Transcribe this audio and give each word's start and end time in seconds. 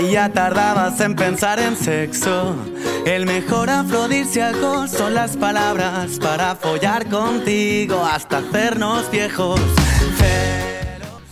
y 0.00 0.10
ya 0.12 0.28
tardabas 0.28 1.00
en 1.00 1.16
pensar 1.16 1.58
en 1.58 1.76
sexo. 1.76 2.54
El 3.06 3.24
mejor 3.24 3.70
afrodisíaco 3.70 4.86
son 4.86 5.14
las 5.14 5.38
palabras 5.38 6.18
para 6.20 6.54
follar 6.56 7.08
contigo 7.08 8.04
hasta 8.04 8.38
hacernos 8.38 9.10
viejos. 9.10 9.60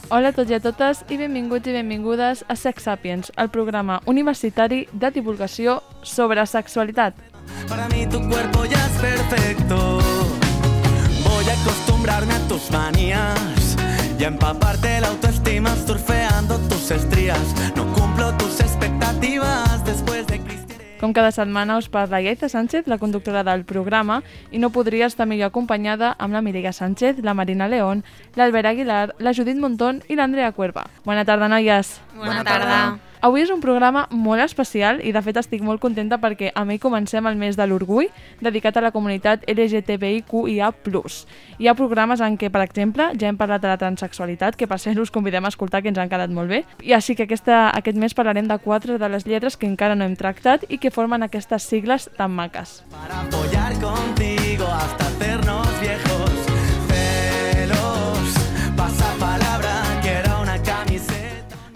Hola 0.09 0.29
a 0.29 0.33
tots 0.33 0.51
i 0.51 0.55
a 0.55 0.61
totes 0.61 1.05
i 1.09 1.17
benvinguts 1.17 1.69
i 1.69 1.73
benvingudes 1.73 2.45
a 2.49 2.57
Sex 2.57 2.83
Sapiens, 2.85 3.33
el 3.37 3.49
programa 3.49 4.01
universitari 4.05 4.87
de 4.93 5.11
divulgació 5.11 5.83
sobre 6.03 6.47
sexualitat. 6.47 7.15
Para 7.69 7.89
mí 7.89 8.07
tu 8.07 8.21
cuerpo 8.29 8.65
ya 8.65 8.87
es 8.87 9.01
perfecto. 9.01 10.01
Voy 11.25 11.45
a 11.49 11.61
acostumbrarme 11.61 12.35
a 12.35 12.49
tus 12.49 12.71
manías 12.71 13.72
y 14.23 14.25
empaparte 14.25 15.01
la 15.01 15.09
autoestima 15.09 15.75
surfeando 15.75 16.57
tus 16.69 16.93
estrías. 16.93 17.43
No 17.75 17.93
cumplo 17.93 18.33
tus 18.37 18.61
expectativas 18.61 19.85
después 19.85 20.29
de 20.29 20.41
Cristian. 20.41 20.79
Com 21.01 21.13
cada 21.13 21.33
setmana 21.33 21.77
us 21.77 21.89
parla 21.89 22.23
Iaita 22.23 22.49
Sánchez, 22.49 22.87
la 22.87 22.99
conductora 22.99 23.43
del 23.43 23.65
programa, 23.65 24.23
i 24.53 24.63
no 24.63 24.71
podria 24.71 25.11
estar 25.11 25.27
millor 25.27 25.51
acompanyada 25.51 26.15
amb 26.23 26.39
la 26.39 26.43
Mireia 26.43 26.73
Sánchez, 26.73 27.19
la 27.27 27.35
Marina 27.35 27.67
León, 27.67 28.05
l'Albert 28.37 28.71
Aguilar, 28.71 29.17
la 29.19 29.35
Judit 29.35 29.59
Montón 29.59 30.05
i 30.07 30.15
l'Andrea 30.15 30.53
Cuerva. 30.53 30.87
Bona 31.03 31.25
tarda, 31.25 31.51
noies! 31.51 31.99
Bona 32.15 32.45
tarda. 32.47 33.12
Avui 33.23 33.45
és 33.45 33.51
un 33.55 33.61
programa 33.63 34.09
molt 34.11 34.43
especial 34.43 34.99
i 35.07 35.13
de 35.15 35.21
fet 35.23 35.37
estic 35.39 35.61
molt 35.63 35.79
contenta 35.79 36.17
perquè 36.19 36.49
a 36.59 36.65
mi 36.67 36.81
comencem 36.83 37.23
el 37.31 37.37
mes 37.39 37.55
de 37.55 37.69
l'orgull 37.71 38.09
dedicat 38.43 38.81
a 38.81 38.83
la 38.83 38.91
comunitat 38.91 39.45
LGTBIQIA+. 39.47 40.73
Hi 41.63 41.69
ha 41.71 41.75
programes 41.79 42.19
en 42.27 42.35
què, 42.35 42.51
per 42.51 42.65
exemple, 42.67 43.13
ja 43.15 43.31
hem 43.31 43.39
parlat 43.39 43.63
de 43.63 43.71
la 43.71 43.79
transexualitat, 43.79 44.59
que 44.59 44.67
per 44.67 44.81
cert 44.83 44.99
us 44.99 45.15
convidem 45.15 45.47
a 45.47 45.53
escoltar, 45.55 45.85
que 45.85 45.93
ens 45.93 46.03
han 46.03 46.11
quedat 46.11 46.35
molt 46.35 46.51
bé. 46.51 46.65
I 46.83 46.97
així 46.99 47.15
que 47.15 47.29
aquesta, 47.29 47.69
aquest 47.71 48.01
mes 48.03 48.11
parlarem 48.19 48.51
de 48.51 48.59
quatre 48.59 48.99
de 48.99 49.13
les 49.15 49.23
lletres 49.31 49.55
que 49.57 49.71
encara 49.71 49.95
no 49.95 50.03
hem 50.03 50.19
tractat 50.19 50.67
i 50.69 50.83
que 50.83 50.91
formen 50.91 51.23
aquestes 51.23 51.63
sigles 51.63 52.11
tan 52.19 52.35
maques. 52.35 52.81
Para 52.91 53.23
follar 53.31 53.79
contigo 53.79 54.67
hasta 54.67 55.07
hacernos 55.07 55.72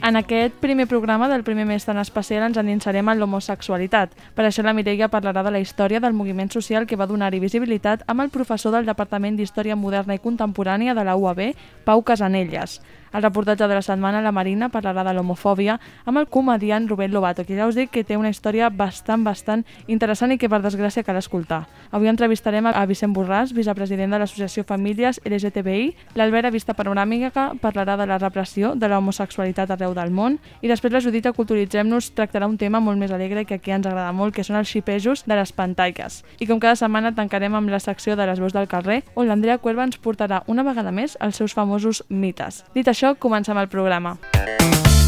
En 0.06 0.14
aquest 0.14 0.54
primer 0.60 0.86
programa 0.86 1.26
del 1.28 1.42
primer 1.42 1.64
mes 1.66 1.84
tan 1.84 1.98
especial 1.98 2.44
ens 2.46 2.60
endinsarem 2.60 3.08
en 3.10 3.18
l'homosexualitat. 3.18 4.12
Per 4.38 4.44
això 4.46 4.62
la 4.62 4.74
Mireia 4.76 5.08
parlarà 5.10 5.42
de 5.42 5.50
la 5.50 5.58
història 5.58 5.98
del 5.98 6.14
moviment 6.14 6.52
social 6.54 6.86
que 6.86 6.94
va 7.00 7.08
donar-hi 7.10 7.40
visibilitat 7.42 8.04
amb 8.06 8.22
el 8.22 8.30
professor 8.30 8.70
del 8.70 8.86
Departament 8.86 9.34
d'Història 9.34 9.74
Moderna 9.74 10.14
i 10.14 10.22
Contemporània 10.22 10.94
de 10.94 11.02
la 11.02 11.16
UAB, 11.18 11.42
Pau 11.82 12.04
Casanelles. 12.06 12.78
Al 13.16 13.22
reportatge 13.22 13.66
de 13.66 13.74
la 13.74 13.80
setmana, 13.80 14.20
la 14.20 14.30
Marina 14.30 14.66
parlarà 14.68 15.00
de 15.06 15.14
l'homofòbia 15.16 15.78
amb 16.04 16.18
el 16.20 16.26
comediant 16.28 16.84
Rubén 16.84 17.14
Lobato, 17.14 17.46
que 17.48 17.56
ja 17.56 17.64
us 17.64 17.74
dic 17.78 17.88
que 17.88 18.02
té 18.04 18.18
una 18.20 18.28
història 18.28 18.68
bastant, 18.68 19.22
bastant 19.24 19.62
interessant 19.88 20.34
i 20.34 20.36
que 20.36 20.50
per 20.52 20.58
desgràcia 20.60 21.00
cal 21.00 21.16
escoltar. 21.16 21.62
Avui 21.96 22.10
entrevistarem 22.12 22.66
a 22.68 22.84
Vicent 22.84 23.14
Borràs, 23.16 23.54
vicepresident 23.56 24.12
de 24.12 24.18
l'Associació 24.20 24.66
Famílies 24.68 25.22
LGTBI. 25.24 25.94
L'Albert, 26.20 26.50
a 26.50 26.52
Vista 26.52 26.74
Panoràmica, 26.76 27.46
parlarà 27.62 27.94
de 27.96 28.04
la 28.04 28.18
repressió 28.20 28.74
de 28.76 28.92
l'homosexualitat 28.92 29.72
arreu 29.72 29.96
del 29.96 30.12
món 30.12 30.36
i 30.60 30.68
després 30.68 30.92
la 30.92 31.00
Judita 31.00 31.32
Culturitzem-nos 31.32 32.10
tractarà 32.12 32.44
un 32.44 32.60
tema 32.60 32.84
molt 32.84 33.00
més 33.00 33.16
alegre 33.16 33.46
que 33.46 33.56
aquí 33.56 33.72
ens 33.72 33.88
agrada 33.88 34.12
molt, 34.12 34.34
que 34.36 34.44
són 34.44 34.60
els 34.60 34.68
xipejos 34.68 35.24
de 35.24 35.40
les 35.40 35.54
pantalles. 35.56 36.20
I 36.36 36.50
com 36.52 36.60
cada 36.60 36.76
setmana 36.76 37.14
tancarem 37.16 37.56
amb 37.56 37.72
la 37.72 37.80
secció 37.80 38.12
de 38.12 38.28
les 38.28 38.44
veus 38.44 38.52
del 38.52 38.68
carrer, 38.68 39.06
on 39.14 39.24
l'Andrea 39.24 39.56
Cuerva 39.56 39.88
ens 39.88 39.96
portarà 39.96 40.44
una 40.52 40.68
vegada 40.68 40.92
més 40.92 41.16
els 41.24 41.40
seus 41.40 41.56
famosos 41.56 42.04
mites. 42.12 42.60
Dit 42.76 42.92
això, 42.92 43.05
comencem 43.14 43.56
el 43.58 43.68
programa. 43.68 44.18
Dímelo 44.36 45.05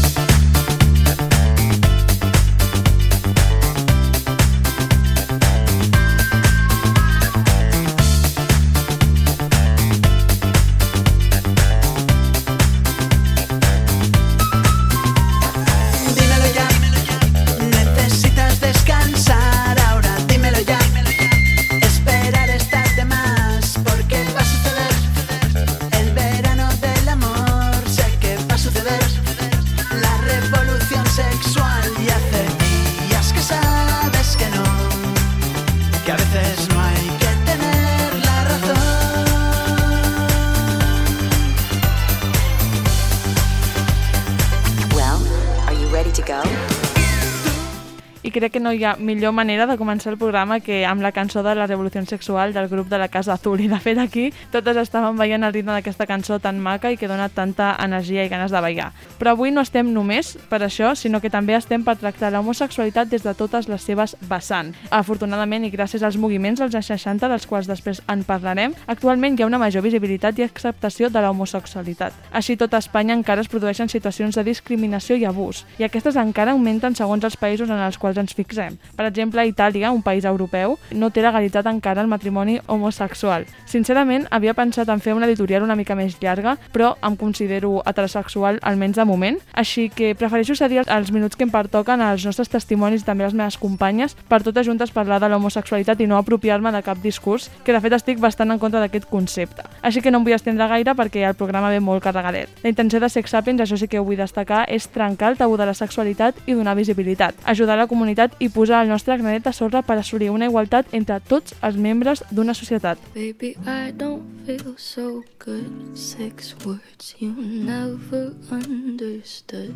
crec 48.39 48.53
que 48.53 48.59
no 48.63 48.71
hi 48.71 48.85
ha 48.87 48.95
millor 48.95 49.33
manera 49.35 49.65
de 49.67 49.75
començar 49.77 50.13
el 50.13 50.17
programa 50.17 50.61
que 50.63 50.85
amb 50.87 51.03
la 51.03 51.11
cançó 51.11 51.43
de 51.43 51.53
la 51.55 51.67
Revolució 51.67 52.05
Sexual 52.07 52.53
del 52.53 52.69
grup 52.71 52.87
de 52.87 52.97
la 52.97 53.09
Casa 53.11 53.33
Azul. 53.33 53.59
I 53.59 53.67
de 53.67 53.79
fet 53.83 53.99
aquí 53.99 54.29
totes 54.53 54.77
estàvem 54.79 55.17
veient 55.19 55.43
el 55.43 55.51
ritme 55.53 55.73
d'aquesta 55.75 56.07
cançó 56.07 56.39
tan 56.39 56.61
maca 56.63 56.91
i 56.91 56.97
que 56.97 57.09
dona 57.11 57.27
tanta 57.27 57.73
energia 57.83 58.23
i 58.23 58.29
ganes 58.31 58.51
de 58.51 58.61
ballar. 58.63 58.93
Però 59.19 59.33
avui 59.35 59.51
no 59.51 59.61
estem 59.65 59.91
només 59.91 60.37
per 60.49 60.61
això, 60.63 60.93
sinó 60.95 61.19
que 61.19 61.29
també 61.29 61.57
estem 61.57 61.83
per 61.83 61.97
tractar 61.99 62.31
l'homosexualitat 62.31 63.09
des 63.11 63.25
de 63.27 63.33
totes 63.35 63.67
les 63.67 63.83
seves 63.83 64.15
vessants. 64.21 64.77
Afortunadament 64.89 65.65
i 65.67 65.73
gràcies 65.73 66.03
als 66.05 66.17
moviments 66.17 66.61
dels 66.63 66.75
anys 66.79 66.93
60, 66.93 67.27
dels 67.27 67.47
quals 67.49 67.67
després 67.67 68.01
en 68.07 68.23
parlarem, 68.23 68.75
actualment 68.87 69.35
hi 69.35 69.43
ha 69.43 69.51
una 69.51 69.59
major 69.59 69.83
visibilitat 69.83 70.39
i 70.39 70.47
acceptació 70.47 71.09
de 71.09 71.25
l'homosexualitat. 71.25 72.15
Així 72.31 72.55
tot 72.55 72.73
a 72.73 72.79
Espanya 72.79 73.17
encara 73.17 73.43
es 73.43 73.51
produeixen 73.51 73.91
situacions 73.91 74.39
de 74.39 74.47
discriminació 74.47 75.19
i 75.19 75.27
abús, 75.27 75.65
i 75.77 75.83
aquestes 75.83 76.15
encara 76.15 76.55
augmenten 76.55 76.95
segons 76.95 77.25
els 77.27 77.35
països 77.35 77.69
en 77.69 77.83
els 77.83 77.97
quals 77.97 78.17
ens 78.17 78.28
fixem. 78.35 78.77
Per 78.95 79.05
exemple, 79.05 79.45
Itàlia, 79.47 79.91
un 79.91 80.03
país 80.03 80.25
europeu, 80.25 80.77
no 80.91 81.09
té 81.09 81.23
legalitat 81.23 81.67
encara 81.69 82.01
el 82.01 82.11
matrimoni 82.11 82.59
homosexual. 82.67 83.45
Sincerament, 83.65 84.27
havia 84.31 84.55
pensat 84.57 84.89
en 84.89 84.99
fer 84.99 85.13
una 85.13 85.27
editorial 85.27 85.63
una 85.63 85.75
mica 85.75 85.95
més 85.95 86.17
llarga, 86.21 86.57
però 86.73 86.95
em 87.05 87.15
considero 87.15 87.79
heterosexual 87.85 88.59
almenys 88.61 88.97
de 88.99 89.05
moment, 89.05 89.39
així 89.53 89.89
que 89.89 90.13
prefereixo 90.15 90.55
cedir 90.55 90.83
els 90.85 91.11
minuts 91.11 91.37
que 91.37 91.45
em 91.47 91.53
pertoquen 91.53 92.01
als 92.01 92.25
nostres 92.25 92.49
testimonis 92.51 93.03
i 93.03 93.07
també 93.07 93.25
les 93.25 93.35
meves 93.37 93.57
companyes 93.57 94.15
per 94.29 94.41
totes 94.43 94.65
juntes 94.67 94.91
parlar 94.91 95.19
de 95.21 95.29
l'homosexualitat 95.29 96.01
i 96.01 96.07
no 96.07 96.17
apropiar-me 96.17 96.71
de 96.75 96.83
cap 96.83 96.99
discurs, 97.03 97.49
que 97.63 97.73
de 97.73 97.81
fet 97.81 97.95
estic 97.95 98.19
bastant 98.19 98.51
en 98.51 98.59
contra 98.59 98.81
d'aquest 98.83 99.07
concepte. 99.09 99.63
Així 99.81 100.01
que 100.01 100.11
no 100.11 100.19
em 100.19 100.27
vull 100.27 100.35
estendre 100.35 100.67
gaire 100.67 100.95
perquè 100.95 101.23
el 101.27 101.37
programa 101.39 101.71
ve 101.71 101.79
molt 101.79 102.03
carregadet. 102.03 102.49
La 102.63 102.69
intenció 102.69 102.99
de 102.99 103.09
Sex 103.09 103.31
Sapiens, 103.31 103.61
això 103.63 103.77
sí 103.79 103.87
que 103.87 103.99
ho 103.99 104.05
vull 104.05 104.19
destacar, 104.19 104.65
és 104.67 104.89
trencar 104.91 105.31
el 105.31 105.39
tabú 105.39 105.57
de 105.57 105.65
la 105.69 105.73
sexualitat 105.73 106.35
i 106.45 106.53
donar 106.53 106.75
visibilitat, 106.75 107.35
ajudar 107.45 107.77
la 107.79 107.87
comunitat 107.87 108.18
i 108.39 108.49
posar 108.51 108.81
el 108.83 108.89
nostre 108.91 109.15
granet 109.17 109.45
de 109.47 109.53
sorra 109.55 109.81
per 109.81 109.95
assolir 109.99 110.29
una 110.33 110.49
igualtat 110.49 110.91
entre 110.97 111.19
tots 111.31 111.55
els 111.63 111.77
membres 111.79 112.23
d'una 112.31 112.53
societat. 112.53 112.99
Baby, 113.15 113.55
I 113.65 113.93
don't 113.95 114.25
feel 114.45 114.75
so 114.77 115.23
good. 115.39 115.95
Six 115.95 116.55
words 116.65 117.15
you 117.19 117.31
never 117.31 118.33
understood. 118.51 119.73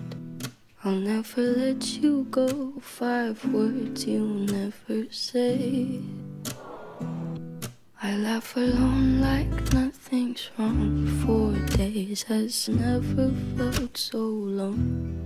I'll 0.83 0.99
never 0.99 1.41
let 1.41 2.03
you 2.03 2.27
go. 2.29 2.73
Five 2.81 3.39
words 3.53 4.05
you 4.05 4.25
never 4.51 5.07
say. 5.11 6.01
I 8.01 8.17
laugh 8.17 8.57
alone 8.57 9.21
like 9.21 9.73
nothing's 9.73 10.49
wrong. 10.57 11.07
Four 11.25 11.53
days 11.77 12.23
has 12.23 12.67
never 12.67 13.31
felt 13.55 13.97
so 13.97 14.19
long. 14.19 15.23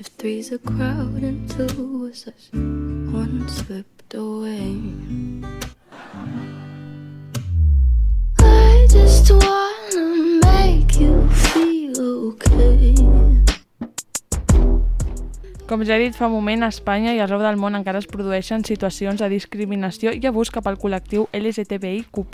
If 0.00 0.06
three's 0.06 0.50
a 0.50 0.58
crowd 0.58 1.22
and 1.22 1.50
two 1.50 1.98
was 1.98 2.26
us, 2.26 2.48
one 2.54 3.46
slipped 3.50 4.14
away. 4.14 4.80
I 8.38 8.86
just 8.88 9.30
wanna 9.30 10.40
make 10.40 10.98
you 10.98 11.28
feel 11.28 12.00
okay. 12.32 13.49
Com 15.70 15.84
ja 15.86 15.94
he 15.94 16.00
dit 16.02 16.16
fa 16.18 16.26
un 16.26 16.32
moment, 16.34 16.64
a 16.66 16.68
Espanya 16.72 17.12
i 17.14 17.20
arreu 17.22 17.38
del 17.44 17.54
món 17.54 17.78
encara 17.78 18.00
es 18.02 18.08
produeixen 18.10 18.64
situacions 18.66 19.20
de 19.22 19.28
discriminació 19.30 20.10
i 20.10 20.26
abús 20.26 20.50
cap 20.50 20.66
al 20.66 20.74
col·lectiu 20.82 21.28
LGTBIQ+. 21.30 22.24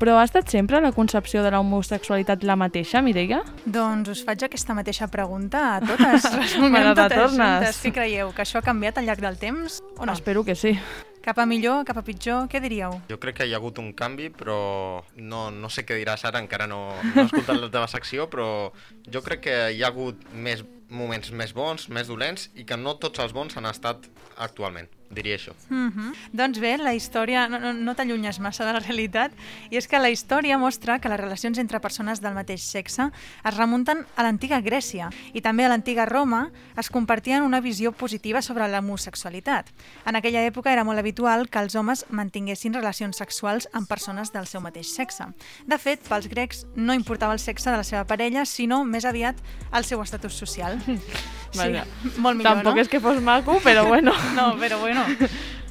Però 0.00 0.16
ha 0.18 0.24
estat 0.26 0.50
sempre 0.50 0.80
la 0.82 0.90
concepció 0.90 1.44
de 1.46 1.54
l'homosexualitat 1.54 2.42
la 2.42 2.58
mateixa, 2.58 3.04
Mireia? 3.06 3.44
Doncs 3.62 4.10
us 4.16 4.24
faig 4.26 4.42
aquesta 4.48 4.74
mateixa 4.74 5.06
pregunta 5.06 5.62
a 5.76 5.80
totes. 5.84 6.26
Me 6.58 6.82
la 6.82 6.96
totes 6.98 7.14
retornes. 7.14 7.82
Què 7.86 7.94
creieu? 7.94 8.34
Que 8.34 8.42
això 8.42 8.58
ha 8.58 8.66
canviat 8.66 8.98
al 8.98 9.06
llarg 9.06 9.22
del 9.22 9.38
temps 9.38 9.78
o 9.94 10.02
no? 10.02 10.18
Espero 10.18 10.42
que 10.42 10.58
sí. 10.58 10.74
Cap 11.22 11.38
a 11.38 11.46
millor, 11.46 11.84
cap 11.86 12.02
a 12.02 12.02
pitjor? 12.06 12.50
Què 12.50 12.58
diríeu? 12.62 12.98
Jo 13.06 13.22
crec 13.22 13.40
que 13.40 13.46
hi 13.46 13.54
ha 13.54 13.62
hagut 13.62 13.78
un 13.78 13.92
canvi, 13.94 14.32
però 14.34 15.04
no, 15.22 15.48
no 15.54 15.70
sé 15.70 15.86
què 15.86 16.02
diràs 16.02 16.26
ara, 16.26 16.42
encara 16.42 16.66
no, 16.66 16.88
no 17.14 17.14
he 17.14 17.28
escoltat 17.28 17.62
la 17.62 17.70
teva 17.70 17.86
secció, 17.90 18.26
però 18.30 18.72
jo 19.06 19.22
crec 19.22 19.46
que 19.46 19.56
hi 19.74 19.82
ha 19.82 19.94
hagut 19.94 20.22
més 20.34 20.66
moments 20.88 21.32
més 21.32 21.52
bons, 21.56 21.88
més 21.88 22.08
dolents, 22.10 22.48
i 22.54 22.64
que 22.64 22.78
no 22.78 22.96
tots 23.02 23.22
els 23.24 23.34
bons 23.36 23.56
han 23.56 23.66
estat 23.66 24.06
actualment, 24.36 24.88
diria 25.10 25.36
això. 25.36 25.52
Mm 25.68 25.88
-hmm. 25.90 26.14
Doncs 26.32 26.58
bé, 26.58 26.76
la 26.78 26.94
història, 26.94 27.48
no, 27.48 27.58
no, 27.58 27.72
no 27.72 27.94
t'allunyes 27.94 28.40
massa 28.40 28.64
de 28.64 28.72
la 28.72 28.80
realitat, 28.80 29.32
i 29.70 29.76
és 29.76 29.86
que 29.86 29.98
la 29.98 30.10
història 30.10 30.58
mostra 30.58 30.98
que 30.98 31.08
les 31.08 31.20
relacions 31.20 31.58
entre 31.58 31.80
persones 31.80 32.20
del 32.20 32.34
mateix 32.34 32.62
sexe 32.62 33.10
es 33.44 33.56
remunten 33.56 34.06
a 34.16 34.22
l'antiga 34.22 34.60
Grècia 34.60 35.10
i 35.32 35.40
també 35.40 35.64
a 35.64 35.68
l'antiga 35.68 36.06
Roma 36.06 36.50
es 36.76 36.90
compartien 36.90 37.42
una 37.42 37.60
visió 37.60 37.92
positiva 37.92 38.42
sobre 38.42 38.68
l'homosexualitat. 38.68 39.70
En 40.06 40.16
aquella 40.16 40.46
època 40.46 40.72
era 40.72 40.84
molt 40.84 40.98
habitual 40.98 41.48
que 41.48 41.58
els 41.58 41.74
homes 41.74 42.04
mantinguessin 42.10 42.74
relacions 42.74 43.16
sexuals 43.16 43.68
amb 43.72 43.88
persones 43.88 44.32
del 44.32 44.46
seu 44.46 44.60
mateix 44.60 44.88
sexe. 44.94 45.24
De 45.66 45.78
fet, 45.78 46.00
pels 46.08 46.28
grecs 46.28 46.66
no 46.74 46.94
importava 46.94 47.32
el 47.32 47.38
sexe 47.38 47.70
de 47.70 47.76
la 47.76 47.84
seva 47.84 48.04
parella, 48.04 48.44
sinó 48.44 48.84
més 48.84 49.04
aviat 49.04 49.36
el 49.72 49.84
seu 49.84 50.02
estatus 50.02 50.34
social. 50.34 50.78
Sí, 51.64 52.18
molt 52.20 52.36
millor, 52.38 52.52
Tampoc 52.52 52.74
no? 52.76 52.84
és 52.84 52.90
que 52.92 53.00
fos 53.00 53.20
maco, 53.24 53.58
però 53.64 53.86
bueno. 53.88 54.12
No, 54.38 54.52
però 54.60 54.78
bueno. 54.82 55.04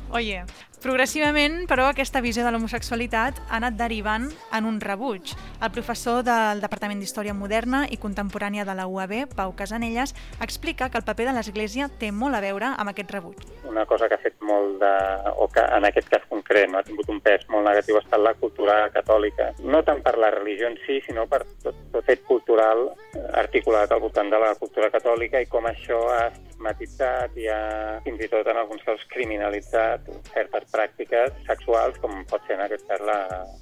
Oye, 0.10 0.44
progressivament, 0.86 1.64
però, 1.66 1.88
aquesta 1.90 2.22
visió 2.22 2.44
de 2.46 2.52
l'homosexualitat 2.54 3.40
ha 3.48 3.58
anat 3.58 3.74
derivant 3.80 4.28
en 4.54 4.68
un 4.70 4.78
rebuig. 4.84 5.32
El 5.66 5.72
professor 5.74 6.22
del 6.28 6.62
Departament 6.62 7.02
d'Història 7.02 7.34
Moderna 7.34 7.86
i 7.90 7.98
Contemporània 7.98 8.68
de 8.68 8.76
la 8.78 8.86
UAB, 8.86 9.16
Pau 9.34 9.56
Casanelles, 9.58 10.14
explica 10.46 10.92
que 10.92 11.02
el 11.02 11.08
paper 11.08 11.32
de 11.32 11.34
l'Església 11.38 11.90
té 11.90 12.12
molt 12.14 12.38
a 12.38 12.44
veure 12.46 12.70
amb 12.76 12.94
aquest 12.94 13.12
rebuig. 13.18 13.42
una 13.66 13.86
cosa 13.86 14.08
que 14.08 14.16
ha 14.16 14.22
fet 14.22 14.36
molt 14.40 14.78
de... 14.80 14.94
o 15.36 15.48
que 15.52 15.60
en 15.60 15.86
aquest 15.90 16.08
cas 16.08 16.24
concret 16.30 16.70
no 16.70 16.78
ha 16.78 16.84
tingut 16.84 17.10
un 17.10 17.20
pes 17.20 17.44
molt 17.50 17.66
negatiu 17.68 17.98
ha 17.98 18.04
estat 18.06 18.22
la 18.22 18.36
cultura 18.36 18.78
catòlica. 18.94 19.52
No 19.60 19.82
tant 19.84 20.02
per 20.06 20.18
la 20.22 20.30
religió 20.32 20.70
en 20.70 20.78
si, 20.86 21.02
sinó 21.02 21.26
per 21.28 21.42
tot, 21.64 21.76
tot 21.92 22.06
fet 22.06 22.24
cultural 22.30 22.92
articulat 23.34 23.92
al 23.92 24.00
voltant 24.06 24.30
de 24.30 24.40
la 24.40 24.54
cultura 24.56 24.92
catòlica 24.94 25.42
i 25.42 25.50
com 25.50 25.66
això 25.66 26.06
ha 26.14 26.30
estigmatitzat 26.60 27.36
i 27.38 27.48
ha 27.52 28.00
fins 28.04 28.22
i 28.24 28.28
tot 28.32 28.48
en 28.48 28.58
alguns 28.58 28.82
casos 28.86 29.04
criminalitzat 29.12 30.08
certes 30.34 30.64
pràctiques 30.72 31.34
sexuals 31.48 31.98
com 32.02 32.24
pot 32.30 32.42
ser 32.48 32.56
en 32.56 32.64
aquest 32.66 32.86
cas 32.88 33.02
la 33.06 33.18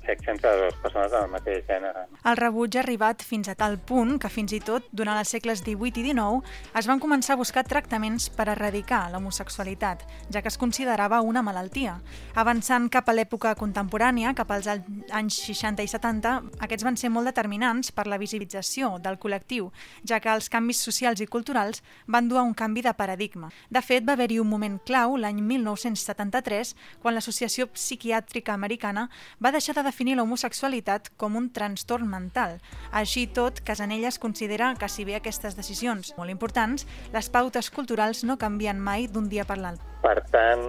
sexe 0.06 0.32
entre 0.32 0.52
dues 0.60 0.76
persones 0.82 1.12
del 1.12 1.28
mateix 1.32 1.66
gènere. 1.68 2.06
El 2.24 2.38
rebuig 2.38 2.76
ha 2.78 2.82
arribat 2.84 3.24
fins 3.26 3.50
a 3.50 3.56
tal 3.56 3.78
punt 3.80 4.20
que 4.22 4.30
fins 4.30 4.54
i 4.54 4.60
tot 4.64 4.84
durant 4.92 5.18
els 5.20 5.30
segles 5.34 5.64
XVIII 5.64 6.04
i 6.04 6.06
XIX 6.14 6.44
es 6.80 6.88
van 6.88 7.00
començar 7.02 7.34
a 7.36 7.42
buscar 7.42 7.64
tractaments 7.66 8.30
per 8.30 8.48
erradicar 8.54 9.10
l'homosexualitat, 9.12 10.06
ja 10.30 10.42
que 10.42 10.48
es 10.52 10.58
considerava 10.58 11.22
una 11.22 11.42
malaltia. 11.42 11.98
Avançant 12.36 12.90
cap 12.94 13.10
a 13.10 13.14
l'època 13.14 13.56
contemporània, 13.56 14.34
cap 14.36 14.52
als 14.52 14.68
al- 14.68 14.84
anys 15.12 15.42
60 15.48 15.84
i 15.84 15.88
70, 15.88 16.36
aquests 16.60 16.84
van 16.86 16.98
ser 16.98 17.10
molt 17.10 17.26
determinants 17.30 17.92
per 17.92 18.06
la 18.08 18.18
visibilització 18.18 18.98
del 19.00 19.18
col·lectiu, 19.20 19.72
ja 20.06 20.20
que 20.20 20.30
els 20.34 20.50
canvis 20.50 20.82
socials 20.84 21.22
i 21.22 21.28
culturals 21.28 21.82
van 22.08 22.28
dur 22.30 22.40
a 22.40 22.44
un 22.44 22.54
canvi 22.54 22.83
de 22.84 22.94
paradigma. 22.94 23.50
De 23.70 23.82
fet, 23.82 24.04
va 24.06 24.14
haver-hi 24.18 24.40
un 24.42 24.50
moment 24.50 24.76
clau 24.86 25.16
l'any 25.18 25.40
1973, 25.42 26.76
quan 27.02 27.16
l'Associació 27.16 27.70
Psiquiàtrica 27.72 28.54
Americana 28.54 29.08
va 29.40 29.54
deixar 29.56 29.78
de 29.78 29.86
definir 29.88 30.18
l'homosexualitat 30.20 31.14
com 31.18 31.40
un 31.40 31.50
trastorn 31.56 32.10
mental. 32.10 32.60
Així 32.92 33.26
tot, 33.28 33.64
Casanelles 33.64 34.20
considera 34.20 34.74
que 34.76 34.92
si 34.92 35.08
bé 35.08 35.18
aquestes 35.20 35.56
decisions 35.56 36.14
molt 36.18 36.34
importants, 36.34 36.88
les 37.16 37.32
pautes 37.32 37.72
culturals 37.72 38.24
no 38.28 38.38
canvien 38.38 38.80
mai 38.80 39.08
d'un 39.08 39.32
dia 39.32 39.48
per 39.48 39.58
l'altre. 39.58 39.93
Per 40.04 40.18
tant, 40.34 40.64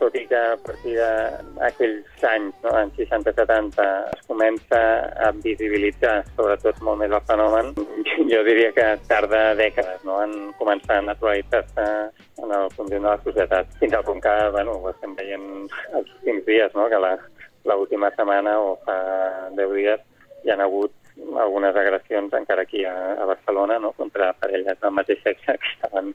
tot 0.00 0.16
i 0.18 0.24
que 0.26 0.38
a 0.50 0.56
partir 0.66 0.96
d'aquells 0.98 2.24
anys, 2.26 2.56
no, 2.64 2.72
anys 2.74 2.96
60-70, 2.98 3.84
es 4.16 4.24
comença 4.26 4.80
a 5.26 5.30
visibilitzar 5.44 6.16
sobretot 6.32 6.80
molt 6.82 6.98
més 6.98 7.14
el 7.14 7.22
fenomen, 7.28 7.70
jo 8.32 8.42
diria 8.48 8.72
que 8.74 8.88
tarda 9.06 9.54
dècades 9.60 10.02
no, 10.08 10.18
en 10.24 10.34
començar 10.58 10.98
a 10.98 11.06
naturalitzar-se 11.06 11.86
en 12.42 12.56
el 12.58 12.66
conjunt 12.74 13.06
de 13.06 13.06
la 13.06 13.16
societat. 13.22 13.70
Fins 13.78 13.94
al 13.94 14.06
punt 14.08 14.22
que, 14.26 14.36
bueno, 14.58 14.74
ho 14.80 14.90
estem 14.90 15.14
veient 15.22 15.46
els 15.94 16.10
últims 16.18 16.46
dies, 16.50 16.74
no, 16.74 16.90
que 16.90 17.00
l'última 17.70 18.10
setmana 18.16 18.58
o 18.58 18.74
fa 18.86 18.98
10 19.54 19.76
dies 19.78 20.02
hi 20.42 20.50
han 20.50 20.64
hagut 20.64 20.99
algunes 21.40 21.76
agressions 21.76 22.32
encara 22.36 22.62
aquí 22.62 22.84
a, 22.84 22.94
a 23.20 23.26
Barcelona 23.28 23.78
no? 23.78 23.92
contra 23.98 24.32
parelles 24.40 24.80
del 24.80 24.96
mateix 24.96 25.22
sexe 25.22 25.56
que 25.58 25.72
estaven 25.74 26.14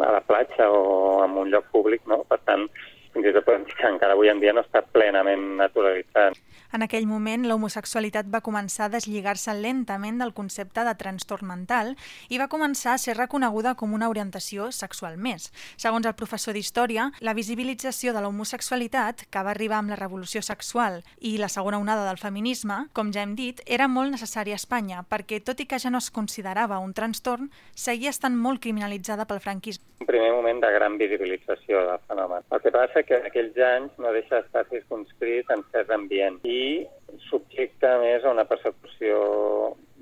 a 0.00 0.10
la 0.16 0.20
platja 0.20 0.68
o 0.70 1.24
en 1.24 1.36
un 1.44 1.50
lloc 1.50 1.68
públic, 1.72 2.04
no? 2.06 2.22
Per 2.28 2.38
tant, 2.48 2.66
fins 3.12 3.28
i 3.28 3.34
tot 3.36 3.46
podem 3.46 3.64
dir 3.68 3.71
que 3.82 3.90
encara 3.90 4.14
avui 4.14 4.30
en 4.30 4.40
dia 4.40 4.54
no 4.54 4.62
està 4.62 4.84
plenament 4.94 5.56
naturalitzat. 5.58 6.38
En 6.72 6.84
aquell 6.86 7.04
moment, 7.04 7.44
l'homosexualitat 7.44 8.30
va 8.32 8.40
començar 8.40 8.86
a 8.86 8.92
deslligar-se 8.94 9.52
lentament 9.58 10.22
del 10.22 10.32
concepte 10.32 10.84
de 10.86 10.94
trastorn 10.96 11.44
mental 11.50 11.92
i 12.32 12.38
va 12.40 12.48
començar 12.52 12.94
a 12.94 13.00
ser 13.02 13.18
reconeguda 13.18 13.74
com 13.76 13.92
una 13.92 14.08
orientació 14.08 14.70
sexual 14.72 15.18
més. 15.20 15.50
Segons 15.76 16.06
el 16.08 16.16
professor 16.16 16.56
d'Història, 16.56 17.10
la 17.20 17.34
visibilització 17.36 18.14
de 18.14 18.22
l'homosexualitat, 18.24 19.26
que 19.28 19.42
va 19.44 19.52
arribar 19.52 19.82
amb 19.82 19.92
la 19.92 20.00
revolució 20.00 20.40
sexual 20.40 21.02
i 21.20 21.36
la 21.42 21.50
segona 21.52 21.82
onada 21.82 22.06
del 22.08 22.22
feminisme, 22.22 22.86
com 22.96 23.12
ja 23.12 23.26
hem 23.26 23.36
dit, 23.36 23.60
era 23.66 23.90
molt 23.90 24.14
necessària 24.14 24.56
a 24.56 24.62
Espanya, 24.62 25.04
perquè 25.10 25.42
tot 25.44 25.60
i 25.60 25.68
que 25.68 25.82
ja 25.82 25.92
no 25.92 26.00
es 26.00 26.08
considerava 26.10 26.80
un 26.80 26.94
trastorn, 26.96 27.50
seguia 27.74 28.14
estant 28.14 28.38
molt 28.38 28.62
criminalitzada 28.62 29.26
pel 29.28 29.42
franquisme. 29.44 29.84
Un 30.00 30.08
primer 30.08 30.32
moment 30.32 30.60
de 30.62 30.72
gran 30.72 30.96
visibilització 30.98 31.84
del 31.90 32.00
fenomen. 32.08 32.42
El 32.50 32.64
que 32.64 32.72
passa 32.74 33.04
que 33.04 33.20
en 33.20 33.28
aquells 33.28 33.54
anys 33.74 33.96
no 34.02 34.12
deixa 34.14 34.40
d'estar 34.40 34.64
circunscrit 34.70 35.50
en 35.54 35.64
cert 35.72 35.90
ambient 35.94 36.38
i 36.44 36.84
subjecte 37.28 37.90
més 38.02 38.24
a 38.24 38.32
una 38.34 38.46
persecució 38.48 39.18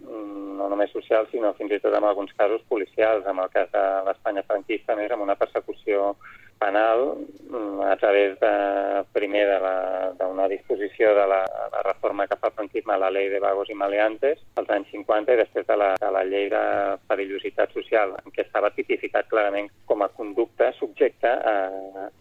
mm, 0.02 0.58
no 0.60 0.68
només 0.72 0.92
social, 0.96 1.28
sinó 1.30 1.54
fins 1.58 1.72
i 1.76 1.80
tot 1.82 1.96
en 1.96 2.06
alguns 2.06 2.34
casos 2.38 2.62
policials, 2.68 3.26
en 3.26 3.40
el 3.42 3.50
cas 3.54 3.70
de 3.74 3.84
l'Espanya 4.08 4.46
franquista, 4.48 4.98
més 4.98 5.12
amb 5.14 5.26
una 5.26 5.38
persecució 5.40 6.14
penal 6.60 7.16
mm, 7.48 7.80
a 7.88 7.96
través 7.96 8.38
de, 8.38 8.52
primer 9.16 9.46
d'una 10.18 10.46
disposició 10.48 11.14
de 11.16 11.26
la, 11.26 11.40
la 11.72 11.82
reforma 11.82 12.26
que 12.28 12.36
fa 12.36 12.50
el 12.50 12.56
franquisme 12.58 12.94
a 12.94 13.00
la 13.00 13.10
llei 13.10 13.30
de 13.32 13.40
vagos 13.40 13.70
i 13.72 13.76
maleantes 13.78 14.42
als 14.60 14.68
anys 14.76 14.92
50 14.92 15.32
i 15.32 15.40
després 15.40 15.66
de 15.66 15.78
la, 15.80 15.94
de 16.00 16.10
la 16.12 16.22
llei 16.28 16.50
de 16.52 16.62
perillositat 17.08 17.72
social, 17.72 18.12
en 18.20 18.34
què 18.34 18.44
estava 18.44 18.70
tipificat 18.76 19.28
clarament 19.32 19.70
com 19.88 20.04
a 20.04 20.10
conducta 20.12 20.70
subjecte 20.76 21.32
a, 21.32 21.56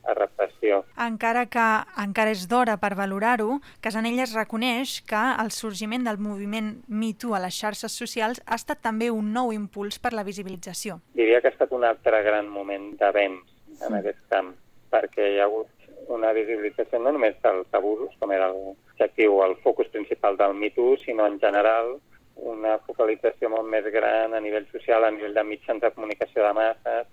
a 0.07 0.18
repressió. 0.18 0.81
Encara 1.03 1.45
que 1.51 1.68
encara 2.00 2.33
és 2.33 2.47
d'hora 2.50 2.80
per 2.81 2.95
valorar-ho, 2.95 3.59
Casanelles 3.83 4.33
reconeix 4.38 5.00
que 5.09 5.21
el 5.43 5.51
sorgiment 5.51 6.08
del 6.08 6.22
moviment 6.24 6.77
Me 6.88 7.12
Too 7.13 7.36
a 7.36 7.43
les 7.43 7.60
xarxes 7.60 7.91
socials 7.91 8.41
ha 8.48 8.55
estat 8.55 8.81
també 8.86 9.12
un 9.12 9.34
nou 9.36 9.53
impuls 9.53 10.00
per 10.00 10.15
la 10.15 10.24
visibilització. 10.24 11.01
Diria 11.13 11.43
que 11.43 11.51
ha 11.51 11.55
estat 11.58 11.75
un 11.75 11.84
altre 11.84 12.24
gran 12.24 12.48
moment 12.50 12.93
d'avenç 13.00 13.59
en 13.88 13.95
aquest 14.00 14.21
camp, 14.31 14.53
perquè 14.93 15.31
hi 15.33 15.39
ha 15.39 15.48
hagut 15.48 15.69
una 16.15 16.31
visibilització 16.33 17.00
no 17.00 17.13
només 17.15 17.38
dels 17.43 17.79
abusos, 17.79 18.15
com 18.19 18.31
era 18.33 18.50
l'objectiu 18.53 19.41
el 19.45 19.55
focus 19.63 19.91
principal 19.93 20.38
del 20.38 20.55
Me 20.57 20.71
Too, 20.75 20.98
sinó 21.03 21.27
en 21.27 21.39
general 21.39 21.98
una 22.36 22.77
focalització 22.88 23.50
molt 23.51 23.67
més 23.69 23.86
gran 23.93 24.33
a 24.33 24.39
nivell 24.39 24.67
social, 24.71 25.03
a 25.03 25.12
nivell 25.12 25.36
de 25.36 25.43
mitjans 25.43 25.81
de 25.83 25.91
comunicació 25.91 26.45
de 26.45 26.53
masses, 26.55 27.09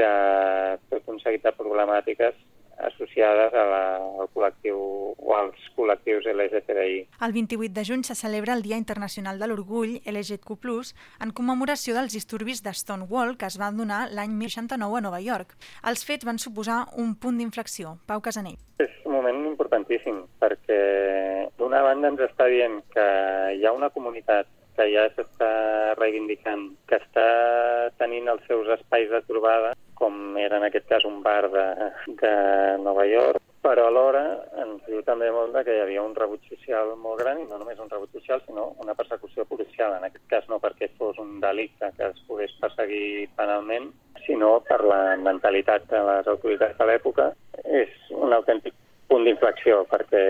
de 0.00 0.12
tot 0.90 1.08
un 1.12 1.20
seguit 1.20 1.44
de 1.44 1.52
problemàtiques 1.58 2.34
associades 2.82 3.54
a 3.54 3.64
la, 3.68 3.82
al 4.22 4.30
col·lectiu 4.34 4.78
o 5.16 5.34
als 5.36 5.58
col·lectius 5.76 6.26
LGTBI. 6.30 6.98
El 7.24 7.34
28 7.36 7.74
de 7.76 7.84
juny 7.86 8.04
se 8.04 8.16
celebra 8.18 8.54
el 8.54 8.62
Dia 8.62 8.78
Internacional 8.80 9.38
de 9.38 9.48
l'Orgull 9.48 10.00
LGTQ+, 10.04 10.92
en 11.22 11.34
commemoració 11.36 11.96
dels 11.96 12.14
disturbis 12.16 12.62
de 12.62 12.74
Stonewall 12.74 13.36
que 13.38 13.48
es 13.48 13.58
van 13.60 13.78
donar 13.78 14.06
l'any 14.10 14.34
1969 14.34 14.98
a 14.98 15.04
Nova 15.08 15.20
York. 15.22 15.54
Els 15.88 16.04
fets 16.06 16.26
van 16.28 16.38
suposar 16.42 16.86
un 16.98 17.14
punt 17.14 17.38
d'inflexió. 17.38 17.96
Pau 18.06 18.22
Casanell. 18.24 18.58
És 18.82 18.92
un 19.06 19.16
moment 19.18 19.44
importantíssim 19.46 20.24
perquè 20.42 20.80
d'una 21.58 21.82
banda 21.86 22.10
ens 22.12 22.24
està 22.26 22.48
dient 22.50 22.80
que 22.94 23.06
hi 23.56 23.66
ha 23.66 23.76
una 23.76 23.90
comunitat 23.94 24.48
que 24.76 24.88
ja 24.92 25.06
s'està 25.12 25.52
reivindicant, 25.98 26.68
que 26.88 26.98
està 27.00 27.28
tenint 28.00 28.28
els 28.32 28.44
seus 28.48 28.68
espais 28.78 29.10
de 29.12 29.22
trobada, 29.28 29.72
com 29.94 30.36
era 30.40 30.58
en 30.58 30.66
aquest 30.66 30.88
cas 30.90 31.06
un 31.06 31.22
bar 31.22 31.46
de, 31.52 31.66
de 32.22 32.34
Nova 32.82 33.06
York, 33.06 33.42
però 33.62 33.84
alhora 33.86 34.22
ens 34.58 34.82
diu 34.88 35.04
també 35.06 35.28
molt 35.30 35.54
que 35.62 35.76
hi 35.76 35.82
havia 35.84 36.02
un 36.02 36.16
rebuig 36.18 36.42
social 36.50 36.96
molt 36.98 37.20
gran, 37.22 37.38
i 37.38 37.46
no 37.46 37.60
només 37.60 37.78
un 37.78 37.90
rebuig 37.92 38.10
social, 38.18 38.42
sinó 38.42 38.72
una 38.82 38.96
persecució 38.98 39.44
policial, 39.46 39.94
en 39.94 40.08
aquest 40.08 40.26
cas 40.32 40.48
no 40.50 40.58
perquè 40.62 40.90
fos 40.98 41.20
un 41.22 41.36
delicte 41.40 41.92
que 41.96 42.08
es 42.10 42.22
pogués 42.26 42.54
perseguir 42.60 43.28
penalment, 43.38 43.92
sinó 44.26 44.56
per 44.66 44.80
la 44.82 45.02
mentalitat 45.16 45.86
de 45.92 46.02
les 46.08 46.30
autoritats 46.34 46.78
de 46.78 46.88
l'època. 46.90 47.30
És 47.62 47.94
un 48.18 48.34
autèntic 48.34 48.74
punt 49.06 49.26
d'inflexió, 49.28 49.84
perquè 49.90 50.24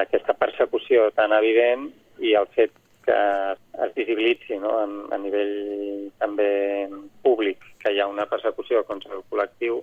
aquesta 0.00 0.36
persecució 0.40 1.10
tan 1.18 1.36
evident 1.36 1.90
i 2.24 2.32
el 2.38 2.48
fet 2.56 2.72
que 3.04 3.16
es 3.86 3.94
visibilitzi 3.96 4.58
no, 4.60 4.76
a, 4.82 4.86
a 5.14 5.18
nivell 5.18 6.10
també 6.20 6.50
públic 7.24 7.64
que 7.80 7.94
hi 7.94 8.00
ha 8.00 8.08
una 8.10 8.28
persecució 8.30 8.84
contra 8.88 9.14
el 9.16 9.24
col·lectiu 9.30 9.80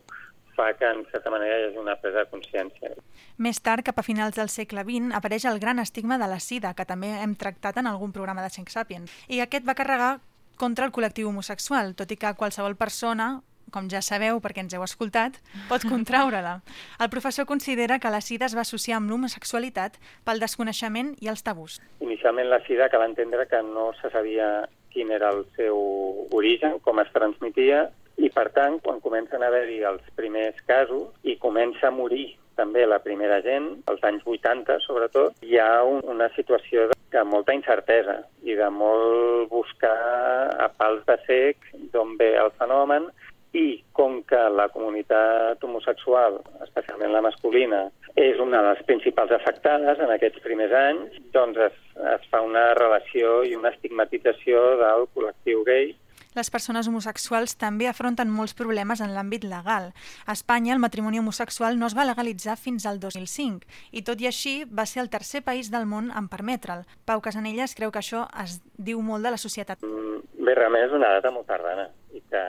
fa 0.57 0.71
que, 0.73 0.89
en 0.89 1.05
certa 1.11 1.29
manera, 1.29 1.57
hi 1.59 1.67
hagi 1.67 1.77
una 1.77 1.95
presa 2.01 2.23
de 2.23 2.31
consciència. 2.31 2.95
Més 3.37 3.59
tard, 3.61 3.85
cap 3.85 3.99
a 4.01 4.05
finals 4.05 4.35
del 4.39 4.49
segle 4.49 4.83
XX, 4.87 5.13
apareix 5.17 5.45
el 5.45 5.61
gran 5.61 5.79
estigma 5.79 6.17
de 6.17 6.29
la 6.31 6.39
sida, 6.41 6.73
que 6.73 6.87
també 6.89 7.13
hem 7.21 7.35
tractat 7.37 7.77
en 7.77 7.89
algun 7.91 8.15
programa 8.15 8.41
de 8.41 8.49
Cinc 8.49 8.73
Sapiens. 8.73 9.13
I 9.29 9.43
aquest 9.45 9.67
va 9.67 9.77
carregar 9.77 10.17
contra 10.57 10.89
el 10.89 10.91
col·lectiu 10.91 11.29
homosexual, 11.29 11.93
tot 11.93 12.11
i 12.11 12.17
que 12.17 12.33
qualsevol 12.39 12.75
persona 12.75 13.35
com 13.73 13.89
ja 13.91 14.01
sabeu 14.01 14.41
perquè 14.43 14.63
ens 14.63 14.73
heu 14.75 14.85
escoltat, 14.85 15.37
pot 15.69 15.83
contraure-la. 15.87 16.59
El 17.03 17.11
professor 17.13 17.45
considera 17.45 17.99
que 17.99 18.11
la 18.13 18.21
sida 18.21 18.47
es 18.47 18.55
va 18.55 18.65
associar 18.65 18.97
amb 18.97 19.11
l'homosexualitat 19.11 19.99
pel 20.25 20.41
desconeixement 20.43 21.13
i 21.21 21.31
els 21.33 21.43
tabús. 21.43 21.79
Inicialment 22.01 22.49
la 22.49 22.63
sida 22.65 22.89
que 22.89 22.99
va 23.01 23.09
entendre 23.09 23.47
que 23.47 23.61
no 23.63 23.91
se 24.01 24.11
sabia 24.13 24.67
quin 24.93 25.11
era 25.11 25.29
el 25.35 25.45
seu 25.55 25.77
origen, 26.33 26.79
com 26.81 26.99
es 27.03 27.11
transmetia, 27.13 27.87
i 28.17 28.31
per 28.33 28.49
tant, 28.55 28.79
quan 28.81 28.99
comencen 29.03 29.43
a 29.43 29.51
haver-hi 29.51 29.83
els 29.85 30.05
primers 30.17 30.57
casos 30.65 31.11
i 31.23 31.37
comença 31.37 31.89
a 31.89 31.93
morir 31.93 32.31
també 32.57 32.87
la 32.89 32.97
primera 33.05 33.37
gent, 33.45 33.69
als 33.91 34.01
anys 34.07 34.25
80 34.25 34.79
sobretot, 34.87 35.37
hi 35.45 35.59
ha 35.61 35.83
un, 35.85 36.01
una 36.09 36.27
situació 36.33 36.87
de, 36.89 36.97
de 37.13 37.23
molta 37.23 37.53
incertesa 37.53 38.17
i 38.41 38.57
de 38.57 38.69
molt 38.73 39.51
buscar 39.53 39.93
a 40.57 40.67
pals 40.79 41.05
de 41.05 41.19
sec 41.27 41.69
d'on 41.93 42.17
ve 42.17 42.33
el 42.41 42.49
fenomen 42.57 43.05
i 43.53 43.83
com 43.97 44.19
que 44.27 44.39
la 44.53 44.67
comunitat 44.73 45.63
homosexual, 45.63 46.41
especialment 46.65 47.13
la 47.13 47.23
masculina, 47.25 47.85
és 48.15 48.41
una 48.43 48.61
de 48.63 48.73
les 48.73 48.83
principals 48.89 49.31
afectades 49.31 50.01
en 50.03 50.11
aquests 50.13 50.43
primers 50.43 50.73
anys, 50.73 51.21
doncs 51.35 51.61
es, 51.69 51.77
es 52.15 52.27
fa 52.31 52.41
una 52.45 52.73
relació 52.79 53.39
i 53.47 53.55
una 53.55 53.71
estigmatització 53.75 54.65
del 54.81 55.07
col·lectiu 55.15 55.63
gay 55.67 55.95
les 56.37 56.51
persones 56.53 56.85
homosexuals 56.85 57.55
també 57.57 57.87
afronten 57.89 58.29
molts 58.29 58.53
problemes 58.57 59.01
en 59.01 59.15
l'àmbit 59.15 59.47
legal. 59.49 59.89
A 60.29 60.35
Espanya, 60.37 60.75
el 60.75 60.83
matrimoni 60.83 61.17
homosexual 61.17 61.79
no 61.79 61.89
es 61.89 61.95
va 61.97 62.05
legalitzar 62.05 62.59
fins 62.61 62.85
al 62.85 62.99
2005 63.01 63.65
i, 63.91 64.03
tot 64.05 64.21
i 64.21 64.29
així, 64.29 64.55
va 64.69 64.85
ser 64.85 65.01
el 65.01 65.09
tercer 65.09 65.41
país 65.47 65.71
del 65.73 65.89
món 65.89 66.11
en 66.13 66.29
permetre'l. 66.29 66.85
Pau 67.09 67.23
Casanelles 67.25 67.73
creu 67.73 67.89
que 67.89 68.03
això 68.03 68.27
es 68.43 68.59
diu 68.77 69.01
molt 69.01 69.25
de 69.25 69.33
la 69.33 69.41
societat. 69.41 69.81
Mm, 69.81 70.21
Bé, 70.45 70.53
realment 70.55 70.85
és 70.85 70.93
una 70.95 71.09
data 71.17 71.33
molt 71.33 71.49
tardana 71.49 71.89
que, 72.31 72.43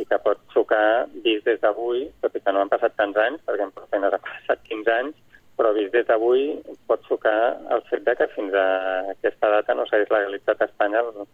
i 0.00 0.06
que 0.10 0.18
pot 0.24 0.40
xocar 0.54 1.06
vist 1.26 1.46
des 1.48 1.60
d'avui, 1.62 2.06
tot 2.22 2.36
i 2.36 2.42
que 2.42 2.52
no 2.52 2.62
han 2.62 2.72
passat 2.72 2.96
tants 2.98 3.18
anys, 3.26 3.42
perquè 3.46 3.66
en 3.66 3.72
apenas 3.84 4.16
ha 4.16 4.22
passat 4.26 4.62
15 4.68 4.92
anys, 4.98 5.16
però 5.58 5.72
vist 5.76 5.92
des 5.94 6.06
d'avui 6.08 6.46
pot 6.90 7.02
xocar 7.08 7.56
el 7.74 7.82
fet 7.90 8.04
de 8.06 8.14
que 8.18 8.30
fins 8.34 8.54
a 8.58 8.68
aquesta 9.14 9.50
data 9.56 9.74
no 9.74 9.86
s'hagués 9.86 10.10
legalitzat 10.10 10.62
a 10.62 10.70
Espanya 10.70 11.02
el, 11.04 11.26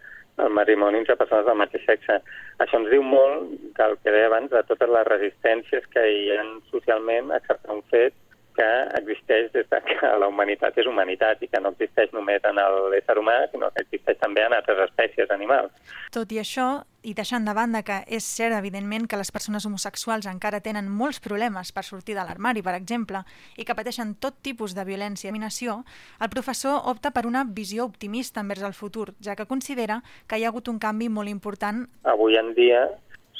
el 0.44 0.50
matrimoni 0.56 1.00
entre 1.00 1.16
persones 1.20 1.46
del 1.46 1.60
mateix 1.62 1.86
sexe. 1.88 2.18
Això 2.60 2.80
ens 2.80 2.90
diu 2.92 3.04
molt 3.04 3.54
del 3.78 3.96
que 4.02 4.12
deia 4.12 4.28
abans, 4.28 4.50
de 4.52 4.62
totes 4.68 4.92
les 4.96 5.08
resistències 5.08 5.88
que 5.94 6.04
hi 6.12 6.26
ha 6.36 6.44
socialment 6.72 7.30
a 7.30 7.40
acceptar 7.40 7.78
un 7.78 7.86
fet 7.94 8.16
que 8.60 8.68
existeix 9.00 9.48
des 9.56 9.68
de 9.72 9.80
que 9.88 10.12
la 10.20 10.28
humanitat 10.28 10.76
és 10.78 10.86
humanitat 10.86 11.42
i 11.42 11.48
que 11.48 11.60
no 11.64 11.72
existeix 11.72 12.12
només 12.12 12.44
en 12.44 12.60
l'ésser 12.92 13.16
humà, 13.18 13.40
sinó 13.52 13.72
que 13.72 13.84
existeix 13.86 14.20
també 14.20 14.44
en 14.44 14.56
altres 14.56 14.84
espècies 14.90 15.32
animals. 15.32 15.72
Tot 16.12 16.32
i 16.34 16.40
això, 16.42 16.68
i 17.02 17.14
deixant 17.16 17.46
de 17.48 17.54
banda 17.56 17.80
que 17.86 18.02
és 18.12 18.26
cert, 18.26 18.52
evidentment, 18.58 19.06
que 19.08 19.16
les 19.16 19.32
persones 19.32 19.64
homosexuals 19.64 20.28
encara 20.28 20.60
tenen 20.60 20.90
molts 20.92 21.22
problemes 21.24 21.72
per 21.72 21.86
sortir 21.88 22.18
de 22.18 22.24
l'armari, 22.26 22.60
per 22.62 22.76
exemple, 22.76 23.24
i 23.56 23.64
que 23.64 23.76
pateixen 23.78 24.12
tot 24.20 24.36
tipus 24.44 24.76
de 24.76 24.84
violència 24.84 25.30
i 25.30 25.32
dominació, 25.32 25.80
el 26.20 26.28
professor 26.28 26.82
opta 26.92 27.14
per 27.16 27.24
una 27.26 27.46
visió 27.48 27.86
optimista 27.88 28.44
envers 28.44 28.66
el 28.66 28.76
futur, 28.76 29.14
ja 29.24 29.36
que 29.36 29.48
considera 29.48 30.02
que 30.28 30.36
hi 30.36 30.44
ha 30.44 30.52
hagut 30.52 30.68
un 30.68 30.78
canvi 30.78 31.08
molt 31.08 31.32
important. 31.32 31.86
Avui 32.04 32.36
en 32.36 32.52
dia 32.54 32.90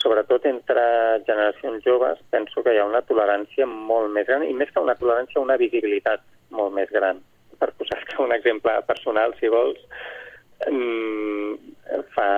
sobretot 0.02 0.46
entre 0.48 0.82
generacions 1.26 1.84
joves, 1.84 2.20
penso 2.30 2.62
que 2.64 2.74
hi 2.74 2.80
ha 2.80 2.88
una 2.88 3.02
tolerància 3.08 3.66
molt 3.66 4.12
més 4.14 4.26
gran, 4.28 4.44
i 4.46 4.54
més 4.56 4.72
que 4.72 4.82
una 4.82 4.96
tolerància, 5.00 5.42
una 5.42 5.58
visibilitat 5.60 6.24
molt 6.56 6.74
més 6.76 6.90
gran. 6.94 7.20
Per 7.60 7.70
posar-te 7.76 8.16
un 8.24 8.32
exemple 8.36 8.74
personal, 8.88 9.36
si 9.40 9.52
vols, 9.52 9.78
mm, 10.66 11.54
fa 12.16 12.30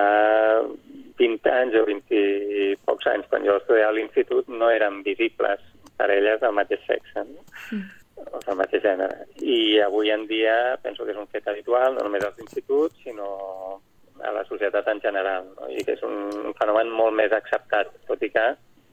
20 1.17 1.51
anys 1.51 1.79
o 1.79 1.85
20 1.87 2.19
i 2.19 2.69
pocs 2.85 3.07
anys, 3.13 3.27
quan 3.31 3.45
jo 3.47 3.57
estudiava 3.57 3.93
a 3.93 3.97
l'institut, 3.97 4.47
no 4.49 4.69
eren 4.69 5.03
visibles 5.03 5.61
parelles 5.97 6.39
del 6.41 6.55
mateix 6.57 6.81
sexe, 6.87 7.27
no? 7.27 7.43
Mm 7.71 7.91
o 8.31 8.39
del 8.45 8.57
mateix 8.59 8.83
gènere. 8.83 9.25
I 9.41 9.79
avui 9.85 10.11
en 10.13 10.25
dia 10.27 10.77
penso 10.83 11.05
que 11.05 11.13
és 11.13 11.19
un 11.19 11.29
fet 11.31 11.47
habitual, 11.49 11.95
no 11.95 12.05
només 12.05 12.25
als 12.25 12.39
instituts, 12.43 12.99
sinó 13.03 13.81
a 14.21 14.31
la 14.35 14.43
societat 14.45 14.87
en 14.91 15.01
general, 15.01 15.47
no? 15.57 15.69
i 15.69 15.83
que 15.85 15.97
és 15.97 16.03
un, 16.05 16.53
fenomen 16.59 16.91
molt 16.93 17.15
més 17.17 17.33
acceptat, 17.35 17.91
tot 18.07 18.21
i 18.23 18.29
que 18.33 18.45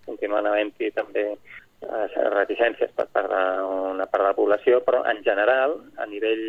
continuen 0.07 0.49
havent-hi 0.49 0.91
també 0.97 1.27
eh, 1.31 2.07
reticències 2.33 2.95
per 2.97 3.07
part 3.12 3.31
d'una 3.31 4.07
part 4.07 4.25
de 4.25 4.31
la 4.31 4.39
població, 4.39 4.81
però 4.87 5.05
en 5.11 5.23
general, 5.27 5.77
a 6.00 6.09
nivell 6.11 6.47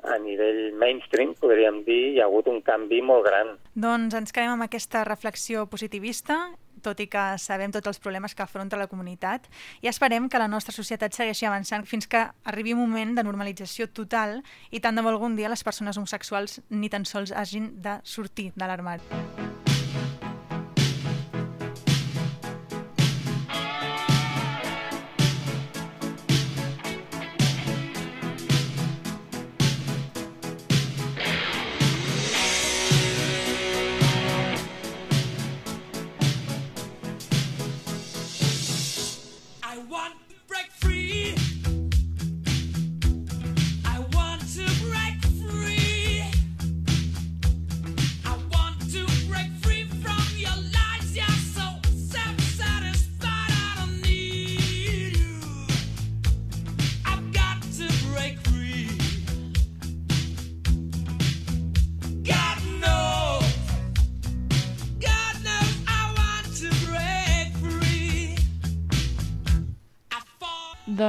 a 0.00 0.16
nivell 0.16 0.72
mainstream, 0.80 1.34
podríem 1.36 1.82
dir, 1.84 2.14
hi 2.14 2.20
ha 2.22 2.26
hagut 2.28 2.46
un 2.48 2.62
canvi 2.64 3.02
molt 3.04 3.26
gran. 3.26 3.50
Doncs 3.76 4.16
ens 4.16 4.32
quedem 4.32 4.54
amb 4.54 4.64
aquesta 4.64 5.02
reflexió 5.04 5.66
positivista 5.68 6.38
tot 6.82 7.00
i 7.00 7.08
que 7.10 7.24
sabem 7.38 7.72
tots 7.72 7.86
els 7.92 8.00
problemes 8.02 8.34
que 8.34 8.44
afronta 8.44 8.78
la 8.80 8.88
comunitat 8.90 9.48
i 9.80 9.88
esperem 9.92 10.28
que 10.28 10.42
la 10.42 10.48
nostra 10.48 10.74
societat 10.74 11.16
segueixi 11.16 11.46
avançant 11.46 11.86
fins 11.86 12.08
que 12.10 12.26
arribi 12.44 12.74
un 12.74 12.82
moment 12.82 13.16
de 13.16 13.24
normalització 13.26 13.88
total 13.88 14.40
i 14.70 14.80
tant 14.80 14.96
de 14.96 15.04
bo 15.04 15.12
algun 15.14 15.36
dia 15.36 15.52
les 15.52 15.64
persones 15.64 15.96
homosexuals 15.96 16.60
ni 16.70 16.90
tan 16.90 17.04
sols 17.04 17.32
hagin 17.32 17.74
de 17.82 18.00
sortir 18.04 18.52
de 18.56 18.66
l'armari. 18.66 19.69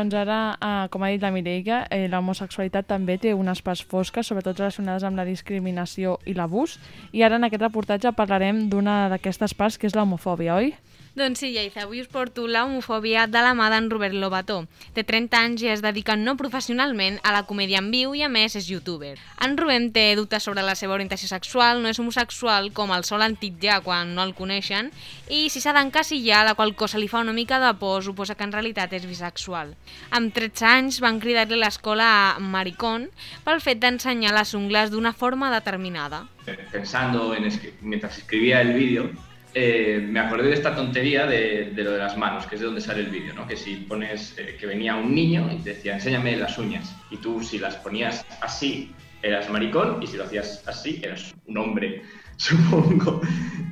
Doncs 0.01 0.15
ara, 0.17 0.58
eh, 0.58 0.88
com 0.89 1.03
ha 1.05 1.12
dit 1.13 1.22
la 1.22 1.29
Mireia, 1.29 1.84
eh, 1.93 2.08
l'homosexualitat 2.10 2.88
també 2.89 3.20
té 3.22 3.36
unes 3.38 3.60
parts 3.62 3.84
fosques, 3.86 4.25
sobretot 4.25 4.58
relacionades 4.58 5.03
amb 5.05 5.15
la 5.15 5.25
discriminació 5.27 6.15
i 6.25 6.34
l'abús. 6.34 6.79
I 7.13 7.22
ara 7.22 7.38
en 7.38 7.46
aquest 7.46 7.62
reportatge 7.62 8.10
parlarem 8.17 8.63
d'una 8.72 9.10
d'aquestes 9.13 9.53
parts, 9.53 9.77
que 9.77 9.86
és 9.86 9.93
l'homofòbia, 9.93 10.55
oi? 10.55 10.74
Doncs 11.13 11.41
sí, 11.41 11.49
Lleida, 11.51 11.81
avui 11.83 11.99
us 11.99 12.07
porto 12.07 12.45
la 12.47 12.61
homofòbia 12.63 13.25
de 13.27 13.39
la 13.43 13.49
mà 13.51 13.65
d'en 13.67 13.89
Robert 13.91 14.13
Lobató. 14.15 14.61
Té 14.95 15.03
30 15.03 15.35
anys 15.43 15.63
i 15.65 15.67
es 15.67 15.81
dedica 15.83 16.15
no 16.15 16.37
professionalment 16.39 17.17
a 17.27 17.33
la 17.35 17.41
comèdia 17.49 17.81
en 17.83 17.89
viu 17.91 18.13
i 18.15 18.21
a 18.23 18.29
més 18.31 18.55
és 18.55 18.69
youtuber. 18.71 19.17
En 19.43 19.57
Rubén 19.59 19.89
té 19.91 20.05
dubtes 20.15 20.47
sobre 20.47 20.63
la 20.63 20.71
seva 20.79 20.93
orientació 20.95 21.27
sexual, 21.27 21.81
no 21.83 21.89
és 21.91 21.99
homosexual 21.99 22.69
com 22.71 22.93
el 22.95 23.03
solen 23.03 23.35
titjar 23.35 23.81
quan 23.83 24.13
no 24.15 24.23
el 24.23 24.31
coneixen 24.37 24.87
i 25.27 25.49
si 25.51 25.59
s'ha 25.59 25.73
d'encasillar, 25.75 26.45
la 26.47 26.53
qual 26.55 26.71
cosa 26.79 26.97
li 27.01 27.09
fa 27.11 27.19
una 27.19 27.35
mica 27.35 27.59
de 27.59 27.73
por, 27.75 27.99
suposa 28.07 28.35
que 28.39 28.47
en 28.47 28.53
realitat 28.55 28.93
és 28.95 29.03
bisexual. 29.05 29.75
Amb 30.15 30.31
13 30.33 30.63
anys 30.65 31.01
van 31.03 31.19
cridar-li 31.19 31.59
l'escola 31.59 32.07
a 32.37 32.39
maricón 32.39 33.09
pel 33.43 33.59
fet 33.59 33.83
d'ensenyar 33.83 34.31
les 34.39 34.53
ungles 34.55 34.95
d'una 34.95 35.11
forma 35.11 35.51
determinada. 35.51 36.29
pensando 36.71 37.35
en 37.35 37.43
escri- 37.51 37.73
mientras 37.81 38.17
escribía 38.17 38.61
el 38.61 38.73
vídeo, 38.73 39.11
eh, 39.53 40.05
me 40.08 40.20
acordé 40.20 40.50
de 40.50 40.53
esta 40.53 40.75
tontería 40.75 41.25
de, 41.25 41.72
de 41.75 41.84
lo 41.84 41.91
de 41.91 42.00
las 42.00 42.17
manos, 42.17 42.46
que 42.46 42.55
es 42.55 42.62
de 42.62 42.67
donde 42.67 42.81
sale 42.81 43.01
el 43.01 43.10
vídeo, 43.10 43.34
¿no? 43.34 43.48
Que 43.48 43.58
si 43.58 43.75
pones 43.77 44.38
eh, 44.38 44.55
que 44.60 44.65
venía 44.65 44.96
un 44.96 45.13
niño 45.13 45.50
y 45.51 45.58
te 45.58 45.72
decía, 45.72 45.96
enséñame 45.96 46.36
las 46.38 46.58
uñas, 46.58 46.96
y 47.10 47.17
tú 47.17 47.43
si 47.43 47.60
las 47.60 47.75
ponías 47.75 48.25
así, 48.41 48.91
eras 49.22 49.50
maricón, 49.50 50.01
y 50.01 50.08
si 50.08 50.17
lo 50.17 50.24
hacías 50.24 50.63
así, 50.67 51.01
eras 51.03 51.34
un 51.48 51.58
hombre, 51.58 52.03
supongo. 52.38 53.22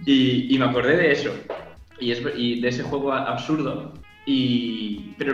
Y, 0.06 0.54
y 0.54 0.60
me 0.60 0.66
acordé 0.66 0.98
de 0.98 1.12
eso, 1.12 1.34
y, 2.00 2.12
es, 2.12 2.22
y 2.36 2.60
de 2.60 2.68
ese 2.68 2.84
juego 2.84 3.14
absurdo, 3.14 3.94
y, 4.26 5.16
pero 5.18 5.34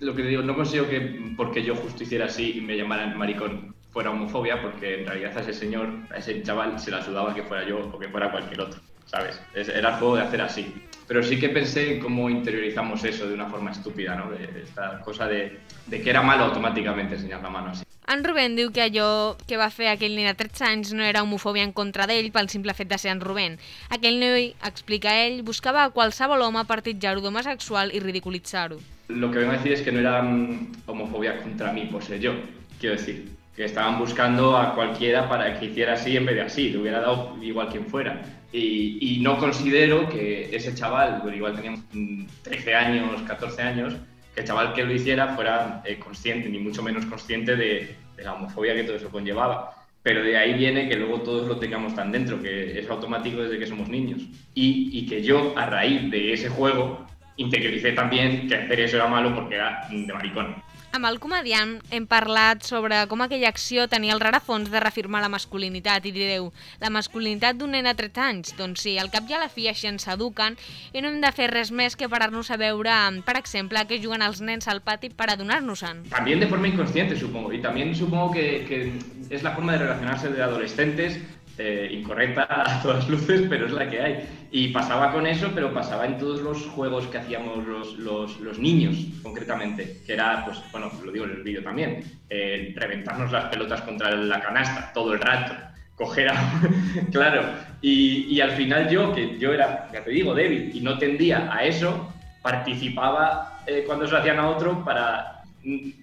lo 0.00 0.14
que 0.14 0.22
digo, 0.22 0.42
no 0.42 0.56
consigo 0.56 0.88
que 0.88 1.32
porque 1.36 1.62
yo 1.62 1.76
justo 1.76 2.02
hiciera 2.02 2.26
así 2.26 2.54
y 2.56 2.60
me 2.60 2.76
llamaran 2.76 3.16
maricón 3.16 3.74
fuera 3.90 4.10
homofobia, 4.10 4.60
porque 4.62 5.00
en 5.00 5.06
realidad 5.06 5.36
a 5.36 5.40
ese 5.42 5.52
señor, 5.52 5.90
a 6.10 6.16
ese 6.16 6.42
chaval, 6.42 6.80
se 6.80 6.90
la 6.90 7.02
sudaba 7.02 7.34
que 7.34 7.42
fuera 7.42 7.68
yo 7.68 7.78
o 7.92 7.98
que 7.98 8.08
fuera 8.08 8.30
cualquier 8.30 8.62
otro. 8.62 8.80
¿Sabes? 9.12 9.38
Es- 9.54 9.68
Era 9.68 9.90
el 9.90 9.94
juego 9.96 10.16
de 10.16 10.22
hacer 10.22 10.40
así. 10.40 10.74
Pero 11.06 11.22
sí 11.22 11.38
que 11.38 11.50
pensé 11.50 11.94
en 11.96 12.00
cómo 12.00 12.30
interiorizamos 12.30 13.04
eso 13.04 13.28
de 13.28 13.34
una 13.34 13.46
forma 13.46 13.70
estúpida, 13.70 14.14
¿no? 14.16 14.30
De, 14.30 14.62
esta 14.62 14.98
cosa 15.00 15.26
de, 15.28 15.60
de 15.86 16.00
que 16.00 16.08
era 16.10 16.22
malo 16.22 16.44
automáticamente 16.44 17.14
enseñar 17.16 17.42
la 17.42 17.50
mano 17.50 17.70
así. 17.70 17.84
En 18.08 18.24
Rubén 18.24 18.56
diu 18.56 18.72
que 18.74 18.82
allò 18.82 19.36
que 19.46 19.56
va 19.56 19.68
fer 19.70 19.86
aquell 19.92 20.16
nen 20.18 20.26
de 20.26 20.34
13 20.34 20.64
anys 20.66 20.90
no 20.92 21.04
era 21.06 21.22
homofòbia 21.22 21.62
en 21.62 21.70
contra 21.72 22.04
d'ell 22.10 22.32
pel 22.34 22.48
simple 22.50 22.74
fet 22.74 22.88
de 22.90 22.98
ser 22.98 23.12
en 23.12 23.20
Rubén. 23.22 23.58
Aquell 23.94 24.18
noi, 24.20 24.54
explica 24.66 25.12
ell, 25.22 25.42
buscava 25.46 25.84
a 25.84 25.90
qualsevol 25.94 26.42
home 26.42 26.64
per 26.68 26.80
titjar-ho 26.82 27.22
d'homosexual 27.22 27.92
i 27.94 28.00
ridiculitzar-ho. 28.02 28.80
Lo 29.08 29.30
que 29.30 29.38
vengo 29.38 29.52
a 29.52 29.56
decir 29.56 29.72
es 29.72 29.82
que 29.82 29.92
no 29.92 30.00
era 30.00 30.20
mm, 30.22 30.82
homofobia 30.86 31.38
contra 31.42 31.72
mí 31.72 31.86
por 31.86 32.02
ser 32.02 32.18
yo, 32.20 32.34
quiero 32.80 32.96
decir, 32.96 33.28
que 33.54 33.64
estaban 33.64 33.98
buscando 33.98 34.56
a 34.58 34.74
cualquiera 34.74 35.28
para 35.28 35.58
que 35.58 35.66
hiciera 35.66 35.92
así 35.94 36.16
en 36.16 36.26
vez 36.26 36.34
de 36.36 36.42
así, 36.42 36.70
le 36.70 36.78
hubiera 36.78 37.00
dado 37.00 37.36
igual 37.42 37.68
quien 37.68 37.86
fuera. 37.86 38.20
Y, 38.52 38.98
y 39.00 39.20
no 39.20 39.38
considero 39.38 40.08
que 40.08 40.54
ese 40.54 40.74
chaval, 40.74 41.20
bueno, 41.22 41.36
igual 41.36 41.56
tenía 41.56 41.72
mm, 41.92 42.26
13 42.42 42.74
años, 42.74 43.22
14 43.22 43.62
años, 43.62 43.94
que 44.34 44.40
el 44.40 44.46
chaval 44.46 44.74
que 44.74 44.84
lo 44.84 44.92
hiciera 44.92 45.34
fuera 45.34 45.82
eh, 45.84 45.98
consciente, 45.98 46.48
ni 46.48 46.58
mucho 46.58 46.82
menos 46.82 47.06
consciente 47.06 47.56
de, 47.56 47.96
de 48.16 48.22
la 48.22 48.34
homofobia 48.34 48.74
que 48.74 48.84
todo 48.84 48.96
eso 48.96 49.08
conllevaba. 49.08 49.74
Pero 50.02 50.22
de 50.22 50.36
ahí 50.36 50.54
viene 50.54 50.88
que 50.88 50.96
luego 50.96 51.20
todos 51.20 51.46
lo 51.46 51.58
tengamos 51.58 51.94
tan 51.94 52.10
dentro, 52.10 52.42
que 52.42 52.78
es 52.78 52.90
automático 52.90 53.42
desde 53.42 53.58
que 53.58 53.66
somos 53.66 53.88
niños. 53.88 54.22
Y, 54.54 54.90
y 54.92 55.06
que 55.06 55.22
yo, 55.22 55.54
a 55.56 55.66
raíz 55.66 56.10
de 56.10 56.32
ese 56.32 56.48
juego, 56.48 57.06
interioricé 57.36 57.92
también 57.92 58.48
que 58.48 58.56
hacer 58.56 58.80
eso 58.80 58.96
era 58.96 59.06
malo 59.06 59.34
porque 59.34 59.54
era 59.54 59.86
de 59.90 60.12
maricón. 60.12 60.56
Amb 60.92 61.08
el 61.08 61.16
comediant 61.24 61.70
hem 61.96 62.04
parlat 62.04 62.66
sobre 62.68 62.98
com 63.08 63.22
aquella 63.24 63.48
acció 63.48 63.86
tenia 63.88 64.12
el 64.12 64.20
rarafons 64.20 64.68
de 64.68 64.80
reafirmar 64.82 65.22
la 65.24 65.30
masculinitat 65.32 66.04
i 66.04 66.12
direu, 66.12 66.50
la 66.82 66.90
masculinitat 66.92 67.56
d'un 67.56 67.72
nen 67.72 67.88
de 67.88 67.94
13 67.96 68.20
anys? 68.20 68.52
Doncs 68.58 68.84
sí, 68.84 68.98
al 69.00 69.08
cap 69.14 69.30
i 69.30 69.32
a 69.32 69.40
la 69.40 69.48
fi 69.48 69.70
així 69.70 69.88
ens 69.88 70.04
eduquen 70.12 70.58
i 70.92 71.00
no 71.00 71.08
hem 71.08 71.22
de 71.24 71.30
fer 71.32 71.48
res 71.48 71.72
més 71.72 71.96
que 71.96 72.10
parar-nos 72.12 72.52
a 72.52 72.58
veure, 72.60 72.98
per 73.24 73.38
exemple, 73.40 73.86
que 73.88 74.02
juguen 74.04 74.20
els 74.26 74.44
nens 74.44 74.68
al 74.68 74.82
pati 74.84 75.08
per 75.08 75.30
adonar-nos-en. 75.32 76.04
También 76.12 76.44
de 76.44 76.50
forma 76.52 76.68
inconsciente, 76.68 77.16
supongo. 77.16 77.54
Y 77.54 77.62
también 77.62 77.96
supongo 77.96 78.30
que, 78.32 78.66
que 78.68 79.34
es 79.34 79.42
la 79.42 79.54
forma 79.56 79.72
de 79.72 79.78
relacionarse 79.78 80.28
de 80.28 80.42
adolescentes, 80.42 81.16
eh, 81.58 81.90
incorrecta 81.92 82.46
a 82.48 82.82
todas 82.82 83.08
luces, 83.08 83.42
pero 83.48 83.66
es 83.66 83.72
la 83.72 83.88
que 83.88 84.00
hay. 84.00 84.28
Y 84.50 84.68
pasaba 84.68 85.12
con 85.12 85.26
eso, 85.26 85.50
pero 85.54 85.72
pasaba 85.72 86.06
en 86.06 86.18
todos 86.18 86.40
los 86.40 86.66
juegos 86.68 87.06
que 87.06 87.18
hacíamos 87.18 87.66
los, 87.66 87.98
los, 88.40 88.58
niños, 88.58 88.96
concretamente. 89.22 89.98
Que 90.06 90.14
era, 90.14 90.44
pues, 90.44 90.58
bueno, 90.72 90.90
lo 91.04 91.12
digo 91.12 91.24
en 91.26 91.32
el 91.32 91.42
vídeo 91.42 91.62
también, 91.62 92.04
eh, 92.30 92.72
reventarnos 92.76 93.30
las 93.32 93.44
pelotas 93.46 93.82
contra 93.82 94.10
la 94.10 94.40
canasta 94.40 94.92
todo 94.92 95.12
el 95.12 95.20
rato. 95.20 95.54
Coger 95.94 96.30
a... 96.30 96.62
claro. 97.12 97.44
Y, 97.82 98.40
al 98.40 98.52
final 98.52 98.88
yo, 98.88 99.14
que 99.14 99.38
yo 99.38 99.52
era, 99.52 99.90
ya 99.92 100.02
te 100.02 100.10
digo, 100.10 100.34
débil 100.34 100.70
y 100.74 100.80
no 100.80 100.98
tendía 100.98 101.52
a 101.52 101.64
eso, 101.64 102.12
participaba 102.40 103.60
eh, 103.66 103.84
cuando 103.86 104.06
se 104.06 104.12
lo 104.12 104.18
hacían 104.18 104.38
a 104.38 104.48
otro 104.48 104.84
para, 104.84 105.41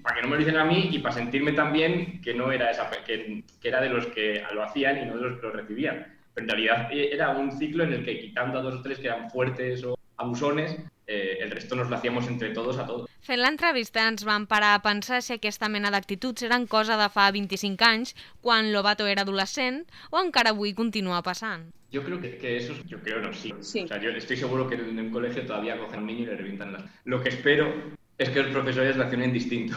para 0.01 0.15
que 0.15 0.21
no 0.21 0.29
me 0.29 0.35
lo 0.35 0.41
hicieran 0.41 0.67
a 0.67 0.71
mí 0.71 0.89
y 0.91 0.99
para 0.99 1.15
sentirme 1.15 1.53
también 1.53 2.21
que 2.21 2.33
no 2.33 2.51
era 2.51 2.71
esa 2.71 2.89
que, 3.05 3.43
que 3.61 3.67
era 3.67 3.81
de 3.81 3.89
los 3.89 4.07
que 4.07 4.43
lo 4.53 4.63
hacían 4.63 5.01
y 5.01 5.05
no 5.05 5.15
de 5.15 5.21
los 5.21 5.39
que 5.39 5.47
lo 5.47 5.53
recibían. 5.53 6.07
Pero 6.33 6.45
en 6.45 6.49
realidad 6.49 6.89
eh, 6.91 7.09
era 7.11 7.29
un 7.31 7.51
ciclo 7.51 7.83
en 7.83 7.93
el 7.93 8.05
que 8.05 8.19
quitando 8.19 8.59
a 8.59 8.61
dos 8.61 8.75
o 8.75 8.81
tres 8.81 8.99
que 8.99 9.07
eran 9.07 9.29
fuertes 9.29 9.83
o 9.83 9.97
abusones, 10.17 10.77
eh, 11.07 11.39
el 11.41 11.51
resto 11.51 11.75
nos 11.75 11.89
lo 11.89 11.95
hacíamos 11.95 12.27
entre 12.27 12.51
todos 12.51 12.77
a 12.77 12.85
todos. 12.85 13.09
Fent 13.25 13.41
l'entrevista 13.41 14.05
ens 14.09 14.23
vam 14.25 14.45
parar 14.49 14.75
a 14.77 14.81
pensar 14.81 15.19
si 15.25 15.33
aquesta 15.35 15.67
mena 15.69 15.91
d'actituds 15.93 16.45
eren 16.47 16.67
cosa 16.69 16.95
de 16.97 17.09
fa 17.13 17.27
25 17.35 17.85
anys, 17.85 18.15
quan 18.45 18.71
Lobato 18.73 19.05
era 19.09 19.25
adolescent, 19.25 19.83
o 20.09 20.21
encara 20.21 20.53
avui 20.55 20.73
continua 20.77 21.21
passant. 21.25 21.67
Yo 21.91 22.03
creo 22.03 22.21
que, 22.21 22.37
que 22.37 22.57
eso, 22.57 22.73
yo 22.85 22.99
creo 23.01 23.19
no, 23.19 23.33
sí. 23.33 23.53
Sí. 23.61 23.83
O 23.83 23.87
sea, 23.87 23.99
yo 23.99 24.11
estoy 24.11 24.37
seguro 24.37 24.69
que 24.69 24.75
en 24.75 24.99
un 24.99 25.09
colegio 25.09 25.45
todavía 25.45 25.77
cogen 25.77 25.99
a 25.99 26.01
un 26.01 26.07
niño 26.07 26.23
y 26.23 26.25
le 26.27 26.37
revientan 26.37 26.73
las... 26.73 26.83
Lo 27.05 27.21
que 27.21 27.29
espero 27.29 27.73
es 28.19 28.29
que 28.29 28.43
los 28.43 28.51
profesores 28.51 28.95
reaccionen 28.97 29.33
distinto. 29.33 29.75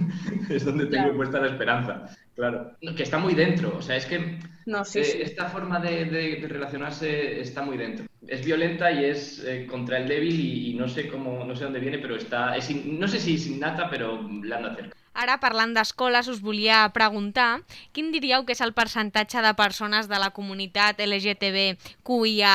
es 0.50 0.64
donde 0.64 0.86
tengo 0.86 1.04
Claro. 1.04 1.16
puesta 1.16 1.40
la 1.40 1.46
esperanza, 1.48 2.06
claro. 2.34 2.72
Que 2.96 3.02
está 3.04 3.18
muy 3.18 3.34
dentro, 3.34 3.76
o 3.76 3.82
sea, 3.82 3.96
es 3.96 4.06
que 4.06 4.38
No, 4.66 4.84
sí, 4.84 4.98
eh, 5.00 5.04
sí. 5.04 5.18
esta 5.22 5.46
forma 5.48 5.78
de, 5.78 6.06
de- 6.06 6.36
de 6.36 6.48
relacionarse 6.48 7.40
está 7.40 7.62
muy 7.62 7.76
dentro. 7.76 8.06
Es 8.26 8.44
violenta 8.44 8.90
y 8.90 9.04
es 9.04 9.44
eh, 9.44 9.66
contra 9.68 9.98
el 9.98 10.08
débil 10.08 10.38
y, 10.40 10.70
y 10.70 10.74
no 10.74 10.88
sé 10.88 11.08
cómo, 11.08 11.44
no 11.44 11.54
sé 11.54 11.64
dónde 11.64 11.80
viene, 11.80 11.98
pero 11.98 12.16
está, 12.16 12.56
es 12.56 12.70
in- 12.70 12.98
no 12.98 13.06
sé 13.06 13.18
si 13.20 13.34
es 13.34 13.46
innata, 13.46 13.88
pero 13.90 14.28
la 14.42 14.56
anda 14.56 14.74
cerca. 14.74 14.96
Ara, 15.12 15.36
parlant 15.40 15.74
d'escoles, 15.76 16.28
us 16.32 16.40
volia 16.40 16.88
preguntar 16.96 17.60
quin 17.92 18.10
diríeu 18.14 18.46
que 18.48 18.56
és 18.56 18.62
el 18.64 18.72
percentatge 18.72 19.42
de 19.44 19.52
persones 19.58 20.08
de 20.08 20.18
la 20.18 20.30
comunitat 20.32 21.00
LGTBQIA+, 21.04 22.54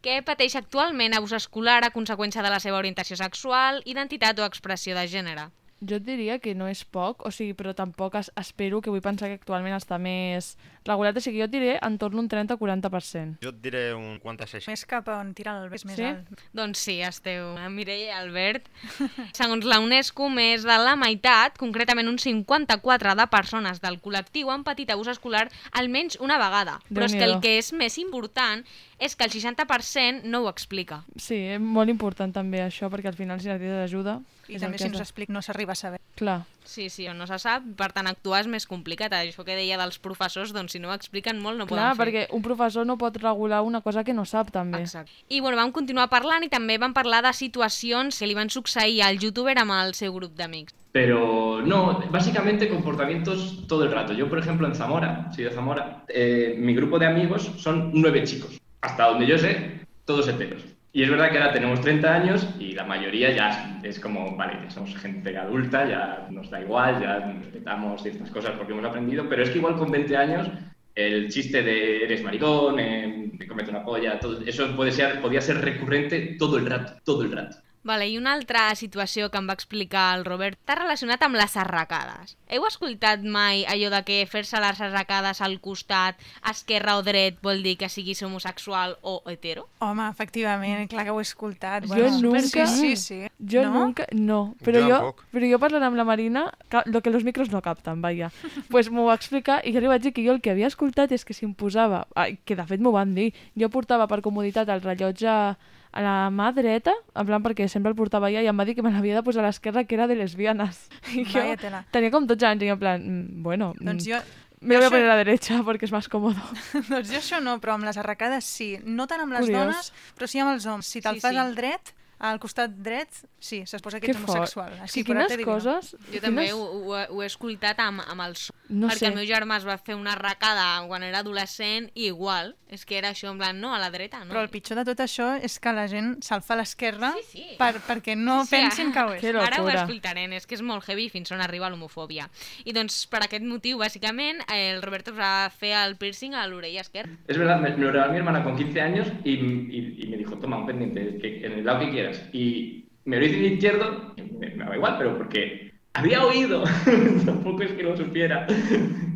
que 0.00 0.20
pateix 0.22 0.54
actualment 0.56 1.16
abús 1.18 1.34
escolar 1.34 1.82
a 1.84 1.90
conseqüència 1.90 2.46
de 2.46 2.52
la 2.54 2.60
seva 2.62 2.78
orientació 2.78 3.18
sexual, 3.18 3.82
identitat 3.84 4.38
o 4.38 4.46
expressió 4.46 4.94
de 4.94 5.08
gènere? 5.10 5.50
Jo 5.80 5.96
diria 5.98 6.38
que 6.38 6.52
no 6.54 6.66
és 6.68 6.84
poc, 6.84 7.24
o 7.24 7.30
sigui, 7.32 7.54
però 7.56 7.72
tampoc 7.74 8.18
es, 8.20 8.28
espero 8.36 8.82
que 8.84 8.92
vull 8.92 9.00
pensar 9.00 9.30
que 9.30 9.38
actualment 9.40 9.74
està 9.74 9.96
més 9.96 10.52
regulat, 10.86 11.16
o 11.16 11.20
sigui, 11.20 11.38
jo 11.42 11.46
et 11.48 11.52
diré 11.52 11.72
entorn 11.84 12.18
un 12.22 12.28
30-40%. 12.28 13.38
Jo 13.44 13.50
et 13.52 13.58
diré 13.62 13.82
un 13.94 14.18
46. 14.22 14.68
Més 14.70 14.84
cap 14.88 15.08
a 15.12 15.18
on 15.20 15.32
tira 15.36 15.56
el 15.62 15.70
més 15.70 15.82
Sí? 15.84 16.02
alt. 16.04 16.28
Doncs 16.56 16.78
sí, 16.78 17.00
esteu, 17.04 17.54
eh, 17.58 17.68
Mireia 17.68 18.06
i 18.06 18.16
Albert. 18.18 18.68
Segons 19.36 19.64
la 19.68 19.80
UNESCO, 19.80 20.28
més 20.32 20.64
de 20.64 20.76
la 20.80 20.96
meitat, 20.96 21.58
concretament 21.60 22.08
un 22.08 22.18
54 22.18 23.14
de 23.18 23.26
persones 23.32 23.80
del 23.80 24.00
col·lectiu 24.00 24.50
han 24.50 24.64
patit 24.64 24.90
abús 24.90 25.08
escolar 25.12 25.48
almenys 25.72 26.18
una 26.20 26.38
vegada. 26.38 26.78
Però 26.90 27.04
és 27.04 27.14
que 27.14 27.24
el 27.28 27.38
que 27.40 27.58
és 27.58 27.72
més 27.72 27.98
important 27.98 28.64
és 29.00 29.14
que 29.16 29.24
el 29.24 29.30
60% 29.32 30.24
no 30.28 30.42
ho 30.44 30.48
explica. 30.50 31.04
Sí, 31.16 31.36
és 31.56 31.60
molt 31.60 31.88
important 31.88 32.32
també 32.34 32.60
això, 32.64 32.90
perquè 32.92 33.08
al 33.08 33.16
final 33.16 33.40
si 33.40 33.48
necessites 33.48 33.84
ajuda... 33.86 34.20
I 34.50 34.56
és 34.58 34.62
també 34.64 34.78
si 34.80 34.84
que 34.88 34.90
no 34.90 34.98
s'explica 34.98 35.32
no 35.32 35.40
s'arriba 35.46 35.72
a 35.72 35.78
saber. 35.78 36.00
Clar, 36.18 36.40
Sí, 36.64 36.88
sí, 36.90 37.08
o 37.08 37.14
no 37.14 37.26
se 37.26 37.38
sap, 37.38 37.64
per 37.76 37.90
tant 37.92 38.06
actuar 38.06 38.42
és 38.44 38.48
més 38.50 38.66
complicat. 38.66 39.12
Això 39.16 39.44
que 39.46 39.56
deia 39.56 39.78
dels 39.80 39.98
professors, 39.98 40.52
doncs 40.52 40.72
si 40.76 40.80
no 40.82 40.90
ho 40.90 40.94
expliquen 40.94 41.40
molt 41.40 41.58
no 41.58 41.66
clar, 41.66 41.94
poden 41.94 41.96
fer. 41.96 42.04
perquè 42.04 42.36
un 42.36 42.42
professor 42.42 42.86
no 42.86 42.98
pot 42.98 43.16
regular 43.16 43.62
una 43.62 43.80
cosa 43.80 44.04
que 44.04 44.14
no 44.14 44.24
sap 44.24 44.50
també. 44.50 44.80
Exacte. 44.80 45.12
I 45.28 45.40
bueno, 45.40 45.56
vam 45.56 45.72
continuar 45.72 46.08
parlant 46.10 46.44
i 46.44 46.48
també 46.52 46.78
vam 46.78 46.94
parlar 46.94 47.22
de 47.26 47.32
situacions 47.32 48.18
que 48.18 48.26
li 48.26 48.34
van 48.34 48.50
succeir 48.50 49.02
al 49.02 49.18
youtuber 49.18 49.56
amb 49.58 49.72
el 49.80 49.94
seu 49.94 50.12
grup 50.14 50.36
d'amics. 50.36 50.74
Pero 50.92 51.62
no, 51.62 52.02
básicamente 52.10 52.68
comportamientos 52.68 53.66
todo 53.68 53.84
el 53.84 53.92
rato. 53.92 54.12
Yo, 54.12 54.28
por 54.28 54.38
ejemplo, 54.38 54.66
en 54.66 54.74
Zamora, 54.74 55.30
soy 55.34 55.44
de 55.44 55.50
Zamora, 55.50 56.04
eh, 56.08 56.56
mi 56.58 56.74
grupo 56.74 56.98
de 56.98 57.06
amigos 57.06 57.50
son 57.58 57.90
nueve 57.94 58.24
chicos. 58.24 58.60
Hasta 58.80 59.06
donde 59.06 59.26
yo 59.26 59.38
sé, 59.38 59.86
todos 60.04 60.26
heteros. 60.26 60.64
Y 60.92 61.04
es 61.04 61.10
verdad 61.10 61.30
que 61.30 61.38
ahora 61.38 61.52
tenemos 61.52 61.80
30 61.80 62.14
años 62.14 62.48
y 62.58 62.72
la 62.72 62.84
mayoría 62.84 63.30
ya 63.30 63.80
es, 63.82 64.00
como, 64.00 64.36
vale, 64.36 64.58
ya 64.64 64.70
somos 64.70 64.96
gente 64.96 65.36
adulta, 65.36 65.88
ya 65.88 66.26
nos 66.30 66.50
da 66.50 66.60
igual, 66.60 67.00
ya 67.00 67.32
respetamos 67.40 68.02
ciertas 68.02 68.30
cosas 68.30 68.52
porque 68.56 68.72
hemos 68.72 68.84
aprendido, 68.84 69.28
pero 69.28 69.44
es 69.44 69.50
que 69.50 69.58
igual 69.58 69.76
con 69.76 69.90
20 69.90 70.16
años 70.16 70.50
el 70.96 71.28
chiste 71.28 71.62
de 71.62 72.02
eres 72.02 72.24
maricón, 72.24 72.80
eh, 72.80 73.30
comete 73.48 73.70
una 73.70 73.84
polla, 73.84 74.18
todo, 74.18 74.40
eso 74.44 74.74
puede 74.74 74.90
ser, 74.90 75.20
podía 75.20 75.40
ser 75.40 75.60
recurrente 75.60 76.36
todo 76.38 76.58
el 76.58 76.66
rato, 76.66 76.94
todo 77.04 77.22
el 77.22 77.32
rato. 77.32 77.58
Vale, 77.82 78.10
I 78.12 78.18
una 78.18 78.34
altra 78.36 78.66
situació 78.76 79.30
que 79.32 79.38
em 79.40 79.46
va 79.48 79.54
explicar 79.56 80.10
el 80.18 80.26
Robert 80.26 80.58
està 80.58 80.74
relacionat 80.76 81.22
amb 81.24 81.38
les 81.40 81.54
arracades. 81.56 82.34
Heu 82.52 82.66
escoltat 82.68 83.22
mai 83.24 83.62
allò 83.64 83.88
de 83.94 84.02
que 84.04 84.18
fer-se 84.28 84.60
les 84.60 84.82
arracades 84.84 85.40
al 85.40 85.56
costat, 85.64 86.20
esquerra 86.50 86.98
o 86.98 87.02
dret, 87.06 87.38
vol 87.40 87.62
dir 87.64 87.78
que 87.80 87.88
siguis 87.88 88.20
homosexual 88.22 88.98
o 89.00 89.22
hetero? 89.32 89.64
Home, 89.80 90.10
efectivament, 90.12 90.90
clar 90.92 91.06
que 91.08 91.14
ho 91.14 91.22
he 91.22 91.24
escoltat. 91.24 91.88
Jo 91.88 92.10
nunca- 92.20 92.66
Sí, 92.66 92.96
sí, 92.96 92.96
sí. 92.96 93.20
Jo 93.40 93.62
no? 93.64 93.72
nunca... 93.86 94.04
No, 94.12 94.54
però 94.60 94.84
Jo 94.84 95.00
però 95.32 95.48
jo 95.48 95.58
parlant 95.58 95.88
amb 95.88 95.96
la 95.96 96.04
Marina, 96.04 96.52
lo 96.84 97.00
que 97.00 97.08
los 97.10 97.24
micros 97.24 97.50
no 97.50 97.62
capten, 97.62 98.02
vaja. 98.02 98.30
pues 98.70 98.90
m'ho 98.90 99.06
va 99.08 99.14
explicar 99.16 99.62
i 99.64 99.72
jo 99.72 99.80
li 99.80 99.88
vaig 99.88 100.02
dir 100.02 100.12
que 100.12 100.24
jo 100.26 100.32
el 100.36 100.42
que 100.44 100.50
havia 100.52 100.68
escoltat 100.68 101.12
és 101.12 101.24
que 101.24 101.32
si 101.32 101.46
em 101.48 101.54
posava, 101.54 102.04
ai, 102.14 102.36
que 102.44 102.56
de 102.56 102.66
fet 102.68 102.80
m'ho 102.80 102.92
van 102.92 103.14
dir, 103.14 103.32
jo 103.56 103.70
portava 103.72 104.06
per 104.06 104.20
comoditat 104.20 104.68
el 104.68 104.82
rellotge 104.84 105.56
a 105.92 106.00
la 106.04 106.14
mà 106.30 106.52
dreta, 106.54 106.92
en 107.14 107.26
plan 107.26 107.42
perquè 107.42 107.66
sempre 107.68 107.90
el 107.90 107.96
portava 107.98 108.28
ja, 108.30 108.42
i 108.42 108.46
em 108.46 108.58
va 108.58 108.64
dir 108.64 108.76
que 108.78 108.82
me 108.82 108.92
l'havia 108.94 109.16
de 109.16 109.22
posar 109.26 109.42
a 109.42 109.48
l'esquerra, 109.48 109.82
que 109.84 109.96
era 109.96 110.06
de 110.06 110.14
lesbianes. 110.14 110.88
I 111.14 111.24
jo 111.24 111.40
Vaya 111.40 111.84
tenia 111.90 112.10
com 112.14 112.26
12 112.26 112.46
anys 112.46 112.62
i 112.62 112.70
en 112.70 112.78
plan, 112.78 113.02
mm, 113.02 113.42
bueno, 113.42 113.72
mm, 113.80 113.84
Doncs 113.90 114.06
jo... 114.06 114.20
me 114.60 114.74
lo 114.74 114.80
voy 114.80 114.86
a 114.86 114.90
poner 114.90 115.04
a 115.06 115.08
la 115.08 115.16
derecha 115.16 115.62
porque 115.64 115.86
es 115.86 115.92
más 115.92 116.08
cómodo. 116.08 116.38
doncs 116.90 117.10
jo 117.10 117.18
això 117.18 117.40
no, 117.42 117.58
però 117.60 117.74
amb 117.74 117.84
les 117.88 117.96
arracades 117.98 118.44
sí. 118.44 118.76
No 118.84 119.06
tant 119.10 119.20
amb 119.24 119.32
les 119.32 119.46
Curiós. 119.48 119.58
dones, 119.66 119.92
però 120.16 120.28
sí 120.30 120.38
amb 120.38 120.52
els 120.54 120.66
homes. 120.66 120.86
Si 120.86 121.00
te'l 121.00 121.16
Sí, 121.18 121.20
fas 121.26 121.32
sí. 121.32 121.38
al 121.42 121.54
dret, 121.56 121.94
al 122.20 122.38
costat 122.38 122.70
dret, 122.76 123.22
sí, 123.40 123.64
s'exposa 123.66 123.98
que 123.98 124.06
Que 124.06 124.12
ets 124.12 124.20
fort. 124.20 124.36
homosexual. 124.38 124.72
És 124.74 124.80
Així, 124.82 125.02
que 125.04 125.14
per 125.14 125.26
quines 125.26 125.44
coses... 125.46 125.96
Jo 126.12 126.20
també 126.20 126.44
quines- 126.46 126.52
ho, 126.54 126.62
ho, 126.62 126.96
he- 126.98 127.06
ho 127.10 127.22
he 127.22 127.26
escoltat 127.26 127.80
amb, 127.80 128.02
amb 128.06 128.20
el 128.28 128.36
so. 128.36 128.54
No 128.68 128.86
perquè 128.86 128.98
sé. 128.98 129.06
el 129.08 129.14
meu 129.16 129.24
germà 129.26 129.56
es 129.58 129.66
va 129.66 129.78
fer 129.78 129.96
una 129.96 130.12
arracada 130.12 130.86
quan 130.86 131.02
era 131.02 131.18
adolescent 131.24 131.90
i 131.94 132.06
igual. 132.06 132.54
És 132.70 132.84
que 132.86 132.98
era 132.98 133.10
això, 133.10 133.32
en 133.32 133.38
plan, 133.38 133.58
no, 133.60 133.74
a 133.74 133.80
la 133.80 133.90
dreta, 133.90 134.20
no. 134.24 134.30
Però 134.30 134.42
el 134.44 134.48
pitjor 134.48 134.78
de 134.78 134.84
tot 134.84 135.00
això 135.02 135.32
és 135.42 135.58
que 135.58 135.72
la 135.74 135.88
gent 135.90 136.20
se'l 136.22 136.40
fa 136.46 136.54
a 136.54 136.58
l'esquerra 136.60 137.08
Sí, 137.18 137.24
sí. 137.32 137.46
per, 137.58 137.80
perquè 137.82 138.14
no 138.16 138.44
Sí, 138.44 138.52
pensin 138.54 138.92
que 138.92 139.00
ho 139.02 139.12
és. 139.14 139.20
Que 139.24 139.32
Ara 139.36 139.62
ho 139.64 139.68
explicarem, 139.68 140.32
és 140.38 140.46
que 140.46 140.54
és 140.54 140.62
molt 140.62 140.86
heavy 140.88 141.08
fins 141.10 141.32
on 141.32 141.40
arriba 141.42 141.68
l'homofòbia. 141.68 142.28
I 142.64 142.72
doncs 142.76 143.06
per 143.10 143.24
aquest 143.24 143.42
motiu, 143.42 143.78
bàsicament, 143.82 144.44
el 144.54 144.82
Roberto 144.82 145.12
va 145.16 145.50
fer 145.50 145.72
el 145.80 145.96
piercing 145.96 146.34
a 146.38 146.46
l'orella 146.46 146.82
esquerra. 146.82 147.10
Es 147.26 147.36
verdad, 147.38 147.58
me, 147.60 147.70
me 147.70 147.84
lo 147.86 147.90
regaló 147.90 148.12
mi 148.12 148.18
hermana 148.18 148.44
con 148.44 148.56
15 148.56 148.80
años 148.80 149.08
y, 149.24 149.30
y- 149.34 149.96
y 150.04 150.06
me 150.06 150.16
dijo, 150.18 150.38
toma 150.38 150.58
un 150.58 150.66
pendiente, 150.66 151.18
que, 151.18 151.44
en 151.46 151.52
el 151.54 151.64
lado 151.64 151.80
que 151.80 151.90
quieras. 151.90 152.22
Y 152.32 152.84
me 153.04 153.18
lo 153.18 153.24
hice 153.26 153.38
izquierdo, 153.38 154.14
me, 154.38 154.50
daba 154.56 154.76
igual, 154.76 154.96
pero 154.98 155.16
porque 155.16 155.72
había 155.94 156.24
oído, 156.24 156.64
tampoco 157.24 157.62
es 157.62 157.72
que 157.72 157.82
lo 157.82 157.96
supiera, 157.96 158.46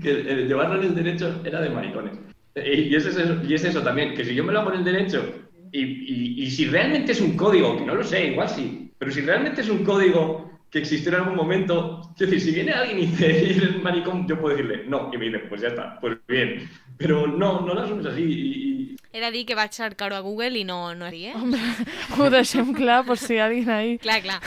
que 0.03 0.13
llevarlo 0.49 0.81
en 0.81 0.89
el 0.89 0.95
derecho 0.95 1.41
era 1.45 1.61
de 1.61 1.71
maricones. 1.71 2.15
Y, 2.57 2.83
y 2.83 2.95
es 2.95 3.07
eso, 3.07 3.43
y 3.47 3.55
es 3.55 3.65
eso 3.65 3.83
también, 3.83 4.15
que 4.15 4.25
si 4.25 4.35
yo 4.35 4.45
me 4.45 4.53
lo 4.53 4.61
hago 4.61 4.73
en 4.73 4.79
el 4.79 4.85
derecho 4.85 5.25
y, 5.73 5.81
y- 5.83 6.43
y 6.45 6.51
si 6.51 6.67
realmente 6.67 7.13
es 7.13 7.21
un 7.21 7.37
código, 7.37 7.77
que 7.77 7.85
no 7.85 7.95
lo 7.95 8.05
sé, 8.05 8.27
igual 8.29 8.49
sí, 8.49 8.93
pero 8.99 9.11
si 9.11 9.21
realmente 9.23 9.61
es 9.61 9.69
un 9.69 9.85
código 9.85 10.51
que 10.71 10.79
existió 10.79 11.11
en 11.11 11.19
algún 11.23 11.37
momento, 11.37 12.14
es 12.15 12.31
decir, 12.31 12.41
si 12.41 12.51
viene 12.53 12.73
alguien 12.73 12.99
y 12.99 13.07
dice, 13.07 13.27
"Y 13.45 13.57
eres 13.59 13.83
maricón, 13.83 14.27
yo 14.29 14.41
puedo 14.41 14.57
decirle, 14.57 14.85
no, 14.87 15.11
y 15.13 15.19
me 15.19 15.27
dice, 15.27 15.39
pues 15.49 15.61
ya 15.61 15.69
está, 15.69 15.99
pues 16.01 16.17
bien. 16.29 16.69
Pero 16.97 17.27
no, 17.27 17.61
no 17.63 17.75
las 17.75 17.85
asumes 17.87 18.07
así 18.07 18.23
y, 18.23 18.33
y- 18.93 18.97
He 19.15 19.21
de 19.21 19.31
dir 19.31 19.47
que 19.47 19.55
vaig 19.55 19.71
cercar-ho 19.73 20.17
a 20.17 20.21
Google 20.27 20.59
i 20.59 20.65
no, 20.65 20.93
no 20.97 21.07
hi, 21.09 21.27
eh? 21.31 21.35
Ho 22.19 22.27
deixem 22.35 22.73
clar 22.75 23.05
per 23.07 23.15
si 23.17 23.37
alguien 23.39 23.71
ahí... 23.71 23.93
Clar, 24.03 24.21
clar. 24.25 24.41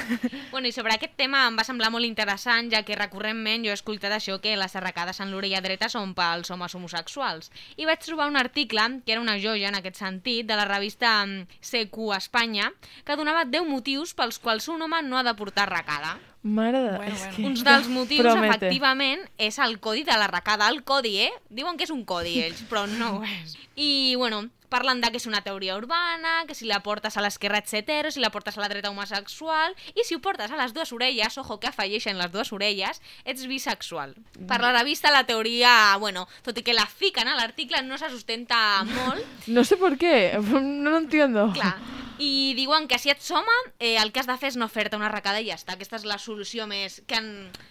Bueno, 0.52 0.68
i 0.68 0.74
sobre 0.76 0.92
aquest 0.92 1.14
tema 1.16 1.46
em 1.48 1.56
va 1.56 1.64
semblar 1.64 1.88
molt 1.94 2.04
interessant, 2.04 2.68
ja 2.74 2.82
que 2.84 2.98
recurrentment 3.00 3.64
jo 3.64 3.72
he 3.72 3.78
escoltat 3.78 4.12
això 4.18 4.42
que 4.44 4.58
les 4.60 4.76
arracades 4.76 5.22
en 5.24 5.32
l'orella 5.32 5.62
dreta 5.64 5.88
són 5.88 6.12
pels 6.18 6.52
homes 6.52 6.76
homosexuals. 6.76 7.48
I 7.78 7.88
vaig 7.88 8.04
trobar 8.04 8.28
un 8.28 8.36
article, 8.36 9.00
que 9.06 9.16
era 9.16 9.24
una 9.24 9.38
joia 9.40 9.70
en 9.72 9.80
aquest 9.80 10.02
sentit, 10.04 10.46
de 10.52 10.60
la 10.60 10.68
revista 10.68 11.22
mm, 11.26 11.48
CQ 11.64 12.12
Espanya, 12.18 12.74
que 13.08 13.16
donava 13.16 13.46
10 13.48 13.64
motius 13.72 14.12
pels 14.20 14.38
quals 14.40 14.68
un 14.68 14.82
home 14.84 15.00
no 15.08 15.18
ha 15.18 15.24
de 15.24 15.34
portar 15.40 15.70
arracada. 15.72 16.18
Mare 16.48 16.80
de... 16.80 16.98
Bueno, 16.98 17.14
és 17.14 17.20
bueno. 17.20 17.36
que... 17.36 17.46
Uns 17.52 17.64
dels 17.68 17.88
motius, 17.92 18.24
Promete. 18.24 18.56
efectivament, 18.56 19.24
és 19.38 19.60
el 19.60 19.80
codi 19.84 20.06
de 20.08 20.16
l'arracada. 20.16 20.70
El 20.72 20.84
codi, 20.88 21.18
eh? 21.28 21.32
Diuen 21.50 21.78
que 21.78 21.84
és 21.84 21.92
un 21.94 22.06
codi, 22.08 22.40
ells, 22.48 22.64
però 22.72 22.88
no 22.88 23.18
ho 23.18 23.26
és. 23.28 23.58
I, 23.76 24.16
bueno, 24.16 24.48
parlen 24.70 25.02
de 25.02 25.12
que 25.12 25.20
és 25.20 25.28
una 25.28 25.42
teoria 25.46 25.78
urbana, 25.78 26.46
que 26.48 26.56
si 26.56 26.68
la 26.68 26.82
portes 26.84 27.18
a 27.18 27.24
l'esquerra 27.24 27.62
ets 27.62 27.74
hetero, 27.78 28.12
si 28.12 28.24
la 28.24 28.32
portes 28.34 28.58
a 28.58 28.64
la 28.64 28.70
dreta 28.72 28.90
homosexual, 28.92 29.76
i 29.96 30.04
si 30.08 30.16
ho 30.16 30.22
portes 30.24 30.52
a 30.52 30.60
les 30.60 30.74
dues 30.76 30.92
orelles, 30.96 31.38
ojo 31.38 31.60
que 31.60 31.70
afegeixen 31.70 32.18
les 32.20 32.32
dues 32.32 32.52
orelles, 32.56 33.02
ets 33.24 33.46
bisexual. 33.48 34.16
Per 34.48 34.60
la 34.64 34.74
revista 34.76 35.12
la 35.14 35.26
teoria, 35.28 35.96
bueno, 36.00 36.28
tot 36.44 36.58
i 36.58 36.66
que 36.66 36.76
la 36.76 36.88
fiquen 36.88 37.28
a 37.28 37.38
l'article, 37.38 37.84
no 37.88 38.00
se 38.00 38.10
sustenta 38.10 38.84
molt, 38.84 39.24
No 39.48 39.64
sé 39.64 39.78
por 39.78 39.98
qué, 39.98 40.38
no 40.52 40.90
lo 40.90 40.98
entiendo. 40.98 41.52
Clar. 41.54 41.78
I 42.20 42.54
diuen 42.58 42.88
que 42.88 42.98
si 43.00 43.12
ets 43.12 43.30
home, 43.32 43.58
eh, 43.80 43.98
el 44.02 44.12
que 44.12 44.20
has 44.22 44.28
de 44.28 44.38
fer 44.38 44.50
és 44.50 44.58
no 44.58 44.68
fer-te 44.72 44.98
una 44.98 45.08
arracada 45.10 45.42
i 45.42 45.50
ja 45.50 45.58
està. 45.58 45.76
Aquesta 45.76 46.00
és 46.00 46.06
la 46.06 46.18
solució 46.18 46.68
més, 46.68 47.02
que 47.08 47.16
han, 47.16 47.28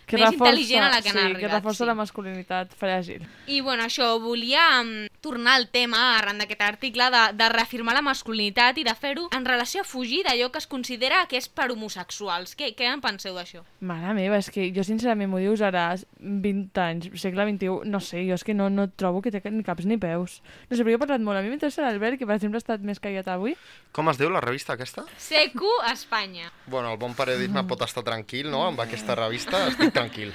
Que 0.07 0.17
més 0.17 0.31
reforça, 0.31 0.53
intel·ligent 0.53 0.85
a 0.85 0.91
la 0.93 1.01
que 1.03 1.11
sí, 1.11 1.17
han 1.17 1.25
arribat. 1.25 1.41
que 1.41 1.53
reforça 1.55 1.85
sí. 1.85 1.89
la 1.89 1.97
masculinitat 1.99 2.75
fràgil. 2.79 3.27
I 3.47 3.61
bueno, 3.61 3.85
això, 3.85 4.13
volia 4.23 4.83
mm, 4.83 5.11
tornar 5.21 5.57
al 5.57 5.69
tema, 5.75 6.17
arran 6.19 6.39
d'aquest 6.39 6.63
article, 6.63 7.11
de, 7.11 7.25
de 7.35 7.49
reafirmar 7.51 7.97
la 7.97 8.05
masculinitat 8.07 8.79
i 8.79 8.85
de 8.87 8.95
fer-ho 8.95 9.27
en 9.35 9.45
relació 9.45 9.83
a 9.83 9.85
fugir 9.89 10.23
d'allò 10.27 10.53
que 10.53 10.63
es 10.63 10.67
considera 10.71 11.25
que 11.27 11.41
és 11.41 11.49
per 11.49 11.71
homosexuals. 11.73 12.55
Què, 12.57 12.73
què 12.79 12.87
en 12.93 13.03
penseu 13.03 13.35
d'això? 13.35 13.65
Mare 13.81 14.15
meva, 14.15 14.39
és 14.39 14.51
que 14.55 14.69
jo 14.75 14.85
sincerament 14.87 15.31
m'ho 15.33 15.43
dius 15.43 15.63
ara 15.67 15.89
20 16.21 16.81
anys, 16.83 17.11
segle 17.21 17.47
XXI, 17.51 17.91
no 17.91 18.01
sé, 18.01 18.23
jo 18.29 18.39
és 18.39 18.45
que 18.47 18.55
no, 18.55 18.69
no 18.71 18.87
trobo 18.95 19.23
que 19.25 19.33
té 19.35 19.43
ni 19.51 19.65
caps 19.67 19.87
ni 19.87 19.99
peus. 19.99 20.41
No 20.71 20.77
sé, 20.77 20.83
però 20.85 20.95
jo 20.95 21.01
he 21.01 21.03
parlat 21.03 21.25
molt. 21.25 21.39
A 21.41 21.43
mi 21.43 21.51
m'interessa 21.51 21.83
l'Albert, 21.83 22.19
que 22.21 22.27
per 22.29 22.37
exemple 22.39 22.61
ha 22.61 22.65
estat 22.65 22.87
més 22.87 23.03
callat 23.03 23.29
avui. 23.33 23.57
Com 23.97 24.09
es 24.13 24.19
diu 24.21 24.31
la 24.37 24.43
revista 24.45 24.75
aquesta? 24.77 25.03
CQ 25.19 25.63
Espanya. 25.93 26.51
Bueno, 26.67 26.93
el 26.93 26.99
bon 27.01 27.15
periodisme 27.19 27.65
pot 27.69 27.83
estar 27.87 28.05
tranquil, 28.07 28.51
no? 28.53 28.65
Amb 28.69 28.81
aquesta 28.85 29.17
revista 29.19 29.67
estic 29.73 29.93
tranquil. 29.97 30.33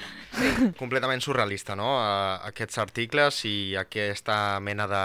Completament 0.78 1.20
surrealista, 1.22 1.76
no? 1.76 1.90
A- 2.00 2.40
Aquests 2.48 2.78
articles 2.82 3.42
i 3.48 3.74
aquesta 3.78 4.58
mena 4.64 4.86
de 4.90 5.02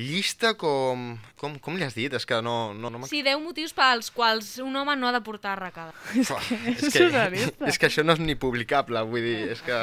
llista 0.00 0.54
com... 0.60 1.14
Com, 1.40 1.58
com 1.62 1.76
li 1.78 1.84
has 1.86 1.94
dit? 1.96 2.12
És 2.16 2.26
que 2.28 2.40
no... 2.44 2.72
no, 2.74 2.90
no 2.92 3.06
Sí, 3.08 3.22
10 3.24 3.40
motius 3.44 3.72
pels 3.76 4.10
quals 4.12 4.56
un 4.64 4.76
home 4.76 4.96
no 5.00 5.08
ha 5.08 5.12
de 5.16 5.20
portar 5.24 5.54
arracada. 5.56 5.94
És 6.16 6.30
és, 6.30 6.80
que, 6.80 6.90
surrealista. 6.98 7.68
és 7.70 7.78
que 7.80 7.88
això 7.88 8.04
no 8.04 8.12
és 8.16 8.20
ni 8.24 8.34
publicable, 8.40 9.00
vull 9.08 9.24
dir, 9.24 9.38
és 9.54 9.62
que... 9.64 9.76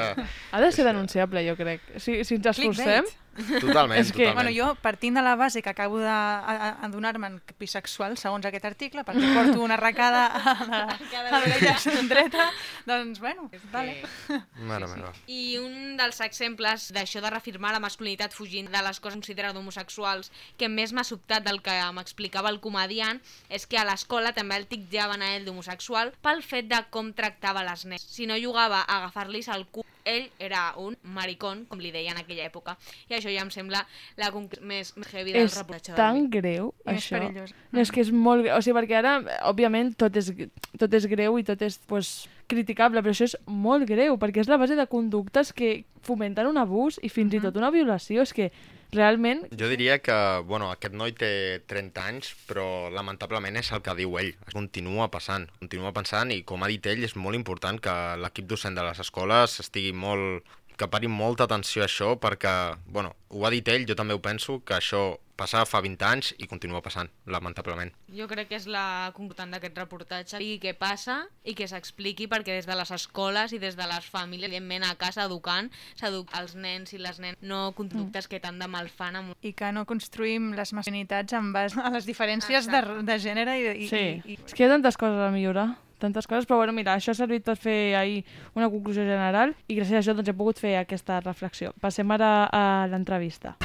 Ha 0.52 0.62
de 0.62 0.72
ser 0.76 0.86
denunciable, 0.88 1.42
jo 1.48 1.56
crec. 1.60 1.82
Si, 1.98 2.20
si 2.28 2.38
ens 2.42 2.52
esforcem... 2.54 3.08
Totalment, 3.62 4.00
És 4.00 4.12
que- 4.12 4.26
totalment. 4.28 4.36
Bueno, 4.36 4.52
jo, 4.56 4.76
partint 4.82 5.16
de 5.18 5.22
la 5.22 5.36
base 5.36 5.62
que 5.62 5.70
acabo 5.70 6.00
d'adonar-me'n 6.00 7.40
bisexual, 7.60 8.18
segons 8.18 8.46
aquest 8.50 8.66
article, 8.66 9.04
perquè 9.06 9.30
porto 9.36 9.62
una 9.64 9.76
arracada 9.78 10.26
a 10.28 10.54
la- 10.66 10.84
a 10.98 11.40
l'orella 11.40 11.76
dreta, 12.10 12.48
doncs, 12.86 13.20
bueno, 13.20 13.50
vale. 13.72 14.02
Mare 14.70 14.88
meva. 14.88 15.12
I 15.28 15.58
un 15.62 15.98
dels 16.00 16.20
exemples 16.26 16.90
d'això 16.96 17.22
de 17.22 17.30
reafirmar 17.34 17.74
la 17.76 17.80
masculinitat 17.84 18.34
fugint 18.34 18.70
de 18.74 18.82
les 18.82 19.00
coses 19.00 19.18
considerades 19.18 19.58
homosexuals 19.58 20.32
que 20.58 20.68
més 20.70 20.94
m'ha 20.94 21.04
sobtat 21.08 21.44
del 21.46 21.62
que 21.66 21.74
m'explicava 21.94 22.50
el 22.54 22.60
comediant 22.62 23.22
és 23.50 23.66
que 23.68 23.78
a 23.80 23.86
l'escola 23.88 24.34
també 24.34 24.58
el 24.60 24.68
titjaven 24.70 25.22
a 25.26 25.32
ell 25.36 25.46
d'homosexual 25.48 26.14
pel 26.22 26.44
fet 26.46 26.68
de 26.70 26.84
com 26.94 27.14
tractava 27.14 27.64
les 27.66 27.86
nenes. 27.86 28.04
Si 28.08 28.28
no 28.30 28.38
jugava 28.38 28.82
a 28.84 28.98
agafar-lis 29.02 29.48
el 29.54 29.66
cul, 29.68 29.86
ell 30.08 30.30
era 30.40 30.72
un 30.82 30.96
maricón, 31.04 31.66
com 31.70 31.82
li 31.84 31.92
deia 31.92 32.14
en 32.16 32.22
aquella 32.22 32.48
època. 32.48 32.78
I 33.12 33.18
això 33.20 33.34
ja 33.34 33.44
em 33.44 33.52
sembla 33.54 33.84
la 34.20 34.32
més 34.62 34.94
heavy 35.12 35.36
del 35.36 35.48
és 35.48 35.58
reportatge 35.58 35.98
tan 35.98 36.24
d'avui. 36.24 36.32
greu, 36.40 36.72
I 36.86 36.96
això. 36.96 37.20
perillós. 37.20 37.54
No, 37.72 37.84
és 37.84 37.92
que 37.92 38.02
és 38.06 38.12
molt 38.12 38.46
greu. 38.46 38.56
O 38.58 38.64
sigui, 38.64 38.78
perquè 38.80 39.00
ara, 39.02 39.18
òbviament, 39.50 39.94
tot 40.00 40.16
és, 40.18 40.32
tot 40.80 40.94
és 40.94 41.10
greu 41.12 41.38
i 41.38 41.46
tot 41.48 41.62
és 41.62 41.80
pues, 41.90 42.28
criticable, 42.48 43.04
però 43.04 43.14
això 43.14 43.28
és 43.28 43.36
molt 43.46 43.88
greu, 43.90 44.18
perquè 44.20 44.42
és 44.44 44.50
la 44.52 44.60
base 44.60 44.78
de 44.80 44.88
conductes 44.90 45.54
que 45.54 45.86
fomenten 46.08 46.48
un 46.48 46.58
abús 46.58 47.00
i 47.04 47.12
fins 47.12 47.36
i 47.36 47.42
tot 47.44 47.60
una 47.60 47.72
violació. 47.74 48.24
És 48.24 48.34
que 48.34 48.50
realment 48.96 49.44
Jo 49.60 49.68
diria 49.68 49.98
que, 50.00 50.16
bueno, 50.48 50.72
aquest 50.72 50.96
noi 50.96 51.14
té 51.18 51.64
30 51.68 52.06
anys, 52.08 52.32
però 52.48 52.90
lamentablement 52.94 53.60
és 53.60 53.72
el 53.76 53.84
que 53.84 53.96
diu 54.00 54.16
ell. 54.20 54.34
Continua 54.54 55.10
passant, 55.12 55.50
continua 55.60 55.94
pensant 55.96 56.32
i 56.32 56.44
com 56.48 56.64
ha 56.64 56.72
dit 56.72 56.86
ell, 56.88 57.04
és 57.04 57.18
molt 57.20 57.36
important 57.36 57.80
que 57.84 57.98
l'equip 58.22 58.48
docent 58.48 58.78
de 58.78 58.88
les 58.88 59.04
escoles 59.04 59.60
estigui 59.66 59.92
molt 59.92 60.48
que 60.78 60.88
pari 60.88 61.10
molta 61.10 61.48
atenció 61.48 61.84
a 61.84 61.88
això 61.90 62.16
perquè, 62.22 62.54
bueno, 62.88 63.16
ho 63.30 63.46
ha 63.46 63.54
dit 63.54 63.68
ell, 63.68 63.88
jo 63.90 63.96
també 63.98 64.16
ho 64.16 64.22
penso, 64.22 64.62
que 64.64 64.78
això 64.78 65.18
passava 65.38 65.68
fa 65.70 65.80
20 65.86 66.06
anys 66.08 66.32
i 66.42 66.48
continua 66.50 66.82
passant, 66.82 67.10
lamentablement. 67.30 67.92
Jo 68.18 68.26
crec 68.30 68.50
que 68.50 68.58
és 68.58 68.66
la 68.70 69.14
conclutant 69.16 69.54
d'aquest 69.54 69.78
reportatge. 69.78 70.42
I 70.42 70.58
què 70.62 70.74
passa 70.78 71.20
i 71.46 71.54
que 71.58 71.68
s'expliqui 71.70 72.28
perquè 72.32 72.58
des 72.58 72.68
de 72.70 72.78
les 72.78 72.92
escoles 72.96 73.54
i 73.54 73.62
des 73.62 73.78
de 73.78 73.88
les 73.88 74.10
famílies, 74.10 74.50
evidentment 74.50 74.88
a 74.88 74.96
casa 75.00 75.28
educant, 75.30 75.70
s'educa 76.00 76.42
els 76.42 76.58
nens 76.58 76.94
i 76.98 77.02
les 77.02 77.22
nenes, 77.22 77.40
no 77.42 77.72
conductes 77.78 78.28
que 78.28 78.42
tant 78.44 78.58
de 78.60 78.70
mal 78.72 78.90
fan 78.90 79.22
amb... 79.22 79.36
I 79.46 79.54
que 79.58 79.72
no 79.76 79.86
construïm 79.90 80.54
les 80.58 80.74
masculinitats 80.74 81.38
en 81.38 81.54
base 81.54 81.78
a 81.80 81.94
les 81.94 82.10
diferències 82.10 82.70
de, 82.72 82.84
de 83.06 83.20
gènere 83.22 83.60
i, 83.62 83.68
i, 83.86 83.92
Sí, 83.92 84.06
i, 84.26 84.38
i 84.38 84.40
és 84.42 84.58
que 84.58 84.66
hi 84.66 84.68
ha 84.68 84.74
tantes 84.74 84.98
coses 84.98 85.22
a 85.22 85.30
millorar, 85.34 85.70
tantes 86.00 86.28
coses, 86.28 86.48
però 86.50 86.62
bueno, 86.62 86.76
mira, 86.76 86.96
això 86.98 87.14
ha 87.14 87.20
servit 87.20 87.46
per 87.48 87.58
fer 87.60 87.96
ahir 88.00 88.24
una 88.56 88.70
conclusió 88.70 89.06
general 89.08 89.56
i 89.68 89.80
gràcies 89.80 90.00
a 90.00 90.04
això 90.04 90.18
doncs, 90.18 90.30
he 90.30 90.38
pogut 90.38 90.62
fer 90.62 90.78
aquesta 90.82 91.22
reflexió. 91.24 91.74
Passem 91.82 92.12
ara 92.18 92.50
a 92.52 92.64
l'entrevista. 92.92 93.58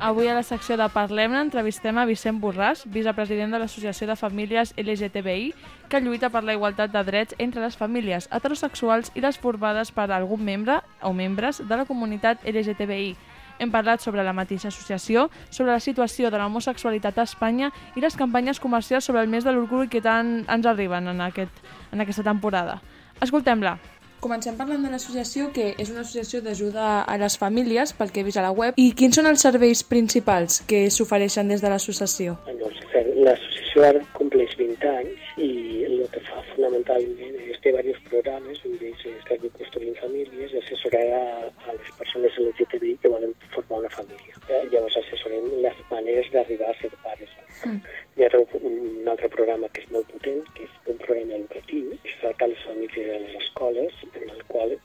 Avui 0.00 0.28
a 0.28 0.34
la 0.34 0.42
secció 0.42 0.76
de 0.80 0.86
Parlem-ne 0.88 1.42
entrevistem 1.42 1.98
a 1.98 2.06
Vicent 2.08 2.38
Borràs, 2.40 2.86
vicepresident 2.88 3.52
de 3.52 3.58
l'Associació 3.60 4.06
de 4.08 4.16
Famílies 4.16 4.72
LGTBI, 4.80 5.50
que 5.90 6.00
lluita 6.00 6.30
per 6.32 6.44
la 6.46 6.54
igualtat 6.56 6.94
de 6.94 7.02
drets 7.04 7.36
entre 7.42 7.60
les 7.60 7.76
famílies 7.76 8.30
heterosexuals 8.32 9.12
i 9.14 9.24
les 9.24 9.36
formades 9.36 9.92
per 9.92 10.08
algun 10.08 10.40
membre 10.40 10.78
o 11.02 11.12
membres 11.12 11.60
de 11.60 11.76
la 11.76 11.84
comunitat 11.84 12.46
LGTBI. 12.48 13.16
Hem 13.58 13.72
parlat 13.72 14.00
sobre 14.00 14.24
la 14.24 14.32
mateixa 14.36 14.68
associació, 14.68 15.28
sobre 15.50 15.72
la 15.72 15.80
situació 15.84 16.30
de 16.30 16.40
l'homosexualitat 16.40 17.18
a 17.18 17.28
Espanya 17.28 17.72
i 17.96 18.04
les 18.04 18.16
campanyes 18.16 18.60
comercials 18.60 19.04
sobre 19.04 19.20
el 19.20 19.28
mes 19.28 19.44
de 19.44 19.52
l'orgull 19.52 19.90
que 19.92 20.00
tant 20.00 20.46
ens 20.48 20.68
arriben 20.68 21.12
en, 21.12 21.20
aquest, 21.28 21.64
en 21.92 22.00
aquesta 22.04 22.24
temporada. 22.24 22.80
Escoltem-la. 23.20 23.78
Comencem 24.20 24.56
parlant 24.58 24.82
de 24.86 24.90
l'associació, 24.92 25.50
que 25.54 25.74
és 25.76 25.90
una 25.92 26.02
associació 26.02 26.40
d'ajuda 26.44 27.02
a 27.04 27.16
les 27.20 27.36
famílies, 27.38 27.92
pel 27.96 28.12
que 28.12 28.22
he 28.22 28.26
vist 28.26 28.40
a 28.40 28.46
la 28.46 28.52
web. 28.56 28.78
I 28.80 28.90
quins 28.98 29.18
són 29.18 29.28
els 29.30 29.44
serveis 29.44 29.84
principals 29.84 30.62
que 30.70 30.86
s'ofereixen 30.90 31.52
des 31.52 31.64
de 31.64 31.72
l'associació? 31.72 32.38
L'associació 32.46 33.84
ara 33.84 34.00
compleix 34.16 34.56
20 34.58 34.88
anys 34.88 35.32
i 35.36 35.84
el 35.84 35.98
que 36.12 36.22
fa 36.26 36.40
fonamentalment 36.54 37.36
és 37.44 37.60
té 37.60 37.72
diversos 37.72 38.00
programes, 38.08 38.62
un 38.64 38.76
d'ells 38.80 39.04
és 39.10 39.24
que 39.28 39.38
Construint 39.58 39.96
Famílies, 40.00 40.54
i 40.54 40.60
assessorar 40.62 41.04
a, 41.18 41.74
les 41.74 41.92
persones 41.98 42.38
LGTBI 42.40 42.96
que 43.02 43.12
volen 43.12 43.34
formar 43.54 43.82
una 43.84 43.92
família. 43.92 44.40
Eh? 44.48 44.62
Llavors 44.72 44.96
assessorem 45.02 45.48
les 45.64 45.82
maneres 45.90 46.30
d'arribar 46.32 46.70
a 46.72 46.78
ser 46.80 46.90
pares. 47.04 47.32
Mm. 47.64 47.80
Hi 48.16 48.26
ha 48.26 48.40
un, 48.40 48.70
un 48.70 49.08
altre 49.12 49.28
programa 49.32 49.68
que 49.72 49.84
és 49.84 49.90
molt 49.92 50.08
potent, 50.12 50.42
que 50.56 50.64
és 50.66 50.92
un 50.92 51.00
programa 51.04 51.38
educatiu, 51.40 51.92
que 52.02 52.12
es 52.12 52.18
tracta 52.22 52.48
a 52.48 52.52
les 52.52 52.64
famílies 52.68 53.12
a 53.14 53.20
les 53.24 53.36
escoles, 53.42 54.00
en 54.12 54.30
el 54.30 54.44
qual 54.52 54.76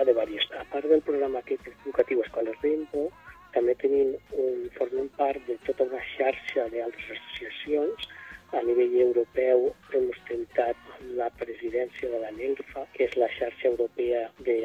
consta 0.00 0.04
de 0.04 0.12
diverses. 0.12 0.50
A 0.58 0.64
part 0.64 0.86
del 0.88 1.02
programa 1.02 1.38
aquest 1.38 1.66
educatiu 1.66 2.22
Escoles 2.22 2.56
Rempo, 2.62 3.10
també 3.52 3.74
tenim 3.74 4.16
un, 4.32 4.68
formem 4.76 5.08
part 5.16 5.40
de 5.46 5.56
tota 5.66 5.84
una 5.84 6.00
xarxa 6.16 6.68
d'altres 6.70 7.10
associacions 7.10 8.08
a 8.52 8.62
nivell 8.62 8.94
europeu 9.00 9.72
hem 9.94 10.08
ostentat 10.10 10.76
la 11.16 11.30
presidència 11.38 12.08
de 12.10 12.18
la 12.18 12.30
NELFA, 12.34 12.86
que 12.94 13.06
és 13.06 13.16
la 13.16 13.28
xarxa 13.36 13.68
europea 13.68 14.30
de 14.40 14.56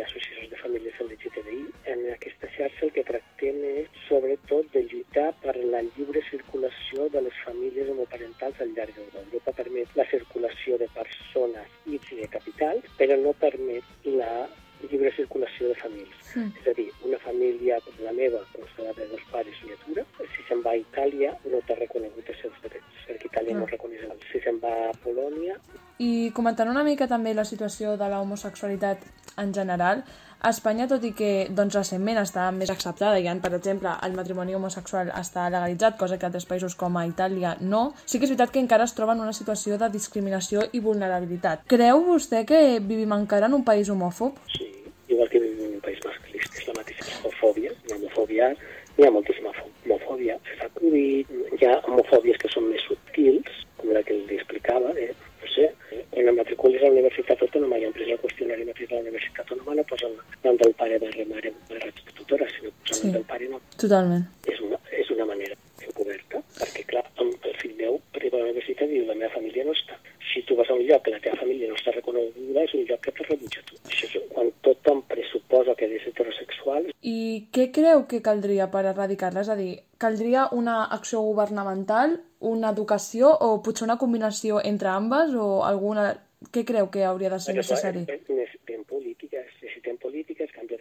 comentant 26.35 26.69
una 26.69 26.83
mica 26.83 27.07
també 27.07 27.33
la 27.33 27.47
situació 27.47 27.95
de 27.97 28.09
l'homosexualitat 28.11 29.03
en 29.41 29.53
general, 29.55 30.03
a 30.45 30.51
Espanya, 30.53 30.85
tot 30.85 31.03
i 31.07 31.09
que 31.17 31.29
doncs, 31.57 31.73
recentment 31.73 32.19
està 32.21 32.45
més 32.53 32.69
acceptada, 32.69 33.17
i 33.17 33.25
per 33.41 33.53
exemple, 33.57 33.89
el 34.05 34.13
matrimoni 34.13 34.53
homosexual 34.53 35.09
està 35.17 35.47
legalitzat, 35.49 35.97
cosa 35.97 36.19
que 36.19 36.27
altres 36.27 36.45
països 36.45 36.75
com 36.77 36.99
a 36.99 37.05
Itàlia 37.07 37.55
no, 37.61 37.95
sí 38.05 38.19
que 38.19 38.27
és 38.27 38.33
veritat 38.33 38.53
que 38.53 38.61
encara 38.61 38.85
es 38.85 38.93
troba 38.93 39.15
en 39.15 39.23
una 39.25 39.33
situació 39.33 39.79
de 39.81 39.89
discriminació 39.89 40.67
i 40.71 40.83
vulnerabilitat. 40.85 41.65
Creu 41.71 42.03
vostè 42.05 42.43
que 42.45 42.79
vivim 42.79 43.15
encara 43.17 43.49
en 43.49 43.57
un 43.57 43.65
país 43.65 43.89
homòfob? 43.89 44.37
Sí, 44.53 44.69
igual 45.07 45.31
que 45.33 45.41
vivim 45.41 45.65
en 45.65 45.79
un 45.79 45.85
país 45.87 46.03
masclista, 46.05 46.61
és 46.61 46.69
la 46.69 46.77
mateixa 46.77 47.09
homofòbia, 47.23 47.73
la 47.89 47.97
homofòbia 47.97 48.51
hi 48.95 49.07
ha 49.07 49.11
moltíssima 49.11 49.51
homofòbia. 49.85 50.37
S'ha 50.59 50.69
produït, 50.77 51.31
hi 51.57 51.65
ha 51.67 51.79
homofòbies 51.87 52.37
que 52.41 52.51
són 52.53 52.69
més 52.69 52.85
subtils, 52.87 53.63
com 53.79 53.91
la 53.95 54.03
que 54.05 54.15
li 54.15 54.37
explicava, 54.37 54.93
eh? 54.93 55.09
no 55.41 55.51
sé, 55.55 55.71
quan 56.15 56.29
em 56.31 56.37
matriculis 56.39 56.81
a 56.81 56.87
la 56.87 56.95
Universitat 56.95 57.41
Autònoma 57.43 57.77
i 57.81 57.85
em 57.89 57.93
pres 57.95 58.07
el 58.13 58.19
qüestionari 58.23 58.63
a 58.63 58.71
la 58.95 59.01
Universitat 59.03 59.51
Autònoma 59.51 59.75
no 59.75 59.83
posa 59.91 60.07
el 60.07 60.15
nom 60.45 60.57
del 60.63 60.73
pare 60.79 60.99
barra 61.03 61.25
mare 61.33 61.51
barra 61.69 61.91
tutora, 62.15 62.47
sinó 62.55 62.71
posa 62.71 62.93
el 62.95 62.95
Sí. 62.95 63.03
nom 63.07 63.13
del 63.17 63.25
pare 63.31 63.49
no. 63.51 63.59
Totalment. 63.77 64.25
És 64.47 64.59
una, 64.61 64.79
és 64.91 65.09
una 65.11 65.25
manera 65.25 65.55
encoberta, 65.85 66.41
perquè 66.59 66.85
clar, 66.91 67.03
el 67.19 67.35
fill 67.61 67.75
meu 67.75 67.99
arriba 68.15 68.37
a 68.37 68.41
la 68.41 68.49
universitat 68.49 68.87
i 68.89 68.93
diu 68.99 69.05
la 69.09 69.15
meva 69.19 69.33
família 69.35 69.65
no 69.67 69.71
està. 69.75 69.99
Si 70.33 70.41
tu 70.43 70.55
vas 70.55 70.69
a 70.69 70.73
un 70.73 70.83
lloc 70.87 71.03
que 71.03 71.11
la 71.11 71.19
teva 71.23 71.37
família 71.39 71.67
no 71.69 71.75
està 71.75 71.91
reconeguda, 71.95 72.63
és 72.63 72.73
un 72.73 72.85
lloc 72.89 72.99
que 73.05 73.11
te 73.11 73.23
rebutja 73.23 73.61
tu. 73.67 73.75
Això 73.87 74.07
és 74.09 74.23
quan 74.31 74.49
tothom 74.63 75.03
pressuposa 75.11 75.75
que 75.75 75.85
és 75.85 76.07
heterosexual, 76.07 76.89
I 77.05 77.47
què 77.53 77.67
creu 77.71 78.07
que 78.07 78.21
caldria 78.25 78.71
per 78.71 78.85
erradicar-la? 78.89 79.41
És 79.45 79.49
a 79.49 79.55
dir, 79.55 79.83
caldria 80.01 80.47
una 80.51 80.85
acció 80.85 81.21
governamental, 81.21 82.19
una 82.51 82.71
educació 82.75 83.31
o 83.47 83.55
potser 83.65 83.87
una 83.87 83.99
combinació 84.01 84.61
entre 84.73 84.93
ambes 84.93 85.35
o 85.35 85.49
alguna... 85.65 86.13
Què 86.53 86.61
creu 86.67 86.91
que 86.93 87.01
hauria 87.07 87.31
de 87.31 87.39
ser 87.41 87.55
necessari? 87.57 88.03
Necessitem 88.05 88.83
polítiques, 88.85 89.47
necessitem 89.63 89.95
polítiques, 89.97 90.51
canvi 90.53 90.77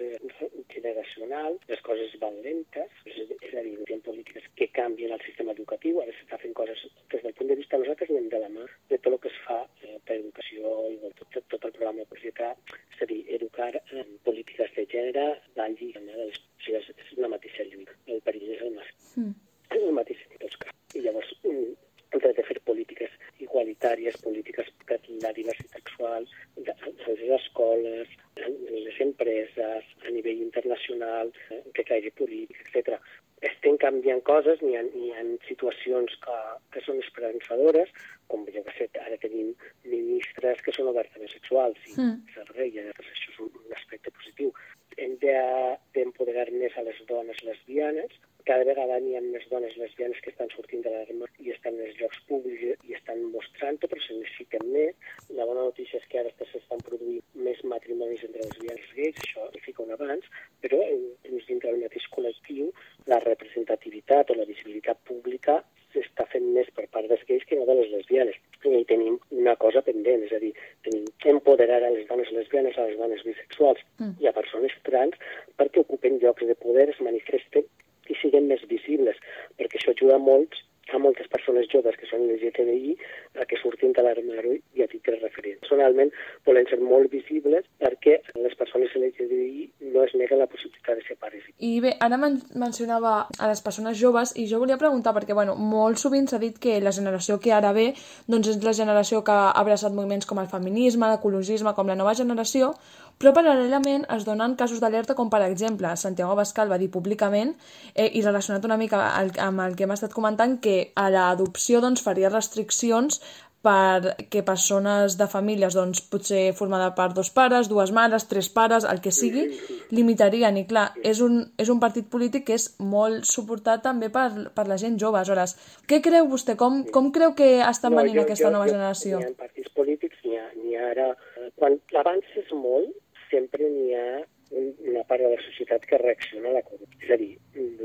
generacional, 0.69 1.59
les 1.69 1.81
coses 1.81 2.13
van 2.21 2.37
lentes, 2.45 2.91
és, 3.09 3.17
a 3.17 3.63
dir, 3.63 3.73
necessitem 3.79 4.03
polítiques 4.05 4.49
que 4.59 4.69
canvien 4.77 5.15
el 5.17 5.23
sistema 5.25 5.55
educatiu, 5.57 6.01
ara 6.03 6.13
s'està 6.17 6.39
fent 6.43 6.55
coses, 6.59 6.83
des 7.13 7.23
del 7.25 7.37
punt 7.39 7.51
de 7.51 7.57
vista 7.61 7.81
nosaltres 7.81 8.11
anem 8.13 8.29
de 8.33 8.43
la 8.43 8.51
mà 8.53 8.67
de 8.91 8.99
tot 8.99 9.13
el 9.15 9.21
que 9.23 9.33
es 9.33 9.39
fa 9.47 9.61
eh, 9.87 9.97
per 10.05 10.19
educació 10.19 10.75
i 10.91 10.99
tot, 11.21 11.39
tot, 11.39 11.65
el 11.71 11.73
programa 11.79 12.05
de 12.05 12.11
projecte, 12.13 12.51
és 12.93 13.07
a 13.07 13.11
dir, 13.11 13.23
educar 13.39 13.73
en 13.79 14.13
polítiques 14.29 14.77
de 14.77 14.87
gènere, 14.93 15.27
valgui, 15.57 15.93
de 15.97 16.05
les, 16.11 16.37
o 16.37 16.67
sigui, 16.67 16.83
és, 16.83 16.93
és 17.07 17.17
una 17.19 17.33
mateixa 17.37 17.67
lluita, 17.71 17.97
el 18.11 18.21
perill 18.29 18.55
és 18.59 18.69
el 18.69 18.77
mascle. 18.77 19.11
Mm. 19.23 19.35
És 19.71 19.81
el 19.81 19.99
mateix 20.01 20.29
en 20.29 20.45
tots 20.45 20.61
casos. 20.61 20.81
I 20.95 21.07
llavors, 21.07 21.33
mm, 21.43 21.73
hem 22.15 22.35
de 22.37 22.45
fer 22.47 22.61
polítiques 22.69 23.15
igualitàries, 23.43 24.17
polítiques 24.23 24.69
per 24.87 25.01
la 25.23 25.33
diversitat 25.37 25.81
sexual, 25.81 26.27
de- 26.57 26.73
a 26.73 26.91
les 27.09 27.41
escoles, 27.41 28.09
en 28.37 28.55
les 28.85 29.01
empreses, 29.01 29.85
a 30.07 30.11
nivell 30.11 30.41
internacional, 30.43 31.33
eh, 31.51 31.63
que 31.75 31.85
caigui 31.85 32.11
polític, 32.11 32.61
etc. 32.67 33.01
Estem 33.41 33.77
canviant 33.77 34.23
coses, 34.35 34.61
n'hi 34.67 34.75
ha, 34.77 34.83
n'hi 34.91 35.13
ha 35.15 35.23
situacions 35.49 36.19
que, 36.27 36.37
que 36.75 36.83
són 36.85 36.99
esperançadores, 37.07 37.89
com 38.29 38.45
jo 38.51 38.63
que 38.67 38.75
sé, 38.79 38.91
ara 39.07 39.17
tenim 39.23 39.55
ministres 39.95 40.61
que 40.65 40.73
són 40.77 40.91
obertament 40.93 41.31
sexuals 41.33 41.79
i 41.91 41.95
Mm. 42.01 42.21
servei, 42.35 42.71
llavors 42.75 43.11
això 43.15 43.31
és 43.33 43.41
un, 43.47 43.51
un 43.65 43.73
aspecte 43.79 44.11
positiu. 44.11 44.53
Hem 44.97 45.17
de- 45.23 45.77
d'empoderar 45.95 46.51
més 46.53 46.77
a 46.79 46.83
les 46.87 46.99
dones 47.09 47.39
lesbianes, 47.47 48.11
cada 48.45 48.65
vegada 48.69 48.99
n'hi 49.01 49.15
ha 49.17 49.21
més 49.25 49.45
dones 49.49 49.75
lesbianes 49.81 50.19
que 50.21 50.31
estan 50.31 50.51
sortint 50.53 50.83
de 50.85 50.91
l'arma 50.93 51.27
i 51.41 51.51
estan 51.55 51.75
en 51.79 51.87
els 51.87 51.97
llocs 52.01 52.19
públics 52.29 52.83
i 52.89 52.93
estan 52.99 53.23
mostrant-ho, 53.33 53.89
però 53.89 54.01
se 54.05 54.15
necessiten 54.19 54.67
més. 54.73 54.95
La 55.31 55.47
bona 55.49 55.65
notícia 55.65 55.99
és 55.99 56.05
que 56.11 56.19
ara 56.21 56.31
s'estan 56.53 56.83
produint 56.85 57.23
més 57.35 57.63
matrimonis 57.65 58.23
entre 58.29 58.45
lesbianes 58.45 58.91
i 58.93 59.01
gais, 59.01 59.17
això 59.25 59.47
significa 59.49 59.83
un 59.87 59.95
avanç, 59.97 60.29
però 60.61 60.81
eh, 60.83 60.99
dins 61.25 61.47
dintre 61.49 61.71
del 61.73 61.81
mateix 61.87 62.05
col·lectiu 62.13 62.69
la 63.07 63.19
representativitat 63.25 64.31
o 64.31 64.35
la 64.37 64.45
visibilitat 64.49 65.01
pública 65.09 65.63
s'està 65.95 66.25
fent 66.27 66.47
més 66.53 66.69
per 66.75 66.89
part 66.91 67.07
dels 67.09 67.23
gais 67.29 67.45
que 67.47 67.57
no 67.57 67.65
de 67.69 67.75
les 67.81 67.91
lesbianes. 67.93 68.35
I 68.67 68.73
hi 68.81 68.85
tenim 68.89 69.17
una 69.31 69.55
cosa 69.57 69.81
pendent, 69.87 70.25
és 70.27 70.33
a 70.35 70.41
dir, 70.43 70.51
tenim 70.83 71.05
que 71.23 71.31
empoderar 71.31 71.81
a 71.87 71.91
les 71.95 72.07
dones 72.09 72.31
lesbianes, 72.35 72.74
a 72.85 72.91
les 72.91 72.99
dones 73.01 73.25
bisexuals 73.27 73.81
Mm. 73.99 74.15
i 74.21 74.29
a 74.29 74.33
persones 74.37 74.77
trans 74.85 75.17
perquè 75.59 75.81
ocupen 75.81 76.21
llocs 76.21 76.47
de 76.47 76.55
poder, 76.61 76.91
es 76.91 77.01
manifesten 77.01 77.65
i 78.09 78.15
siguin 78.21 78.47
més 78.51 78.63
visibles, 78.69 79.17
perquè 79.59 79.81
això 79.81 79.95
ajuda 79.97 80.19
molt 80.21 80.55
a 80.93 80.99
moltes 80.99 81.29
persones 81.33 81.67
joves 81.73 81.97
que 81.99 82.09
són 82.09 82.25
LGTBI 82.29 82.95
a 83.41 83.47
que 83.49 83.59
surtin 83.61 83.95
de 83.97 84.05
l'armari 84.05 84.59
i 84.77 84.85
a 84.85 84.89
tindre 84.91 85.17
referents. 85.21 85.63
Personalment 85.65 86.13
volen 86.47 86.69
ser 86.71 86.79
molt 86.83 87.11
visibles 87.13 87.67
perquè 87.83 88.21
les 88.39 88.57
persones 88.59 88.95
LGTBI 88.99 89.91
no 89.95 90.05
es 90.05 90.15
neguen 90.19 90.43
la 90.43 90.49
possibilitat 90.51 91.01
de 91.01 91.07
ser 91.07 91.17
pares. 91.21 91.47
I 91.59 91.79
bé, 91.85 91.95
ara 92.05 92.19
men 92.21 92.41
mencionava 92.61 93.15
a 93.39 93.51
les 93.51 93.63
persones 93.65 93.99
joves 94.01 94.35
i 94.39 94.47
jo 94.51 94.61
volia 94.63 94.79
preguntar 94.81 95.15
perquè, 95.17 95.35
bueno, 95.37 95.57
molt 95.57 96.01
sovint 96.03 96.29
s'ha 96.31 96.43
dit 96.43 96.59
que 96.61 96.81
la 96.85 96.95
generació 96.95 97.41
que 97.41 97.55
ara 97.55 97.73
ve 97.77 97.93
doncs 98.29 98.53
és 98.53 98.61
la 98.65 98.77
generació 98.77 99.23
que 99.25 99.35
ha 99.35 99.53
abraçat 99.61 99.95
moviments 99.95 100.29
com 100.29 100.41
el 100.43 100.51
feminisme, 100.53 101.09
l'ecologisme, 101.11 101.75
com 101.75 101.91
la 101.91 101.99
nova 101.99 102.15
generació, 102.15 102.75
però 103.19 103.33
paral·lelament 103.37 104.05
es 104.15 104.27
donen 104.27 104.57
casos 104.61 104.83
d'alerta 104.83 105.17
com, 105.19 105.31
per 105.31 105.43
exemple, 105.47 105.95
Santiago 105.97 106.35
Abascal 106.35 106.71
va 106.71 106.81
dir 106.81 106.91
públicament 106.93 107.55
eh, 107.95 108.11
i 108.11 108.23
relacionat 108.23 108.65
una 108.67 108.79
mica 108.81 109.01
amb 109.47 109.65
el 109.65 109.79
que 109.79 109.87
hem 109.87 109.95
estat 109.95 110.13
comentant 110.13 110.59
que 110.61 110.93
a 110.95 111.09
l'adopció 111.13 111.81
doncs, 111.85 112.03
faria 112.05 112.33
restriccions 112.33 113.21
perquè 113.65 114.43
persones 114.45 115.17
de 115.17 115.27
famílies, 115.31 115.73
doncs, 115.79 116.03
potser 116.13 116.53
formada 116.57 116.91
per 116.97 117.09
dos 117.17 117.31
pares, 117.33 117.71
dues 117.73 117.95
mares, 117.97 118.27
tres 118.29 118.51
pares, 118.53 118.85
el 118.85 119.01
que 119.01 119.13
sigui, 119.15 119.47
limitarien. 119.95 120.59
I 120.61 120.67
clar, 120.69 120.91
és 121.01 121.23
un, 121.25 121.41
és 121.57 121.71
un 121.73 121.81
partit 121.81 122.11
polític 122.13 122.45
que 122.51 122.59
és 122.59 122.69
molt 122.95 123.25
suportat 123.29 123.81
també 123.87 124.11
per, 124.13 124.29
per 124.53 124.67
la 124.69 124.77
gent 124.81 124.99
jove. 125.01 125.17
Aleshores, 125.21 125.57
què 125.89 126.03
creu 126.05 126.29
vostè? 126.29 126.59
Com, 126.61 126.83
com 126.93 127.09
creu 127.15 127.33
que 127.39 127.57
estan 127.65 127.97
venint 127.97 128.21
aquesta 128.21 128.53
nova 128.53 128.69
generació? 128.69 129.23
N'hi 129.23 129.33
ha 129.33 129.41
partits 129.47 129.73
polítics, 129.81 130.21
n'hi 130.27 130.37
ha, 130.77 130.91
ara... 130.93 131.15
Quan 131.55 131.77
l'avanç 131.95 132.33
és 132.41 132.49
molt, 132.57 132.91
sempre 133.35 133.69
n'hi 133.75 133.93
ha 133.99 134.09
un, 134.55 134.75
una 134.91 135.03
part 135.09 135.23
de 135.25 135.31
la 135.33 135.41
societat 135.43 135.85
que 135.91 135.99
reacciona 135.99 136.51
a 136.51 136.57
la 136.59 136.63
corrupció. 136.67 137.01
És 137.05 137.13
a 137.15 137.19
dir, 137.21 137.33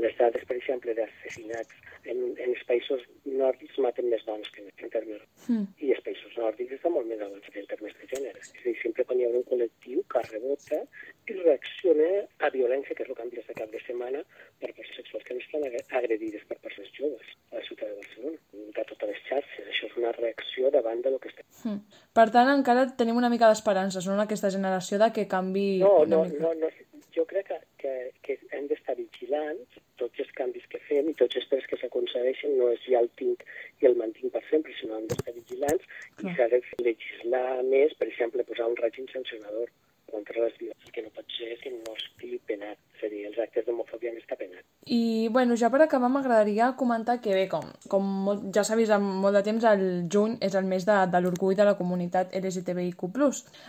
les 0.04 0.16
dades, 0.18 0.44
per 0.48 0.56
exemple, 0.56 0.94
d'assassinats 0.96 1.74
en, 2.04 2.22
en 2.30 2.46
els 2.46 2.62
països 2.68 3.02
nòrdics 3.26 3.80
maten 3.84 4.10
més 4.12 4.24
dones 4.28 4.50
que 4.54 4.64
en 4.68 4.92
termes... 4.94 5.24
Mm. 5.48 5.66
I 5.82 5.92
els 5.96 6.04
països 6.06 6.36
nòrdics 6.38 6.76
estan 6.78 6.94
molt 6.96 7.08
més 7.10 7.22
avançats 7.24 7.60
en 7.62 7.68
termes 7.72 7.96
de 8.00 8.10
gènere. 8.14 8.44
És 8.44 8.52
a 8.54 8.66
dir, 8.68 8.76
sempre 8.82 9.06
quan 9.08 9.20
hi 9.20 9.26
haurà 9.26 9.42
un 9.42 9.48
col·lectiu 9.50 10.04
que 10.12 10.24
rebota 10.28 10.82
i 11.26 11.38
reacciona 11.40 12.10
a 12.46 12.52
violència, 12.54 12.96
que 12.96 13.06
és 13.06 13.10
el 13.10 13.18
que 13.18 13.26
han 13.26 13.34
vist 13.34 13.44
aquest 13.46 13.62
cap 13.64 13.74
de 13.74 13.82
setmana, 13.86 14.24
per 14.60 14.70
persones 14.76 15.00
sexuals 15.00 15.24
que 15.26 15.34
no 15.36 15.40
estan 15.44 15.64
agre- 15.68 15.84
agredides 16.02 16.44
per 16.48 16.58
persones 16.60 16.92
joves 16.96 17.26
a 17.50 17.56
la 17.58 17.64
ciutat 17.66 17.88
de 17.88 17.96
Barcelona, 18.00 18.38
de 18.76 18.84
totes 18.92 19.08
les 19.12 19.22
xarxes. 19.28 19.66
Això 19.72 19.88
és 19.90 19.96
una 20.02 20.12
reacció 20.18 20.70
davant 20.74 21.00
de 21.04 21.10
lo 21.14 21.18
que 21.22 21.32
està... 21.32 21.44
Mm. 21.64 21.80
Per 22.16 22.26
tant, 22.34 22.52
encara 22.54 22.86
tenim 23.00 23.16
una 23.20 23.30
mica 23.32 23.48
d'esperances, 23.50 24.06
no?, 24.06 24.14
en 24.18 24.24
aquesta 24.26 24.50
generació 24.52 25.00
de 25.02 25.10
que 25.16 25.26
canvi 25.28 25.66
No, 25.82 26.04
no, 26.06 26.24
mica. 26.24 26.42
no, 26.44 26.54
no, 26.64 26.70
jo 27.16 27.24
crec 27.26 27.48
que, 27.50 27.58
que, 27.82 27.94
que 28.22 28.36
hem 28.56 28.68
d'estar 28.70 28.94
vigilants 28.98 29.80
tots 30.00 30.20
els 30.22 30.30
canvis 30.38 30.64
que 30.72 30.78
fem 30.86 31.08
i 31.10 31.14
tots 31.18 31.36
els 31.36 31.48
tres 31.50 31.66
que 31.68 31.76
s'aconsegueixen 31.80 32.54
no 32.56 32.70
és 32.72 32.80
ja 32.86 33.00
el 33.02 33.10
tinc 33.18 33.42
i 33.82 33.88
el 33.90 33.96
mantinc 33.98 34.32
per 34.32 34.40
sempre, 34.48 34.72
sinó 34.78 34.96
hem 35.00 35.08
d'estar 35.10 35.34
vigilants 35.34 35.84
i 36.22 36.32
s'ha 36.36 36.46
de 36.52 36.60
legislar 36.86 37.62
més, 37.66 37.92
per 37.98 38.08
exemple, 38.08 38.44
posar 38.48 38.68
un 38.70 38.78
règim 38.80 39.08
sancionador 39.12 39.68
contra 40.12 40.44
les 40.44 40.56
violències. 40.58 40.86
El 40.86 40.94
que 40.94 41.04
no 41.04 41.12
pot 41.14 41.36
ser 41.36 41.52
és 41.54 41.60
que 41.62 41.72
no 41.74 41.94
estigui 41.96 42.40
penat, 42.48 42.78
és 42.96 43.06
a 43.06 43.10
dir, 43.12 43.24
els 43.28 43.38
actes 43.42 43.66
d'homofòbia 43.66 44.10
han 44.10 44.18
d'estar 44.18 44.38
penats. 44.40 44.66
I, 44.90 45.28
bueno, 45.30 45.56
ja 45.60 45.68
per 45.70 45.82
acabar 45.84 46.08
m'agradaria 46.10 46.70
comentar 46.80 47.18
que 47.20 47.34
bé, 47.36 47.46
com, 47.52 47.66
com 47.92 48.06
molt, 48.26 48.46
ja 48.54 48.64
s'ha 48.64 48.78
vist 48.78 48.94
molt 48.96 49.36
de 49.36 49.42
temps, 49.46 49.66
el 49.68 49.84
juny 50.10 50.38
és 50.40 50.56
el 50.56 50.66
mes 50.70 50.86
de, 50.88 50.96
de 51.12 51.20
l'orgull 51.20 51.54
de 51.58 51.66
la 51.68 51.76
comunitat 51.78 52.34
LGTBIQ+. 52.34 53.10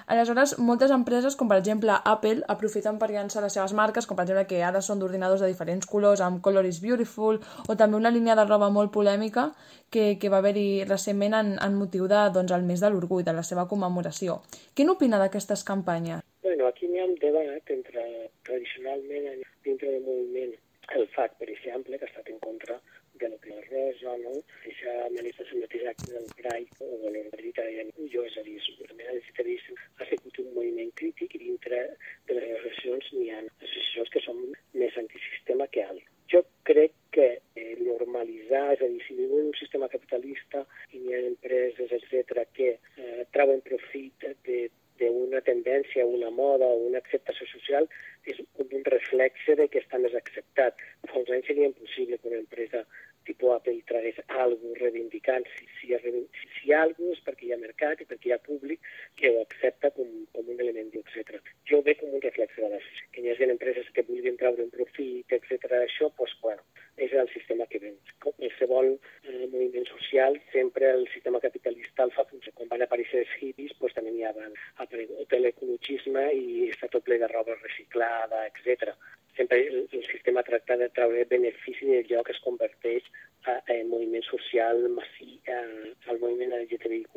Aleshores, 0.07 0.55
moltes 0.59 0.93
empreses, 0.95 1.35
com 1.35 1.51
per 1.51 1.59
exemple 1.59 1.99
Apple, 2.13 2.45
aprofiten 2.55 2.97
per 3.01 3.11
llançar 3.11 3.43
les 3.43 3.59
seves 3.59 3.75
marques, 3.77 4.07
com 4.07 4.17
per 4.17 4.25
exemple 4.25 4.47
que 4.49 4.63
ara 4.63 4.81
són 4.81 5.03
d'ordinadors 5.03 5.43
de 5.43 5.51
diferents 5.51 5.85
colors, 5.85 6.23
amb 6.23 6.41
Color 6.41 6.65
is 6.69 6.81
Beautiful, 6.81 7.41
o 7.67 7.77
també 7.77 7.99
una 7.99 8.13
línia 8.13 8.39
de 8.39 8.47
roba 8.47 8.71
molt 8.71 8.95
polèmica 8.95 9.51
que, 9.91 10.17
que 10.17 10.31
va 10.31 10.39
haver-hi 10.39 10.85
recentment 10.87 11.37
en, 11.37 11.53
en 11.61 11.77
motiu 11.77 12.07
de, 12.07 12.23
doncs, 12.33 12.55
el 12.55 12.65
mes 12.65 12.81
de 12.81 12.89
l'orgull, 12.89 13.27
de 13.27 13.35
la 13.35 13.45
seva 13.45 13.67
commemoració. 13.67 14.41
Què 14.73 14.87
n'opina 14.87 15.19
d'aquestes 15.21 15.67
campanyes? 15.67 16.23
Bueno, 16.43 16.65
aquí 16.65 16.87
hi 16.89 16.97
ha 16.97 17.03
un 17.05 17.19
debat 17.21 17.69
entre, 17.69 18.03
tradicionalment, 18.47 19.43
dintre 19.63 19.91
del 19.91 20.01
moviment, 20.07 20.55
el 20.97 21.05
FAC, 21.13 21.35
per 21.37 21.47
exemple, 21.53 21.99
que 21.99 22.07
ha 22.07 22.09
estat 22.09 22.31
en 22.33 22.39
contra 22.41 22.79
de 23.21 23.29
lo 23.29 23.37
que 23.43 23.51
la 23.51 23.61
Rosa, 23.67 24.15
no? 24.23 24.31
Aquesta 24.55 24.95
manifestació 25.13 25.61
mateix 25.61 25.85
acte 25.91 26.09
del 26.15 26.25
Pride, 26.39 26.79
o 26.81 26.97
de 27.03 27.11
l'Hereditari 27.13 27.85
jo, 28.15 28.25
és 28.25 28.39
a 28.41 28.45
dir, 28.47 28.57
segurament 28.65 29.11
l'Hereditari 29.11 29.59
ha 29.99 30.09
sigut 30.09 30.41
un 30.41 30.49
moviment 30.57 30.91
crític 31.03 31.37
i 31.37 31.43
dintre 31.45 31.83
de 32.25 32.39
les 32.39 32.49
associacions 32.57 33.13
n'hi 33.19 33.29
ha 33.29 33.43
associacions 33.45 34.13
que 34.17 34.25
són 34.25 34.41
més 34.81 34.97
antisistema 35.05 35.69
que 35.69 35.85
altres. 35.85 36.09
Jo 36.33 36.41
crec 36.65 36.97
que 37.13 37.29
eh, 37.37 37.71
normalitzar, 37.85 38.65
és 38.73 38.81
a 38.81 38.89
dir, 38.89 39.01
si 39.05 39.13
vivim 39.13 39.37
en 39.43 39.49
un 39.53 39.57
sistema 39.61 39.93
capitalista 39.93 40.65
i 40.89 41.05
hi 41.05 41.13
ha 41.13 41.25
empreses, 41.29 41.97
etc 42.01 42.47
que 42.57 42.73
eh, 42.73 43.25
trauen 43.35 43.61
profit 43.61 44.31
de 44.47 44.71
d'una 45.01 45.41
tendència, 45.47 46.05
una 46.05 46.29
moda 46.29 46.69
o 46.69 46.87
una 46.87 47.01
acceptació 47.01 47.47
social 47.51 47.87
és 48.31 48.41
un 48.61 48.83
reflexe 48.85 49.55
de 49.57 49.67
que 49.67 49.81
està 49.81 49.99
més 50.01 50.15
acceptat. 50.17 50.77
Fa 51.09 51.19
uns 51.21 51.31
anys 51.33 51.49
seria 51.49 51.69
impossible 51.71 52.19
que 52.21 52.29
una 52.29 52.43
empresa 52.43 52.85
tipus 53.25 53.55
Apple 53.55 53.83
tragués 53.87 54.17
alguna 54.27 54.79
reivindicant. 54.79 55.45
Si, 55.57 55.67
si, 55.79 55.93
si, 56.03 56.11
si 56.41 56.67
hi 56.67 56.73
ha 56.73 56.81
alguna 56.85 57.13
és 57.15 57.21
perquè 57.25 57.47
hi 57.47 57.53
ha 57.55 57.59
mercat 57.61 58.01
i 58.01 58.07
perquè 58.09 58.29
hi 58.29 58.35
ha 58.35 58.41
públic 58.45 58.89
que 59.19 59.31
ho 59.31 59.41
accepta 59.41 59.91
com, 59.97 60.09
com 60.35 60.49
un 60.53 60.63
element, 60.65 60.91
etc. 61.01 61.39
Jo 61.69 61.79
ho 61.79 61.85
veig 61.85 62.01
com 62.01 62.13
un 62.17 62.23
reflexe 62.25 62.61
de 62.61 62.71
les 62.75 62.89
que 63.13 63.23
hi 63.23 63.33
hagi 63.33 63.49
empreses 63.49 63.89
que 63.95 64.05
vulguin 64.09 64.39
treure 64.41 64.65
un 64.65 64.73
profit, 64.73 65.37
etc. 65.37 65.69
Això, 65.81 66.11
doncs, 66.17 66.37
bueno, 66.41 66.65
és 66.97 67.13
el 67.13 67.29
sistema 67.33 67.67
que 67.71 67.81
ven. 67.83 67.97
Com 68.23 68.35
qualsevol 68.39 68.93
eh, 68.95 69.45
moviment 69.47 69.87
social, 69.93 70.37
sempre 70.53 70.91
el 70.91 71.07
sistema 71.13 71.41
capitalista 71.43 72.07
el 72.07 72.15
fa. 72.17 72.27
Quan 72.61 72.69
van 72.75 72.83
aparèixer 72.85 73.23
els 73.23 73.31
hippies, 73.41 73.71
doncs 73.79 73.95
també 73.97 74.11
n'hi 74.13 74.27
ha 74.27 74.33
van 74.35 74.51
aparegut 74.83 75.33
l'ecologisme 75.33 76.27
i 76.37 76.67
està 76.69 76.91
tot 76.93 77.07
ple 77.07 77.17
de 77.17 77.29
roba 77.31 77.55
reciclada, 77.57 78.43
etc. 78.51 78.93
Sempre 79.37 79.57
el, 79.65 79.87
el 79.97 80.05
sistema 80.11 80.43
tracta 80.45 80.77
de 80.77 80.91
treure 80.93 81.25
benefici 81.31 81.89
del 81.89 82.05
lloc 82.11 82.27
que 82.27 82.35
es 82.35 82.43
converteix 82.45 83.07
a, 83.49 83.57
a 83.73 83.77
moviment 83.89 84.23
social 84.27 84.83
massiu, 84.93 85.39
eh, 85.49 85.93
el 86.13 86.19
moviment 86.21 86.53
LGTBIQ+, 86.59 87.09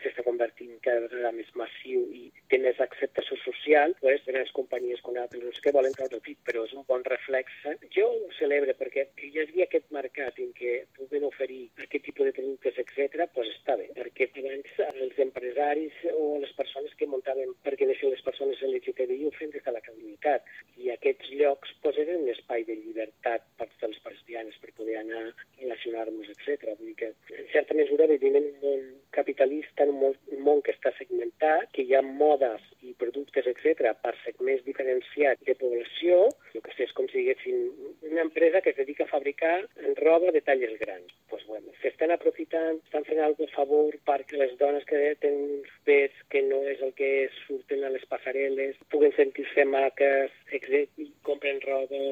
s'està 0.00 0.24
convertint 0.24 0.78
cada 0.84 1.04
vegada 1.04 1.32
més 1.36 1.50
massiu 1.58 2.06
i 2.16 2.30
té 2.48 2.60
més 2.62 2.80
acceptació 2.80 3.36
social, 3.42 3.92
pues, 4.00 4.24
grans 4.28 4.52
companyies 4.56 5.04
com 5.04 5.18
Apple, 5.20 5.42
no 5.44 5.74
volen 5.76 5.94
treure 5.96 6.16
profit, 6.16 6.38
però 6.48 6.64
és 6.64 6.72
un 6.78 6.86
bon 6.88 7.04
reflexe. 7.04 7.76
Jo 7.96 8.08
ho 8.08 8.32
celebre 8.38 8.74
perquè 8.78 9.06
hi 9.20 9.32
hagi 9.42 9.66
aquest 9.66 9.92
mercat 9.94 10.40
en 10.42 10.52
què 10.56 10.74
puguen 10.96 11.28
oferir 11.28 11.62
aquest 11.84 12.08
tipus 12.08 12.30
de 12.30 12.36
productes, 12.38 12.80
etc., 12.84 13.28
pues 13.34 13.52
està 13.52 13.76
bé, 13.80 13.91
perquè 14.22 14.44
abans 14.44 15.02
els 15.02 15.18
empresaris 15.26 15.98
o 16.14 16.38
les 16.42 16.52
persones 16.58 16.94
que 16.98 17.10
muntaven 17.10 17.54
perquè 17.66 17.88
deixen 17.90 18.14
les 18.14 18.22
persones 18.26 18.62
LGTBI 18.62 19.26
ho 19.26 19.34
feien 19.38 19.54
des 19.54 19.64
de 19.66 19.74
la 19.74 19.82
comunitat 19.84 20.46
i 20.78 20.92
aquests 20.94 21.34
llocs 21.40 21.74
pues, 21.82 21.98
eren 21.98 22.22
un 22.22 22.32
espai 22.34 22.64
de 22.68 22.78
llibertat 22.78 23.46
per 23.58 23.68
a 23.68 23.90
les 23.90 24.02
cristianes 24.32 24.56
per 24.62 24.72
poder 24.76 24.98
anar 24.98 25.22
a 25.28 25.32
relacionar-nos, 25.60 26.28
etc. 26.30 26.74
Vull 26.78 26.92
dir 26.92 26.96
que, 26.96 27.12
en 27.36 27.48
certa 27.52 27.74
mesura, 27.74 28.06
vivim 28.06 28.36
en 28.36 28.48
un 28.50 28.60
món 28.62 28.84
capitalista, 29.10 29.84
en 29.84 29.90
un 29.90 30.00
món, 30.00 30.16
un 30.32 30.42
món 30.46 30.62
que 30.62 30.72
està 30.72 30.92
segmentat, 30.96 31.68
que 31.74 31.84
hi 31.84 31.94
ha 31.94 32.02
modes 32.02 32.62
i 32.82 32.94
productes, 32.98 33.46
etc., 33.46 33.92
per 34.02 34.14
segments 34.22 34.64
diferenciats 34.64 35.42
de 35.46 35.56
població, 35.58 36.28
el 36.54 36.62
que 36.64 36.74
sé, 36.76 36.86
és 36.88 36.94
com 36.96 37.08
si 37.10 37.20
diguéssim 37.20 38.08
una 38.10 38.24
empresa 38.24 38.62
que 38.62 38.72
es 38.72 38.78
dedica 38.78 39.04
a 39.04 39.12
fabricar 39.12 39.56
roba 40.00 40.32
de 40.32 40.40
talles 40.40 40.78
grans. 40.80 41.12
Pues, 41.28 41.44
bueno, 41.46 41.72
s'estan 41.82 42.12
aprofitant, 42.14 42.80
estan 42.86 43.06
fent 43.08 43.20
alguna 43.20 43.50
a 43.50 43.56
favor 43.56 43.96
perquè 44.06 44.38
les 44.38 44.56
dones 44.60 44.84
que 44.88 45.14
tenen 45.20 45.58
uns 45.58 45.70
pes 45.88 46.14
que 46.32 46.42
no 46.46 46.62
és 46.68 46.82
el 46.84 46.92
que 46.98 47.28
surten 47.42 47.84
a 47.84 47.92
les 47.92 48.04
passarel·les 48.10 48.78
puguen 48.92 49.14
sentir-se 49.16 49.64
maques, 49.68 50.34
etc., 50.52 50.84
i 51.02 51.08
compren 51.26 51.60
roba 51.64 52.02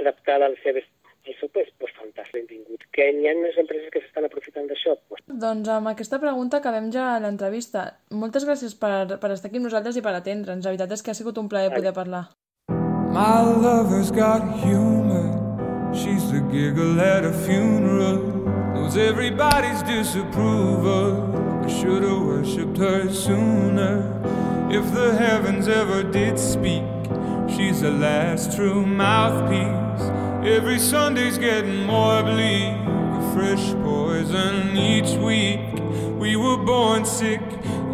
adaptada 0.00 0.48
a 0.48 0.54
les 0.54 0.64
seves 0.64 0.88
al 1.28 1.36
seu 1.36 1.50
pes, 1.52 1.68
doncs 1.80 1.96
fantàstic, 1.98 2.46
benvingut. 2.48 2.84
Que 2.96 3.06
hi 3.12 3.28
ha 3.28 3.34
unes 3.36 3.58
empreses 3.60 3.92
que 3.92 4.02
s'estan 4.02 4.26
aprofitant 4.26 4.70
d'això, 4.70 4.96
doncs 5.10 5.40
Doncs 5.44 5.69
amb 5.80 5.88
aquesta 5.88 6.20
pregunta 6.20 6.60
acabem 6.60 6.90
ja 6.92 7.14
l'entrevista. 7.22 7.86
Moltes 8.12 8.44
gràcies 8.44 8.76
per, 8.76 9.16
per 9.20 9.32
estar 9.32 9.48
aquí 9.48 9.60
amb 9.60 9.70
nosaltres 9.70 9.96
i 9.96 10.04
per 10.04 10.12
atendre'ns. 10.18 10.66
La 10.66 10.74
veritat 10.74 10.92
és 10.92 11.02
que 11.02 11.12
ha 11.12 11.16
sigut 11.16 11.40
un 11.40 11.48
plaer 11.48 11.72
poder 11.72 11.94
parlar. 11.96 12.26
My 13.10 13.40
lover's 13.42 14.12
got 14.12 14.44
humor. 14.60 15.32
She's 15.92 16.30
the 16.30 16.44
giggle 16.52 17.00
at 17.00 17.24
a 17.24 17.32
funeral. 17.32 18.20
Knows 18.74 18.96
everybody's 18.96 19.82
disapproval. 19.82 21.64
I 21.64 21.68
should 21.68 22.04
have 22.04 22.22
worshipped 22.28 22.78
her 22.78 23.10
sooner. 23.10 24.04
If 24.70 24.92
the 24.94 25.16
heavens 25.16 25.66
ever 25.66 26.04
did 26.04 26.38
speak, 26.38 26.84
she's 27.48 27.80
the 27.80 27.90
last 27.90 28.54
true 28.54 28.86
mouthpiece. 28.86 30.04
Every 30.46 30.78
Sunday's 30.78 31.38
getting 31.38 31.84
more 31.86 32.22
bleak. 32.22 32.76
A 33.18 33.32
fresh 33.34 33.72
poison 33.82 34.76
each 34.76 35.18
week. 35.18 35.69
We 36.60 36.66
were 36.66 36.72
born 36.72 37.04
sick, 37.06 37.40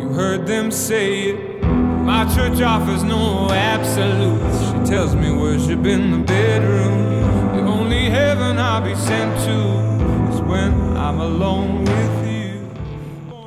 you 0.00 0.09
heard 0.09 0.44
them 0.44 0.72
say 0.72 1.31
it. 1.31 1.62
My 1.62 2.24
church 2.35 2.61
offers 2.61 3.05
no 3.05 3.48
absolutes. 3.48 4.59
She 4.59 4.90
tells 4.90 5.14
me 5.14 5.31
worship 5.31 5.85
in 5.87 6.11
the 6.11 6.18
bedroom. 6.18 7.55
The 7.55 7.62
only 7.62 8.11
heaven 8.11 8.59
I'll 8.59 8.81
be 8.81 8.96
sent 8.96 9.38
to 9.44 10.35
is 10.35 10.40
when 10.40 10.72
I'm 10.96 11.20
alone 11.20 11.85
with. 11.85 12.06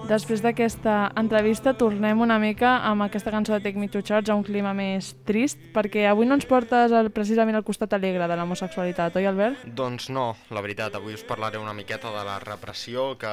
Després 0.09 0.41
d'aquesta 0.41 1.11
entrevista 1.21 1.75
tornem 1.77 2.17
una 2.23 2.39
mica 2.41 2.79
amb 2.89 3.03
aquesta 3.05 3.29
cançó 3.29 3.53
de 3.53 3.59
Take 3.61 3.77
Me 3.77 3.91
to 3.93 3.99
Church 4.01 4.31
a 4.31 4.37
un 4.39 4.41
clima 4.41 4.71
més 4.73 5.11
trist, 5.27 5.59
perquè 5.75 6.07
avui 6.09 6.25
no 6.25 6.33
ens 6.39 6.47
portes 6.49 6.95
el, 6.97 7.11
precisament 7.13 7.59
al 7.59 7.65
costat 7.67 7.93
alegre 7.93 8.25
de 8.25 8.37
l'homosexualitat, 8.39 9.19
oi 9.21 9.27
Albert? 9.29 9.67
Doncs 9.77 10.09
no, 10.09 10.31
la 10.49 10.63
veritat, 10.65 10.97
avui 10.97 11.13
us 11.13 11.21
parlaré 11.21 11.61
una 11.61 11.75
miqueta 11.77 12.09
de 12.15 12.23
la 12.25 12.39
repressió 12.41 13.11
que 13.21 13.29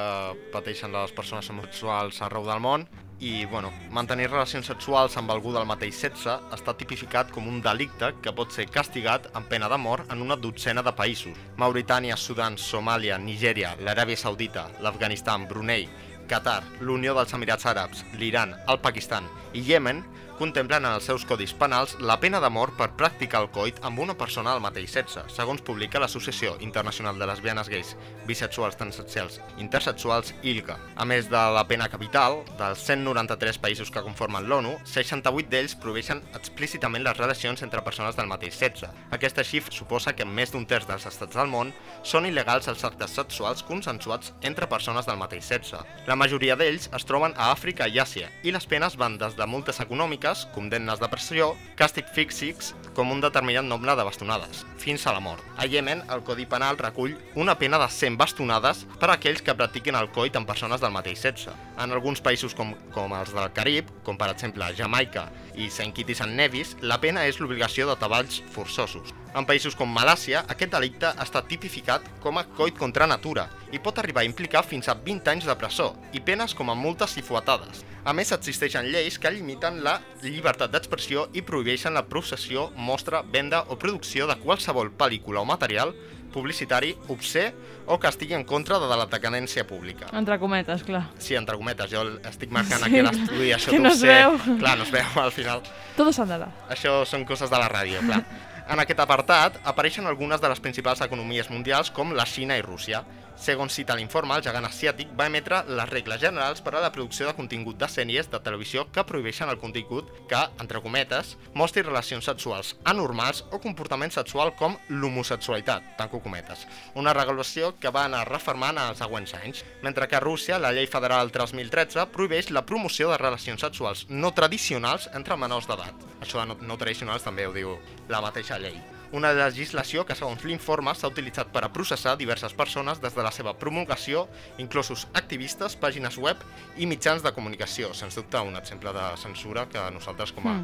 pateixen 0.53 0.93
les 0.93 1.15
persones 1.17 1.49
homosexuals 1.49 2.21
arreu 2.21 2.45
del 2.45 2.61
món 2.61 2.85
i, 3.17 3.47
bueno, 3.49 3.71
mantenir 3.89 4.27
relacions 4.29 4.69
sexuals 4.69 5.17
amb 5.17 5.33
algú 5.33 5.49
del 5.55 5.65
mateix 5.65 5.97
sexe 5.97 6.35
està 6.53 6.75
tipificat 6.77 7.31
com 7.33 7.47
un 7.49 7.57
delicte 7.65 8.11
que 8.21 8.35
pot 8.37 8.53
ser 8.53 8.67
castigat 8.69 9.31
amb 9.33 9.49
pena 9.49 9.65
de 9.65 9.79
mort 9.81 10.13
en 10.13 10.21
una 10.21 10.37
dotzena 10.37 10.85
de 10.85 10.93
països. 10.93 11.33
Mauritània, 11.57 12.19
Sudan, 12.21 12.61
Somàlia, 12.61 13.17
Nigèria, 13.17 13.73
l'Aràbia 13.81 14.21
Saudita, 14.21 14.67
l'Afganistan, 14.85 15.49
Brunei, 15.49 15.89
Qatar, 16.27 16.61
l'Unió 16.83 17.15
dels 17.17 17.33
Emirats 17.33 17.65
Àrabs, 17.69 18.03
l'Iran, 18.19 18.53
el 18.67 18.79
Pakistan 18.83 19.27
i 19.55 19.63
Yemen 19.67 20.03
contemplen 20.37 20.85
en 20.85 20.93
els 20.93 21.07
seus 21.09 21.25
codis 21.25 21.53
penals 21.57 21.95
la 21.99 22.19
pena 22.21 22.39
de 22.39 22.49
mort 22.53 22.75
per 22.77 22.91
practicar 22.99 23.41
el 23.41 23.49
coit 23.53 23.79
amb 23.87 23.99
una 24.03 24.13
persona 24.17 24.53
del 24.53 24.61
mateix 24.61 24.91
sexe, 24.93 25.23
segons 25.33 25.63
publica 25.65 25.99
l'Associació 25.99 26.53
Internacional 26.61 27.17
de 27.17 27.25
Lesbianes 27.29 27.69
Gais, 27.73 27.95
Bisexuals, 28.29 28.77
Transsexuals, 28.77 29.39
Intersexuals, 29.57 30.33
ILGA. 30.43 30.77
A 30.95 31.07
més 31.09 31.29
de 31.31 31.41
la 31.57 31.63
pena 31.69 31.89
capital, 31.89 32.43
dels 32.59 32.83
193 32.85 33.57
països 33.63 33.91
que 33.93 34.03
conformen 34.05 34.45
l'ONU, 34.45 34.75
68 34.85 35.49
d'ells 35.49 35.75
prohibeixen 35.81 36.21
explícitament 36.37 37.05
les 37.07 37.17
relacions 37.17 37.65
entre 37.65 37.81
persones 37.81 38.15
del 38.15 38.29
mateix 38.29 38.59
sexe. 38.61 38.91
Aquesta 39.11 39.45
xifra 39.47 39.73
suposa 39.73 40.13
que 40.13 40.25
en 40.27 40.33
més 40.37 40.53
d'un 40.53 40.67
terç 40.69 40.85
dels 40.87 41.09
estats 41.09 41.35
del 41.35 41.49
món 41.49 41.73
són 42.03 42.29
il·legals 42.29 42.69
els 42.69 42.85
actes 42.85 43.17
sexuals 43.17 43.65
consensuats 43.65 44.33
entre 44.45 44.69
persones 44.69 45.09
del 45.09 45.17
mateix 45.17 45.49
sexe. 45.49 45.81
La 46.05 46.19
majoria 46.19 46.55
d'ells 46.59 46.91
es 46.93 47.09
troben 47.09 47.33
a 47.37 47.49
Àfrica 47.55 47.89
i 47.89 47.97
Àsia, 47.99 48.29
i 48.43 48.53
les 48.53 48.69
penes 48.69 48.97
van 49.01 49.17
des 49.17 49.33
de 49.37 49.49
multes 49.49 49.81
econòmiques 49.81 50.26
físiques, 50.27 50.47
condemnes 50.53 50.99
de 50.99 51.07
pressió, 51.07 51.55
càstig 51.77 52.07
físics, 52.13 52.73
com 52.95 53.11
un 53.11 53.21
determinat 53.21 53.65
nombre 53.65 53.95
de 53.95 54.03
bastonades, 54.03 54.65
fins 54.77 55.05
a 55.07 55.13
la 55.13 55.19
mort. 55.19 55.43
A 55.57 55.65
Yemen, 55.65 56.03
el 56.11 56.23
Codi 56.23 56.45
Penal 56.45 56.77
recull 56.77 57.15
una 57.35 57.57
pena 57.57 57.77
de 57.77 57.87
100 57.87 58.17
bastonades 58.17 58.85
per 58.99 59.09
a 59.09 59.15
aquells 59.15 59.41
que 59.41 59.55
practiquin 59.55 59.95
el 59.95 60.09
coit 60.11 60.35
amb 60.35 60.47
persones 60.47 60.81
del 60.81 60.91
mateix 60.91 61.19
sexe. 61.19 61.53
En 61.77 61.91
alguns 61.91 62.21
països 62.21 62.55
com, 62.55 62.73
com 62.91 63.13
els 63.13 63.33
del 63.33 63.51
Carib, 63.53 63.91
com 64.03 64.17
per 64.17 64.31
exemple 64.31 64.73
Jamaica 64.75 65.29
i 65.55 65.69
St. 65.69 65.93
Kitts 65.93 66.19
St. 66.19 66.33
Nevis, 66.33 66.75
la 66.81 66.99
pena 66.99 67.25
és 67.27 67.39
l'obligació 67.39 67.87
de 67.87 67.95
treballs 67.95 68.41
forçosos. 68.51 69.13
En 69.37 69.45
països 69.45 69.75
com 69.77 69.91
Malàcia, 69.93 70.39
aquest 70.49 70.71
delicte 70.73 71.11
està 71.21 71.43
tipificat 71.45 72.07
com 72.23 72.39
a 72.39 72.43
coit 72.57 72.73
contra 72.79 73.05
natura 73.05 73.43
i 73.69 73.77
pot 73.77 73.99
arribar 74.01 74.23
a 74.23 74.25
implicar 74.25 74.63
fins 74.65 74.89
a 74.89 74.95
20 74.97 75.29
anys 75.29 75.45
de 75.45 75.55
presó 75.61 75.91
i 76.17 76.21
penes 76.25 76.55
com 76.57 76.71
a 76.73 76.75
multes 76.75 77.13
i 77.21 77.21
fuetades. 77.21 77.83
A 78.07 78.15
més, 78.17 78.31
existeixen 78.33 78.89
lleis 78.89 79.19
que 79.21 79.29
limiten 79.29 79.83
la 79.85 79.99
llibertat 80.23 80.73
d'expressió 80.73 81.27
i 81.37 81.43
prohibeixen 81.45 81.93
la 81.93 82.07
processió, 82.09 82.71
mostra, 82.89 83.21
venda 83.21 83.61
o 83.69 83.77
producció 83.77 84.25
de 84.25 84.39
qualsevol 84.41 84.89
pel·lícula 84.97 85.45
o 85.45 85.51
material 85.51 85.93
publicitari 86.33 86.95
obscè 87.13 87.45
o 87.85 87.99
que 88.01 88.09
estigui 88.09 88.33
en 88.33 88.43
contra 88.45 88.81
de 88.81 88.89
la 88.89 89.05
decadència 89.05 89.67
pública. 89.69 90.09
Entre 90.17 90.41
cometes, 90.41 90.81
clar. 90.87 91.05
Sí, 91.21 91.37
entre 91.37 91.61
cometes, 91.61 91.93
jo 91.93 92.03
estic 92.25 92.49
marcant 92.49 92.81
Sí, 92.81 92.89
aquí 92.89 93.05
l'estudi 93.05 93.53
això 93.53 93.71
que 93.75 93.85
no 93.85 93.93
es 93.93 94.01
veu. 94.01 94.37
Clar, 94.57 94.75
no 94.81 94.89
es 94.89 94.93
veu 94.97 95.23
al 95.23 95.33
final. 95.35 95.65
Todo 95.97 96.13
s'andarà. 96.13 96.49
Això 96.73 97.03
són 97.05 97.25
coses 97.25 97.53
de 97.53 97.61
la 97.61 97.69
ràdio, 97.69 98.01
clar. 98.09 98.23
En 98.67 98.81
aquest 98.83 98.99
apartat 98.99 99.61
apareixen 99.71 100.07
algunes 100.09 100.41
de 100.43 100.49
les 100.51 100.59
principals 100.59 100.99
economies 101.05 101.47
mundials 101.49 101.87
com 101.95 102.11
la 102.11 102.25
Xina 102.27 102.57
i 102.59 102.63
Rússia. 102.65 102.99
Segons 103.37 103.75
cita 103.77 103.93
l'informe, 103.95 104.33
el 104.33 104.41
gegant 104.41 104.65
asiàtic 104.65 105.11
va 105.17 105.27
emetre 105.29 105.59
les 105.69 105.89
regles 105.91 106.19
generals 106.23 106.63
per 106.65 106.73
a 106.73 106.81
la 106.81 106.89
producció 106.93 107.27
de 107.27 107.35
contingut 107.37 107.77
de 107.77 107.85
sèries 107.91 108.31
de 108.31 108.39
televisió 108.41 108.87
que 108.91 109.05
prohibeixen 109.05 109.51
el 109.51 109.59
contingut 109.61 110.09
que, 110.31 110.39
entre 110.63 110.81
cometes, 110.81 111.35
mostri 111.53 111.85
relacions 111.85 112.25
sexuals 112.25 112.73
anormals 112.89 113.43
o 113.53 113.61
comportament 113.61 114.15
sexual 114.15 114.55
com 114.57 114.75
l'homosexualitat, 114.89 115.93
tanco 116.01 116.23
cometes. 116.25 116.65
Una 116.97 117.13
regulació 117.13 117.75
que 117.77 117.93
va 117.93 118.07
anar 118.09 118.25
reformant 118.31 118.81
en 118.81 118.89
els 118.95 119.05
següents 119.05 119.37
anys, 119.37 119.63
mentre 119.85 120.09
que 120.09 120.17
a 120.17 120.23
Rússia 120.25 120.57
la 120.57 120.73
llei 120.73 120.89
federal 120.89 121.29
3013 121.31 122.09
prohibeix 122.17 122.49
la 122.49 122.65
promoció 122.65 123.13
de 123.13 123.21
relacions 123.21 123.61
sexuals 123.61 124.07
no 124.09 124.33
tradicionals 124.33 125.11
entre 125.13 125.37
menors 125.37 125.69
d'edat. 125.69 126.09
Això 126.25 126.41
de 126.41 126.49
no, 126.49 126.61
no 126.61 126.81
tradicionals 126.81 127.27
també 127.27 127.45
ho 127.45 127.53
diu 127.53 127.77
la 128.09 128.25
mateixa 128.25 128.57
llei. 128.57 128.96
Una 129.15 129.31
legislació 129.31 130.03
que, 130.05 130.15
segons 130.17 130.43
l'informe, 130.43 130.91
s'ha 130.95 131.07
utilitzat 131.07 131.51
per 131.53 131.63
a 131.63 131.69
processar 131.71 132.17
diverses 132.19 132.53
persones 132.53 132.99
des 132.99 133.15
de 133.15 133.23
la 133.23 133.31
seva 133.31 133.53
promulgació, 133.57 134.25
inclosos 134.59 135.05
activistes, 135.13 135.77
pàgines 135.79 136.17
web 136.19 136.41
i 136.77 136.85
mitjans 136.89 137.23
de 137.23 137.31
comunicació. 137.31 137.93
Sens 137.95 138.17
dubte, 138.19 138.41
un 138.43 138.57
exemple 138.59 138.91
de 138.93 139.05
censura 139.21 139.67
que 139.71 139.83
nosaltres, 139.95 140.33
com 140.35 140.49
a, 140.51 140.57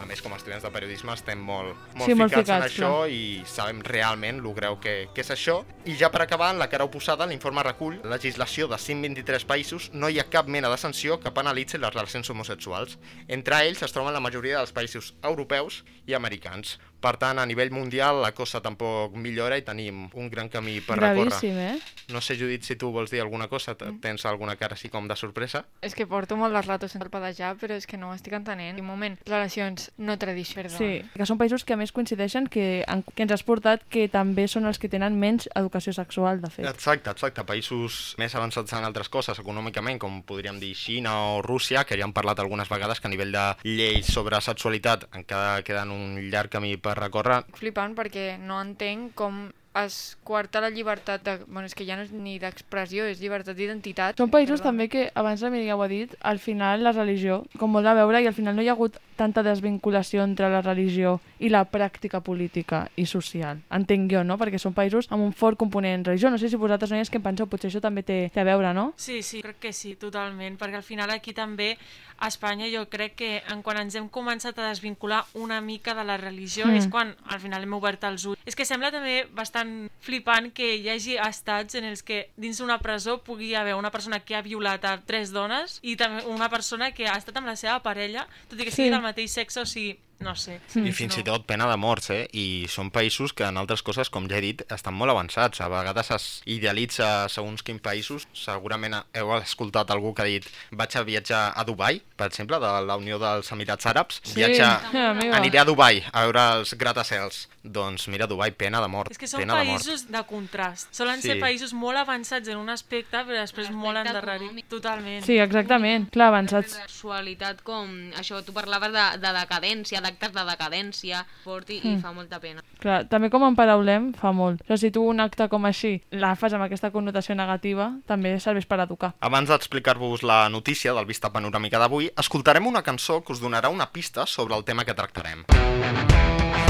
a 0.00 0.06
més 0.08 0.22
com 0.24 0.32
a 0.32 0.38
estudiants 0.40 0.64
de 0.64 0.72
periodisme, 0.72 1.12
estem 1.12 1.40
molt, 1.44 1.76
molt 1.94 2.08
Sí, 2.08 2.16
molt 2.16 2.32
ficats 2.32 2.48
en 2.48 2.64
ficats, 2.64 2.72
això 2.72 2.92
clar. 3.02 3.10
i 3.12 3.42
sabem 3.44 3.82
realment 3.84 4.40
lo 4.40 4.54
greu 4.56 4.80
que, 4.80 4.96
que 5.14 5.24
és 5.24 5.32
això. 5.36 5.60
I 5.84 5.96
ja 6.00 6.08
per 6.10 6.22
acabar, 6.24 6.52
en 6.54 6.62
la 6.62 6.70
cara 6.72 6.88
oposada, 6.88 7.28
l'informe 7.28 7.64
recull 7.66 8.00
legislació 8.04 8.68
de 8.70 8.78
123 8.80 9.44
països, 9.44 9.90
no 9.92 10.08
hi 10.08 10.20
ha 10.20 10.28
cap 10.32 10.48
mena 10.48 10.70
de 10.72 10.78
sanció 10.80 11.20
que 11.20 11.32
penalitzi 11.36 11.78
les 11.78 11.92
relacions 11.92 12.30
homosexuals. 12.32 12.96
Entre 13.28 13.60
ells 13.66 13.82
es 13.84 13.92
troben 13.92 14.16
la 14.16 14.24
majoria 14.24 14.58
dels 14.58 14.72
països 14.72 15.12
europeus 15.22 15.82
i 16.06 16.16
americans. 16.16 16.78
Per 17.00 17.16
tant, 17.16 17.38
a 17.40 17.46
nivell 17.48 17.70
mundial 17.72 18.20
la 18.20 18.32
cosa 18.36 18.60
tampoc 18.60 19.14
millora 19.16 19.56
i 19.56 19.62
tenim 19.64 20.08
un 20.14 20.28
gran 20.28 20.48
camí 20.52 20.80
per 20.84 20.98
Gravíssim, 20.98 21.56
recórrer. 21.56 21.76
eh? 21.76 22.12
No 22.12 22.20
sé, 22.20 22.36
Judit, 22.36 22.62
si 22.66 22.76
tu 22.76 22.90
vols 22.92 23.10
dir 23.10 23.20
alguna 23.22 23.48
cosa, 23.48 23.74
Te- 23.74 23.92
tens 24.02 24.26
alguna 24.26 24.56
cara 24.56 24.74
així 24.74 24.90
com 24.90 25.08
de 25.08 25.16
sorpresa? 25.16 25.64
És 25.80 25.94
que 25.94 26.06
porto 26.06 26.36
molt 26.36 26.52
de 26.54 26.60
rato 26.62 26.88
sense 26.88 27.08
palpejar, 27.08 27.54
però 27.56 27.72
és 27.74 27.86
que 27.86 27.96
no 27.96 28.10
ho 28.10 28.14
estic 28.14 28.34
entenent. 28.36 28.78
Un 28.80 28.86
moment, 28.86 29.16
relacions 29.26 29.90
no 29.96 30.18
tradicionals. 30.18 30.76
Sí, 30.76 31.02
que 31.14 31.26
són 31.26 31.38
països 31.38 31.64
que 31.64 31.72
a 31.72 31.78
més 31.80 31.92
coincideixen 31.92 32.48
que, 32.48 32.84
en, 32.86 33.02
que 33.14 33.22
ens 33.24 33.32
has 33.32 33.42
portat 33.46 33.82
que 33.88 34.08
també 34.12 34.46
són 34.46 34.66
els 34.66 34.78
que 34.78 34.88
tenen 34.92 35.16
menys 35.18 35.48
educació 35.54 35.92
sexual, 35.96 36.40
de 36.42 36.50
fet. 36.50 36.66
Exacte, 36.68 37.10
exacte. 37.10 37.44
Països 37.48 38.14
més 38.18 38.34
avançats 38.34 38.72
en 38.76 38.84
altres 38.84 39.08
coses 39.08 39.38
econòmicament, 39.40 39.98
com 39.98 40.20
podríem 40.22 40.58
dir 40.60 40.74
Xina 40.74 41.14
o 41.36 41.40
Rússia, 41.42 41.84
que 41.84 41.96
ja 41.96 42.04
hem 42.04 42.12
parlat 42.12 42.40
algunes 42.40 42.68
vegades 42.68 43.00
que 43.00 43.08
a 43.08 43.10
nivell 43.10 43.32
de 43.32 43.46
lleis 43.64 44.06
sobre 44.12 44.40
sexualitat 44.40 45.08
encara 45.14 45.62
queden 45.64 45.90
un 45.94 46.18
llarg 46.30 46.50
camí 46.50 46.76
per 46.76 46.89
recórrer. 46.98 47.42
Flipant 47.58 47.96
perquè 47.98 48.34
no 48.40 48.60
entenc 48.62 49.14
com 49.18 49.48
es 49.78 50.16
quarta 50.26 50.60
la 50.60 50.70
llibertat 50.70 51.22
de... 51.22 51.36
Bueno, 51.46 51.68
és 51.68 51.76
que 51.78 51.86
ja 51.86 51.96
no 51.96 52.02
és 52.02 52.10
ni 52.10 52.38
d'expressió, 52.42 53.06
és 53.06 53.20
llibertat 53.22 53.56
d'identitat. 53.56 54.18
Són 54.18 54.32
països 54.32 54.62
també 54.64 54.88
que, 54.90 55.06
abans 55.14 55.44
la 55.44 55.52
Míriam 55.52 55.78
ho 55.78 55.84
ha 55.86 55.90
dit, 55.90 56.16
al 56.26 56.42
final 56.42 56.82
la 56.82 56.94
religió, 56.96 57.44
com 57.60 57.70
molt 57.70 57.86
a 57.86 57.94
veure, 57.98 58.22
i 58.22 58.26
al 58.26 58.34
final 58.34 58.58
no 58.58 58.66
hi 58.66 58.70
ha 58.70 58.74
hagut 58.74 58.98
tanta 59.20 59.42
desvinculació 59.44 60.24
entre 60.24 60.48
la 60.50 60.62
religió 60.64 61.18
i 61.38 61.50
la 61.52 61.66
pràctica 61.68 62.22
política 62.24 62.86
i 62.96 63.04
social. 63.06 63.60
Entenc 63.70 64.10
jo, 64.12 64.24
no? 64.24 64.38
Perquè 64.40 64.58
són 64.58 64.74
països 64.76 65.10
amb 65.12 65.22
un 65.26 65.32
fort 65.36 65.58
component 65.60 66.06
religió. 66.08 66.30
No 66.32 66.38
sé 66.40 66.48
si 66.48 66.56
vosaltres, 66.56 66.90
noies, 66.90 67.10
que 67.12 67.20
en 67.20 67.26
penseu, 67.28 67.46
potser 67.50 67.68
això 67.70 67.82
també 67.84 68.02
té, 68.02 68.30
té 68.32 68.40
a 68.40 68.48
veure, 68.48 68.72
no? 68.74 68.92
Sí, 68.96 69.20
sí, 69.22 69.42
crec 69.44 69.60
que 69.68 69.72
sí, 69.76 69.94
totalment, 70.00 70.56
perquè 70.60 70.80
al 70.80 70.86
final 70.86 71.10
aquí 71.12 71.34
també 71.36 71.76
a 72.20 72.28
Espanya 72.28 72.66
jo 72.68 72.82
crec 72.92 73.14
que 73.16 73.28
en 73.48 73.62
quan 73.64 73.78
ens 73.80 73.94
hem 73.96 74.08
començat 74.12 74.58
a 74.60 74.66
desvincular 74.68 75.22
una 75.40 75.62
mica 75.64 75.94
de 75.96 76.04
la 76.04 76.18
religió 76.20 76.66
Mm. 76.66 76.76
és 76.76 76.86
quan 76.92 77.14
al 77.32 77.40
final 77.40 77.62
hem 77.64 77.72
obert 77.72 78.04
els 78.04 78.26
ulls. 78.26 78.38
És 78.44 78.54
que 78.56 78.66
sembla 78.68 78.90
també 78.92 79.26
bastant 79.32 79.88
flipant 80.04 80.50
que 80.52 80.76
hi 80.76 80.88
hagi 80.92 81.16
estats 81.16 81.74
en 81.80 81.84
els 81.88 82.02
que 82.02 82.28
dins 82.36 82.58
d'una 82.60 82.78
presó 82.78 83.22
pugui 83.24 83.54
haver 83.54 83.74
una 83.74 83.90
persona 83.90 84.20
que 84.20 84.36
ha 84.36 84.42
violat 84.42 84.84
a 84.84 84.98
tres 85.00 85.32
dones 85.32 85.78
i 85.82 85.96
també 85.96 86.26
una 86.28 86.50
persona 86.50 86.90
que 86.92 87.06
ha 87.08 87.16
estat 87.16 87.36
amb 87.40 87.46
la 87.48 87.56
seva 87.56 87.78
parella, 87.80 88.26
tot 88.50 88.60
i 88.60 88.64
que 88.64 88.70
Sí. 88.70 88.76
sigui 88.82 88.90
del 88.90 89.00
mateix 89.10 89.36
sexe, 89.36 89.60
o 89.60 89.66
sigui, 89.68 89.98
no 90.20 90.34
sé. 90.36 90.58
I 90.76 90.92
fins 90.92 91.16
i 91.18 91.24
tot 91.24 91.46
pena 91.48 91.66
de 91.70 91.76
morts, 91.80 92.10
eh? 92.12 92.26
I 92.36 92.66
són 92.68 92.90
països 92.92 93.32
que 93.32 93.44
en 93.48 93.56
altres 93.56 93.82
coses, 93.82 94.10
com 94.12 94.28
ja 94.28 94.36
he 94.38 94.44
dit, 94.44 94.62
estan 94.72 94.94
molt 94.94 95.10
avançats. 95.14 95.60
A 95.64 95.68
vegades 95.72 96.10
es 96.16 96.26
idealitza 96.46 97.28
segons 97.32 97.62
quins 97.66 97.80
països. 97.80 98.26
Segurament 98.36 98.98
heu 99.16 99.32
escoltat 99.38 99.90
algú 99.90 100.12
que 100.14 100.22
ha 100.22 100.28
dit 100.28 100.46
vaig 100.70 100.96
a 100.96 101.02
viatjar 101.06 101.42
a 101.56 101.64
Dubai, 101.64 102.02
per 102.16 102.28
exemple, 102.28 102.58
de 102.60 102.72
la 102.86 102.96
Unió 103.00 103.18
dels 103.18 103.50
Emirats 103.52 103.86
Àrabs. 103.86 104.20
Sí, 104.22 104.34
Viatja, 104.40 104.68
amiga. 105.10 105.36
aniré 105.40 105.58
a 105.58 105.64
Dubai 105.64 106.02
a 106.12 106.26
veure 106.26 106.44
els 106.60 106.74
gratacels. 106.74 107.46
Doncs 107.62 108.06
mira, 108.08 108.26
Dubai, 108.26 108.50
pena 108.56 108.80
de 108.80 108.88
mort. 108.88 109.10
És 109.12 109.18
que 109.20 109.28
són 109.28 109.42
pena 109.42 109.58
de 109.58 109.64
mort. 109.68 109.82
països 109.84 110.06
de 110.08 110.22
contrast. 110.28 110.88
Solen 110.96 111.20
Sí. 111.20 111.28
ser 111.28 111.40
països 111.40 111.74
molt 111.76 111.98
avançats 112.00 112.48
en 112.48 112.56
un 112.56 112.70
aspecte, 112.72 113.16
però 113.18 113.36
després 113.40 113.68
molt 113.70 113.98
endarrerits. 114.00 114.64
Totalment. 114.70 115.24
Sí, 115.26 115.36
exactament. 115.38 116.08
Clar, 116.10 116.28
avançats. 116.28 116.72
sexualitat 116.80 117.60
com 117.62 117.90
això, 118.16 118.42
tu 118.44 118.52
parlaves 118.56 118.92
de, 118.92 119.04
de 119.20 119.32
decadència, 119.36 120.00
d'actes 120.10 120.32
de 120.34 120.44
decadència, 120.50 121.24
fort 121.44 121.70
i, 121.70 121.78
i 121.80 121.88
Mm. 121.90 122.00
fa 122.02 122.12
molta 122.12 122.38
pena. 122.40 122.62
Clar, 122.80 123.04
també 123.08 123.30
com 123.30 123.42
en 123.46 123.56
paraulem 123.56 124.12
fa 124.14 124.32
molt. 124.32 124.62
Però 124.66 124.76
si 124.78 124.90
tu 124.90 125.02
un 125.08 125.20
acte 125.20 125.48
com 125.48 125.64
així 125.64 126.02
la 126.10 126.34
fas 126.36 126.52
amb 126.52 126.64
aquesta 126.66 126.90
connotació 126.90 127.34
negativa, 127.34 127.92
també 128.06 128.38
serveix 128.40 128.66
per 128.66 128.80
educar. 128.80 129.14
Abans 129.20 129.48
d'explicar-vos 129.48 130.22
la 130.22 130.48
notícia 130.48 130.92
del 130.94 131.06
Vista 131.06 131.30
Panoràmica 131.30 131.78
d'avui, 131.78 132.10
escoltarem 132.16 132.66
una 132.66 132.82
cançó 132.82 133.22
que 133.24 133.32
us 133.32 133.40
donarà 133.40 133.68
una 133.70 133.90
pista 133.92 134.26
sobre 134.26 134.56
el 134.56 134.64
tema 134.64 134.84
que 134.84 134.94
tractarem. 134.94 135.44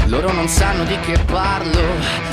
Loro 0.07 0.31
non 0.33 0.47
sanno 0.47 0.83
di 0.83 0.99
che 0.99 1.17
parlo, 1.25 1.81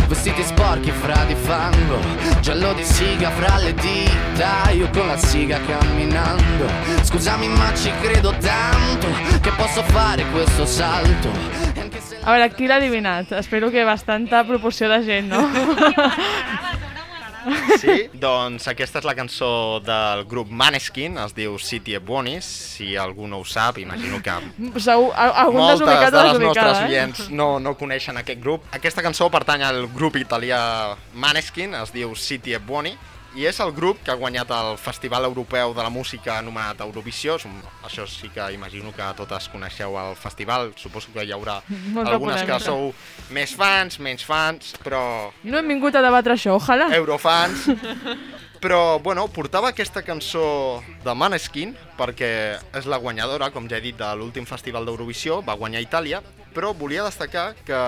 vestiti 0.09 0.43
sporchi 0.43 0.91
fra 0.91 1.25
di 1.25 1.35
fango, 1.35 1.99
giallo 2.41 2.73
di 2.73 2.83
siga 2.85 3.31
fra 3.31 3.59
le 3.59 3.75
dita, 3.75 4.71
io 4.71 4.89
con 4.91 5.07
la 5.07 5.16
siga 5.16 5.61
camminando. 5.64 6.66
Scusami 7.03 7.49
ma 7.49 7.73
ci 7.75 7.91
credo 8.01 8.35
tanto 8.41 9.07
che 9.41 9.51
posso 9.57 9.83
fare 9.85 10.25
questo 10.33 10.66
salto. 10.66 11.31
A 12.23 12.33
veure, 12.33 12.53
qui 12.55 12.66
l'ha 12.66 12.77
adivinat? 12.77 13.33
Espero 13.33 13.71
que 13.71 13.85
bastanta 13.85 14.45
proporció 14.45 14.89
de 14.89 15.05
gent, 15.05 15.31
no? 15.31 15.49
Sí? 17.78 18.09
doncs 18.18 18.68
aquesta 18.70 19.01
és 19.03 19.07
la 19.07 19.14
cançó 19.18 19.49
del 19.84 20.24
grup 20.30 20.51
Maneskin, 20.51 21.18
es 21.22 21.34
diu 21.36 21.59
City 21.62 21.97
of 21.99 22.07
Bonis, 22.09 22.47
si 22.78 22.95
algú 22.99 23.28
no 23.30 23.43
ho 23.43 23.47
sap, 23.47 23.78
imagino 23.82 24.22
que 24.22 24.34
Segur, 24.89 25.12
algun 25.14 25.61
moltes 25.61 25.84
desubicat 25.84 26.12
de 26.12 26.22
les 26.22 26.32
desubicada, 26.32 26.72
nostres 26.72 26.80
eh? 26.80 26.89
oients 26.89 27.30
no, 27.30 27.49
no 27.62 27.74
coneixen 27.78 28.18
aquest 28.20 28.43
grup. 28.43 28.66
Aquesta 28.74 29.05
cançó 29.05 29.30
pertany 29.32 29.64
al 29.66 29.86
grup 29.95 30.18
italià 30.20 30.61
Maneskin, 31.14 31.76
es 31.78 31.95
diu 31.95 32.14
City 32.18 32.57
of 32.59 32.66
Boni, 32.68 32.97
i 33.39 33.45
és 33.47 33.61
el 33.62 33.70
grup 33.72 34.01
que 34.03 34.11
ha 34.11 34.16
guanyat 34.18 34.51
el 34.51 34.72
Festival 34.82 35.24
Europeu 35.28 35.70
de 35.76 35.82
la 35.84 35.91
Música 35.95 36.39
anomenat 36.41 36.80
Eurovisió. 36.82 37.36
Un- 37.47 37.62
Això 37.86 38.07
sí 38.11 38.28
que 38.34 38.49
imagino 38.53 38.91
que 38.93 39.07
totes 39.16 39.47
coneixeu 39.49 39.95
el 40.01 40.16
festival. 40.16 40.72
Suposo 40.76 41.12
que 41.14 41.22
hi 41.24 41.30
haurà 41.32 41.61
Molta 41.95 42.16
algunes 42.16 42.43
que 42.43 42.59
sou 42.61 42.91
més 43.30 43.55
fans, 43.55 44.01
menys 44.03 44.24
fans, 44.26 44.74
però 44.82 45.30
No 45.45 45.59
hem 45.62 45.68
vingut 45.76 45.95
a 45.95 46.03
debatre 46.03 46.34
això, 46.34 46.57
ojalà. 46.59 46.91
eurofans. 46.99 47.68
Però, 48.59 48.99
bueno, 48.99 49.28
portava 49.30 49.68
aquesta 49.70 50.03
cançó 50.03 50.82
de 51.05 51.12
Maneskin 51.14 51.76
perquè 51.97 52.59
és 52.74 52.89
la 52.91 52.99
guanyadora, 52.99 53.53
com 53.55 53.68
ja 53.70 53.76
he 53.78 53.80
dit, 53.84 53.95
de 53.95 54.09
l'últim 54.18 54.49
festival 54.51 54.82
d'Eurovisió, 54.84 55.36
va 55.47 55.55
guanyar 55.55 55.78
Itàlia, 55.84 56.18
però 56.57 56.72
volia 56.74 57.05
destacar 57.07 57.53
que, 57.62 57.78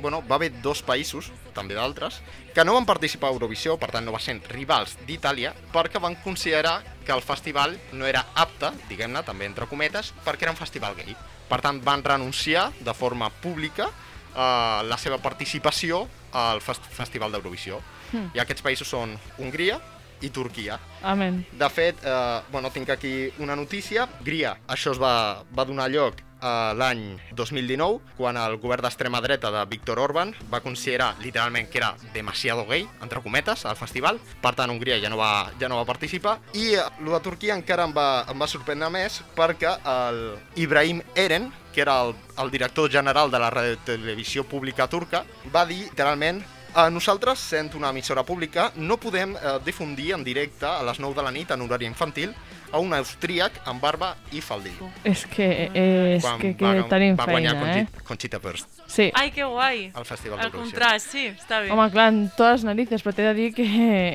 bueno, 0.00 0.22
va 0.24 0.36
haver 0.38 0.48
dos 0.64 0.80
països, 0.82 1.28
també 1.52 1.76
d'altres, 1.76 2.22
que 2.54 2.64
no 2.64 2.74
van 2.74 2.86
participar 2.86 3.28
a 3.28 3.34
Eurovisió, 3.34 3.74
per 3.82 3.90
tant 3.90 4.04
no 4.06 4.14
va 4.14 4.20
ser 4.22 4.36
rivals 4.52 4.94
d'Itàlia, 5.08 5.50
perquè 5.74 5.98
van 6.00 6.14
considerar 6.22 6.76
que 7.04 7.12
el 7.12 7.22
festival 7.26 7.74
no 7.92 8.06
era 8.06 8.22
apte, 8.38 8.70
diguem-ne, 8.88 9.24
també 9.26 9.48
entre 9.50 9.66
cometes, 9.66 10.12
perquè 10.24 10.46
era 10.46 10.54
un 10.54 10.60
festival 10.60 10.94
gay. 10.94 11.16
Per 11.50 11.58
tant, 11.60 11.82
van 11.84 12.04
renunciar 12.06 12.68
de 12.78 12.94
forma 12.94 13.28
pública 13.42 13.90
a 14.34 14.82
la 14.86 14.98
seva 14.98 15.18
participació 15.22 16.04
al 16.34 16.62
fest 16.62 16.86
Festival 16.94 17.34
d'Eurovisió. 17.34 17.80
Hmm. 18.12 18.30
I 18.34 18.42
aquests 18.42 18.62
països 18.62 18.88
són 18.90 19.16
Hongria 19.38 19.80
i 20.22 20.30
Turquia. 20.30 20.78
Amén. 21.02 21.42
De 21.52 21.68
fet, 21.70 21.98
eh, 22.06 22.40
bueno, 22.50 22.70
tinc 22.70 22.90
aquí 22.90 23.32
una 23.42 23.58
notícia. 23.58 24.06
Hongria, 24.20 24.56
això 24.70 24.94
es 24.94 25.02
va, 25.02 25.42
va 25.54 25.66
donar 25.66 25.90
lloc 25.90 26.23
a 26.44 26.74
l'any 26.76 27.16
2019, 27.32 28.14
quan 28.18 28.36
el 28.36 28.58
govern 28.60 28.84
d'extrema 28.84 29.22
dreta 29.24 29.50
de 29.54 29.64
Víctor 29.70 29.98
Orban 30.02 30.34
va 30.52 30.60
considerar 30.60 31.14
literalment 31.24 31.70
que 31.72 31.80
era 31.80 31.94
demasiado 32.12 32.66
gay, 32.68 32.86
entre 33.02 33.22
cometes, 33.24 33.64
al 33.64 33.80
festival. 33.80 34.20
Per 34.42 34.54
tant, 34.54 34.70
Hongria 34.70 35.00
ja 35.00 35.10
no 35.10 35.18
va, 35.20 35.50
ja 35.60 35.70
no 35.72 35.80
va 35.80 35.88
participar. 35.88 36.38
I 36.52 36.74
eh, 36.76 36.86
el 37.00 37.12
de 37.16 37.22
Turquia 37.24 37.56
encara 37.56 37.88
em 37.88 37.94
va, 37.96 38.08
em 38.28 38.40
va 38.40 38.50
sorprendre 38.50 38.92
més 38.92 39.22
perquè 39.34 39.72
el 39.88 40.24
Ibrahim 40.60 41.00
Eren, 41.16 41.48
que 41.74 41.82
era 41.82 41.96
el, 42.04 42.12
el 42.38 42.52
director 42.52 42.90
general 42.90 43.32
de 43.32 43.40
la 43.40 43.50
radiotelevisió 43.50 44.44
pública 44.44 44.86
turca, 44.86 45.24
va 45.54 45.64
dir 45.66 45.80
literalment 45.88 46.44
a 46.74 46.88
nosaltres, 46.90 47.38
sent 47.38 47.72
una 47.78 47.90
emissora 47.90 48.22
pública, 48.26 48.72
no 48.76 48.96
podem 48.98 49.36
eh, 49.36 49.58
difundir 49.64 50.12
en 50.14 50.24
directe 50.24 50.66
a 50.66 50.82
les 50.82 50.98
9 51.00 51.14
de 51.14 51.22
la 51.22 51.30
nit 51.30 51.50
en 51.54 51.60
horari 51.62 51.86
infantil 51.86 52.32
a 52.74 52.80
un 52.82 52.90
austríac 52.92 53.60
amb 53.70 53.78
barba 53.80 54.16
i 54.34 54.40
faldell. 54.42 54.80
És 55.06 55.22
que, 55.30 55.46
eh, 55.72 56.16
és 56.16 56.22
Quan 56.24 56.40
que, 56.40 56.56
que 56.58 56.64
va, 56.66 56.88
tenim 56.90 57.14
va 57.16 57.26
guanyar 57.30 57.52
feina, 57.54 57.76
eh? 57.78 57.86
Conchita, 57.86 58.04
Conchita 58.08 58.40
Wurst 58.42 58.80
Sí. 58.90 59.10
Ai, 59.14 59.30
que 59.30 59.44
guai. 59.44 59.90
al 59.94 60.04
Festival 60.04 60.38
El 60.40 60.50
d'Eurovisió. 60.50 60.72
contrast, 60.78 61.10
sí, 61.12 61.26
està 61.28 61.60
bé. 61.62 61.70
Home, 61.70 61.86
clar, 61.90 62.08
en 62.12 62.28
totes 62.36 62.60
les 62.60 62.64
narices, 62.64 63.02
però 63.04 63.14
t'he 63.14 63.22
de 63.22 63.34
dir 63.34 63.48
que... 63.54 63.64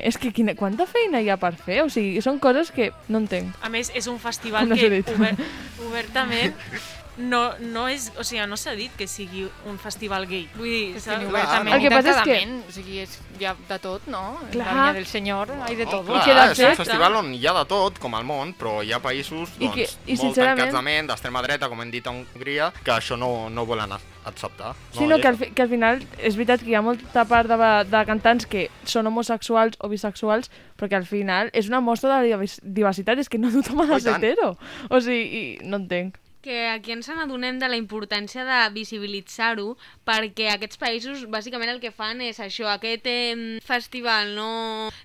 És 0.04 0.16
que 0.18 0.30
quina, 0.32 0.54
quanta 0.54 0.86
feina 0.86 1.20
hi 1.20 1.28
ha 1.28 1.36
per 1.40 1.54
fer? 1.56 1.82
O 1.82 1.88
sigui, 1.90 2.20
són 2.22 2.38
coses 2.38 2.70
que 2.70 2.92
no 3.08 3.18
entenc. 3.18 3.54
A 3.62 3.68
més, 3.68 3.90
és 3.94 4.06
un 4.06 4.18
festival 4.20 4.68
No 4.68 4.76
que 4.76 4.82
s'ha 4.82 4.92
dit. 4.92 5.08
ober, 5.16 5.34
obertament 5.88 6.54
no, 7.20 7.54
no 7.60 7.86
és... 7.88 8.10
O 8.18 8.24
sigui, 8.24 8.42
no 8.48 8.56
s'ha 8.56 8.72
dit 8.78 8.90
que 8.98 9.06
sigui 9.06 9.44
un 9.68 9.78
festival 9.78 10.26
gay. 10.26 10.48
Vull 10.56 10.68
dir, 10.68 11.00
que 11.02 11.16
ni 11.20 11.26
obertament 11.28 11.74
El 11.76 11.82
que 11.84 11.90
passa 11.92 12.10
és 12.16 12.22
que- 12.24 12.38
O 12.68 12.72
sigui, 12.72 12.98
és, 13.04 13.18
hi 13.38 13.44
ha 13.46 13.54
de 13.68 13.78
tot, 13.78 14.06
no? 14.10 14.38
Clar. 14.50 14.66
La 14.66 14.72
vinya 14.72 14.92
del 14.98 15.06
senyor, 15.06 15.50
hay 15.66 15.76
de 15.76 15.86
tot. 15.86 16.06
Clar, 16.06 16.24
que 16.24 16.34
de 16.34 16.44
és 16.52 16.58
un 16.70 16.76
festival 16.76 17.16
on 17.16 17.32
hi 17.34 17.46
ha 17.46 17.52
de 17.58 17.64
tot, 17.70 17.98
com 17.98 18.14
al 18.14 18.24
món, 18.24 18.54
però 18.58 18.80
hi 18.84 18.92
ha 18.92 19.00
països 19.00 19.50
I 19.58 19.66
doncs, 19.68 19.74
que- 19.74 19.88
i 20.12 20.16
molt 20.16 20.20
sincerament- 20.26 20.56
tancats 20.66 20.74
de 20.76 20.82
ment, 20.82 21.06
d'extrema 21.12 21.42
dreta, 21.42 21.68
com 21.68 21.80
hem 21.82 21.90
dit 21.90 22.06
a 22.06 22.10
Hongria, 22.10 22.72
que 22.84 22.90
això 22.92 23.16
no, 23.18 23.48
no 23.50 23.66
volen 23.66 23.92
a- 23.92 24.00
acceptar. 24.24 24.74
Sí, 24.92 25.06
no, 25.06 25.16
i 25.16 25.20
que 25.22 25.28
al, 25.28 25.36
fi- 25.36 25.50
que 25.52 25.62
al 25.62 25.68
final 25.70 26.02
és 26.18 26.36
veritat 26.36 26.60
que 26.60 26.70
hi 26.70 26.74
ha 26.74 26.82
molta 26.82 27.24
part 27.24 27.48
de, 27.48 27.56
de 27.88 28.04
cantants 28.06 28.44
que 28.46 28.68
són 28.84 29.06
homosexuals 29.08 29.76
o 29.80 29.88
bisexuals, 29.88 30.50
però 30.76 30.88
que 30.90 30.96
al 30.96 31.06
final 31.06 31.48
és 31.54 31.68
una 31.68 31.80
mostra 31.80 32.20
de 32.20 32.28
divis- 32.34 32.60
diversitat, 32.62 33.18
és 33.18 33.28
que 33.28 33.38
no 33.38 33.50
tothom 33.50 33.80
ha 33.80 33.84
Oh, 33.84 33.94
de 33.94 33.96
i 33.96 34.00
ser 34.00 34.14
hetero. 34.18 34.56
O 34.90 35.00
sigui, 35.00 35.22
i 35.22 35.58
no 35.64 35.76
entenc. 35.78 36.18
Que 36.40 36.68
aquí 36.68 36.92
ens 36.96 37.08
n'adonem 37.12 37.58
de 37.60 37.68
la 37.68 37.78
importància 37.80 38.44
de 38.48 38.58
visibilitzar-ho 38.74 39.76
perquè 40.10 40.50
aquests 40.54 40.80
països 40.80 41.24
bàsicament 41.30 41.70
el 41.70 41.80
que 41.82 41.92
fan 41.94 42.20
és 42.24 42.40
això, 42.42 42.66
aquest 42.72 43.06
eh, 43.10 43.58
festival 43.64 44.34
no 44.34 44.50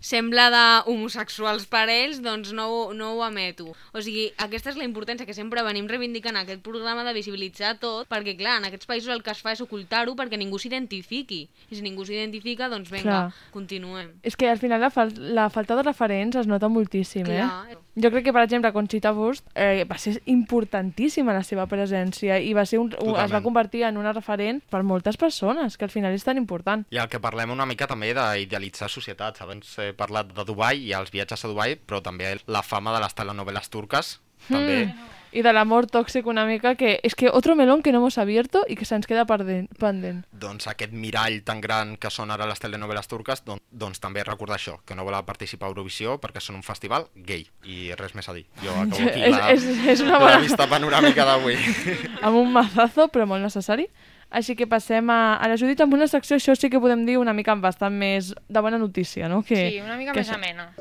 sembla 0.01 0.47
d'homosexuals 0.53 1.67
per 1.69 1.85
ells, 1.93 2.21
doncs 2.25 2.53
no, 2.57 2.67
no 2.97 3.13
ho 3.15 3.23
emeto. 3.27 3.71
O 3.93 4.01
sigui, 4.01 4.27
aquesta 4.41 4.73
és 4.73 4.79
la 4.79 4.87
importància 4.87 5.27
que 5.27 5.37
sempre 5.37 5.63
venim 5.65 5.89
reivindicant 5.91 6.39
aquest 6.41 6.63
programa 6.65 7.05
de 7.05 7.15
visibilitzar 7.17 7.75
tot, 7.81 8.09
perquè 8.11 8.35
clar, 8.39 8.59
en 8.59 8.69
aquests 8.69 8.89
països 8.89 9.13
el 9.13 9.23
que 9.25 9.33
es 9.35 9.43
fa 9.45 9.53
és 9.55 9.63
ocultar-ho 9.63 10.15
perquè 10.17 10.39
ningú 10.41 10.59
s'identifiqui. 10.61 11.45
I 11.69 11.77
si 11.77 11.85
ningú 11.85 12.05
s'identifica, 12.07 12.69
doncs 12.71 12.91
vinga, 12.93 13.25
Clar. 13.29 13.49
continuem. 13.53 14.13
És 14.25 14.37
que 14.39 14.49
al 14.49 14.61
final 14.61 14.81
la, 14.81 14.91
fal 14.93 15.13
la 15.15 15.49
falta 15.53 15.77
de 15.77 15.85
referents 15.85 16.41
es 16.41 16.49
nota 16.49 16.71
moltíssim, 16.71 17.27
Clar. 17.27 17.49
eh? 17.71 17.81
Jo 17.95 18.09
crec 18.11 18.25
que, 18.27 18.33
per 18.35 18.43
exemple, 18.43 18.73
Conchita 18.75 19.13
Wurst 19.15 19.45
eh, 19.55 19.85
va 19.87 19.95
ser 20.01 20.17
importantíssima 20.27 21.31
la 21.35 21.45
seva 21.47 21.63
presència 21.71 22.41
i 22.43 22.51
va 22.53 22.65
ser 22.67 22.81
un, 22.81 22.89
un, 22.99 23.13
es 23.21 23.31
va 23.31 23.39
convertir 23.45 23.85
en 23.87 23.95
una 24.01 24.11
referent 24.11 24.59
per 24.71 24.81
moltes 24.95 25.19
persones, 25.21 25.75
que 25.77 25.85
al 25.85 25.91
final 25.93 26.15
és 26.15 26.23
tan 26.25 26.39
important. 26.41 26.87
I 26.95 26.97
el 27.03 27.09
que 27.11 27.19
parlem 27.21 27.51
una 27.53 27.67
mica 27.69 27.87
també 27.91 28.13
d'idealitzar 28.15 28.89
societats. 28.89 29.43
Abans 29.45 29.75
he 29.83 29.91
parlat 29.93 30.31
de 30.33 30.47
Dubai 30.47 30.87
i 30.87 30.93
els 30.97 31.11
viatges 31.13 31.43
a 31.45 31.51
Dubai, 31.51 31.75
però 31.75 32.01
també 32.01 32.37
la 32.47 32.63
fama 32.63 32.95
de 32.95 33.03
les 33.03 33.13
telenovel·les 33.19 33.69
turques. 33.69 34.15
També. 34.47 34.85
Mm. 34.87 35.11
I 35.35 35.41
de 35.43 35.51
l'amor 35.51 35.83
tòxic 35.91 36.27
una 36.31 36.45
mica, 36.47 36.75
que 36.79 36.93
és 37.03 37.11
que 37.13 37.27
otro 37.27 37.57
melón 37.59 37.81
que 37.83 37.91
no 37.91 37.97
hemos 37.99 38.15
abierto 38.21 38.61
i 38.71 38.77
que 38.79 38.85
se'ns 38.87 39.03
queda 39.09 39.25
pendent. 39.27 40.21
Doncs 40.31 40.67
aquest 40.71 40.93
mirall 40.95 41.41
tan 41.43 41.59
gran 41.59 41.97
que 41.99 42.07
són 42.13 42.31
ara 42.31 42.45
les 42.47 42.61
telenovel·les 42.63 43.09
turques, 43.11 43.41
doncs, 43.43 43.59
doncs 43.69 43.99
també 43.99 44.23
recordar 44.23 44.55
això, 44.55 44.77
que 44.87 44.95
no 44.95 45.03
vol 45.03 45.17
participar 45.27 45.67
a 45.67 45.73
Eurovisió 45.73 46.15
perquè 46.23 46.39
són 46.39 46.55
un 46.55 46.63
festival 46.63 47.09
gay. 47.15 47.43
I 47.67 47.91
res 47.99 48.15
més 48.15 48.29
a 48.31 48.33
dir. 48.37 48.45
Jo 48.63 48.71
acabo 48.85 49.09
aquí 49.09 49.25
És- 49.27 49.35
la, 49.35 49.51
és- 49.51 49.67
és 49.97 50.05
una 50.07 50.13
la 50.15 50.19
bona- 50.23 50.39
vista 50.45 50.69
panoràmica 50.71 51.25
d'avui. 51.27 51.57
amb 52.25 52.37
un 52.45 52.53
mazazo, 52.55 53.09
però 53.11 53.27
molt 53.27 53.43
necessari. 53.43 53.89
Així 54.35 54.55
que 54.59 54.67
passem 54.67 55.07
a, 55.13 55.37
a 55.39 55.47
la 55.47 55.55
Judit 55.55 55.79
amb 55.85 55.93
una 55.95 56.07
secció, 56.11 56.35
això 56.35 56.55
sí 56.59 56.67
que 56.69 56.79
podem 56.83 57.05
dir 57.07 57.15
una 57.21 57.31
mica 57.33 57.53
amb 57.55 57.63
bastant 57.63 57.95
més 57.95 58.33
de 58.49 58.61
bona 58.65 58.77
notícia, 58.81 59.29
no? 59.31 59.41
Que, 59.47 59.55
Sí, 59.71 59.79
una 59.79 59.95
mica 59.95 60.11
que 60.11 60.19
més 60.19 60.29
això- 60.29 60.35
amena. 60.35 60.73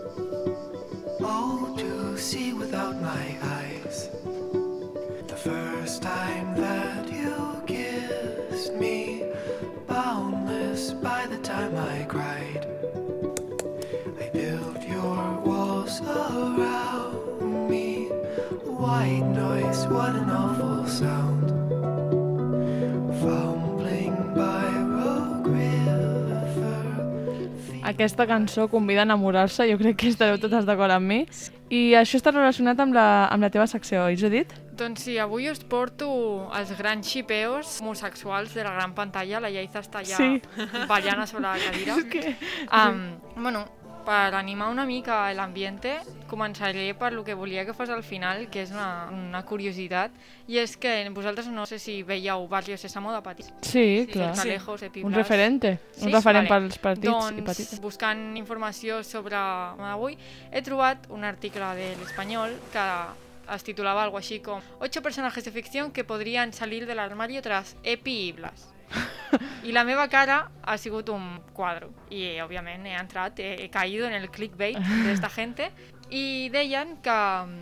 Oh, 1.22 1.70
to 1.78 2.16
see 2.18 2.52
without 2.52 2.96
my 3.00 3.26
eyes. 3.60 4.10
The 5.28 5.36
first 5.38 6.02
time 6.02 6.54
that 6.58 7.06
you 7.12 7.62
kissed 7.66 8.74
me, 8.74 9.22
boundless 9.86 10.92
by 11.02 11.26
the 11.30 11.38
time 11.38 11.76
I 11.78 12.04
cried. 12.10 12.66
I 14.18 14.30
built 14.32 14.82
your 14.88 15.40
walls 15.46 16.00
around 16.02 17.68
me. 17.70 18.08
White 18.66 19.26
noise, 19.30 19.86
what 19.86 20.14
an 20.16 20.30
awful 20.30 20.86
sound. 20.88 21.43
Aquesta 27.84 28.26
cançó 28.26 28.68
convida 28.72 29.02
a 29.02 29.04
enamorar-se, 29.04 29.66
jo 29.68 29.76
crec 29.76 29.98
que 30.00 30.08
estareu 30.08 30.38
totes 30.40 30.64
d'acord 30.64 30.94
amb 30.94 31.04
mi. 31.04 31.18
I 31.68 31.92
això 31.98 32.16
està 32.16 32.32
relacionat 32.32 32.80
amb 32.80 32.96
la, 32.96 33.04
amb 33.28 33.44
la 33.44 33.50
teva 33.52 33.66
secció, 33.68 34.06
oi, 34.08 34.16
Judit? 34.16 34.54
Doncs 34.74 35.04
sí, 35.04 35.18
avui 35.20 35.50
us 35.52 35.60
porto 35.68 36.08
els 36.56 36.72
grans 36.78 37.06
xipeos 37.06 37.76
homosexuals 37.82 38.54
de 38.56 38.64
la 38.64 38.72
gran 38.74 38.94
pantalla. 38.96 39.42
La 39.44 39.52
Yaiza 39.52 39.82
està 39.84 40.00
ja 40.02 40.16
Sí. 40.16 40.40
ballant 40.88 41.20
a 41.20 41.26
sobre 41.28 41.44
la 41.44 41.58
cadira. 41.60 41.96
És 42.00 42.08
que... 42.08 42.34
Um, 42.72 43.04
bueno, 43.36 43.66
per 44.04 44.34
animar 44.34 44.68
una 44.70 44.84
mica 44.84 45.32
l'ambiente, 45.32 45.98
començaré 46.28 46.92
per 46.98 47.12
lo 47.12 47.24
que 47.24 47.34
volia 47.34 47.64
que 47.64 47.72
fos 47.72 47.88
al 47.90 48.02
final, 48.04 48.48
que 48.50 48.62
és 48.62 48.70
una, 48.74 49.08
una 49.12 49.42
curiositat, 49.46 50.12
i 50.46 50.58
és 50.60 50.76
que 50.76 50.92
vosaltres 51.14 51.48
no 51.48 51.64
sé 51.66 51.78
si 51.78 52.02
veieu 52.02 52.46
Barrio 52.48 52.76
Sésamo 52.76 53.12
de 53.14 53.22
petits. 53.24 53.52
Sí, 53.62 54.06
clar. 54.12 54.34
Fortalejos, 54.34 54.82
Epi 54.82 55.04
Un 55.04 55.14
referente, 55.14 55.78
un 55.96 56.08
Sí? 56.08 56.12
referent 56.12 56.48
Vale. 56.48 56.68
pels 56.68 56.78
petits 56.78 57.06
doncs, 57.10 57.38
i 57.38 57.42
petites. 57.42 57.80
buscant 57.80 58.36
informació 58.36 59.02
sobre 59.04 59.36
avui, 59.36 60.18
he 60.52 60.62
trobat 60.62 61.08
un 61.08 61.24
article 61.24 61.74
de 61.74 61.94
l'Espanyol 61.96 62.52
que 62.72 62.86
es 63.54 63.62
titulava 63.64 64.02
algo 64.02 64.16
així 64.18 64.40
com 64.40 64.60
8 64.80 65.02
personajes 65.02 65.44
de 65.44 65.50
ficción 65.52 65.92
que 65.92 66.04
podrían 66.04 66.52
salir 66.52 66.86
del 66.86 66.98
armario 66.98 67.42
tras 67.42 67.76
Epi 67.82 68.28
i 68.28 68.32
Blas. 68.32 68.73
I 69.68 69.72
la 69.72 69.84
meva 69.84 70.06
cara 70.08 70.44
ha 70.62 70.76
sigut 70.78 71.08
un 71.12 71.40
quadro. 71.56 71.90
I, 72.10 72.40
òbviament, 72.44 72.86
he 72.86 72.94
entrat, 72.98 73.40
he, 73.40 73.64
he 73.64 73.68
caído 73.70 74.06
en 74.06 74.14
el 74.14 74.30
clickbait 74.30 74.78
d'esta 74.78 75.32
gente 75.38 75.70
i 76.10 76.50
deien 76.52 76.98
que 77.02 77.14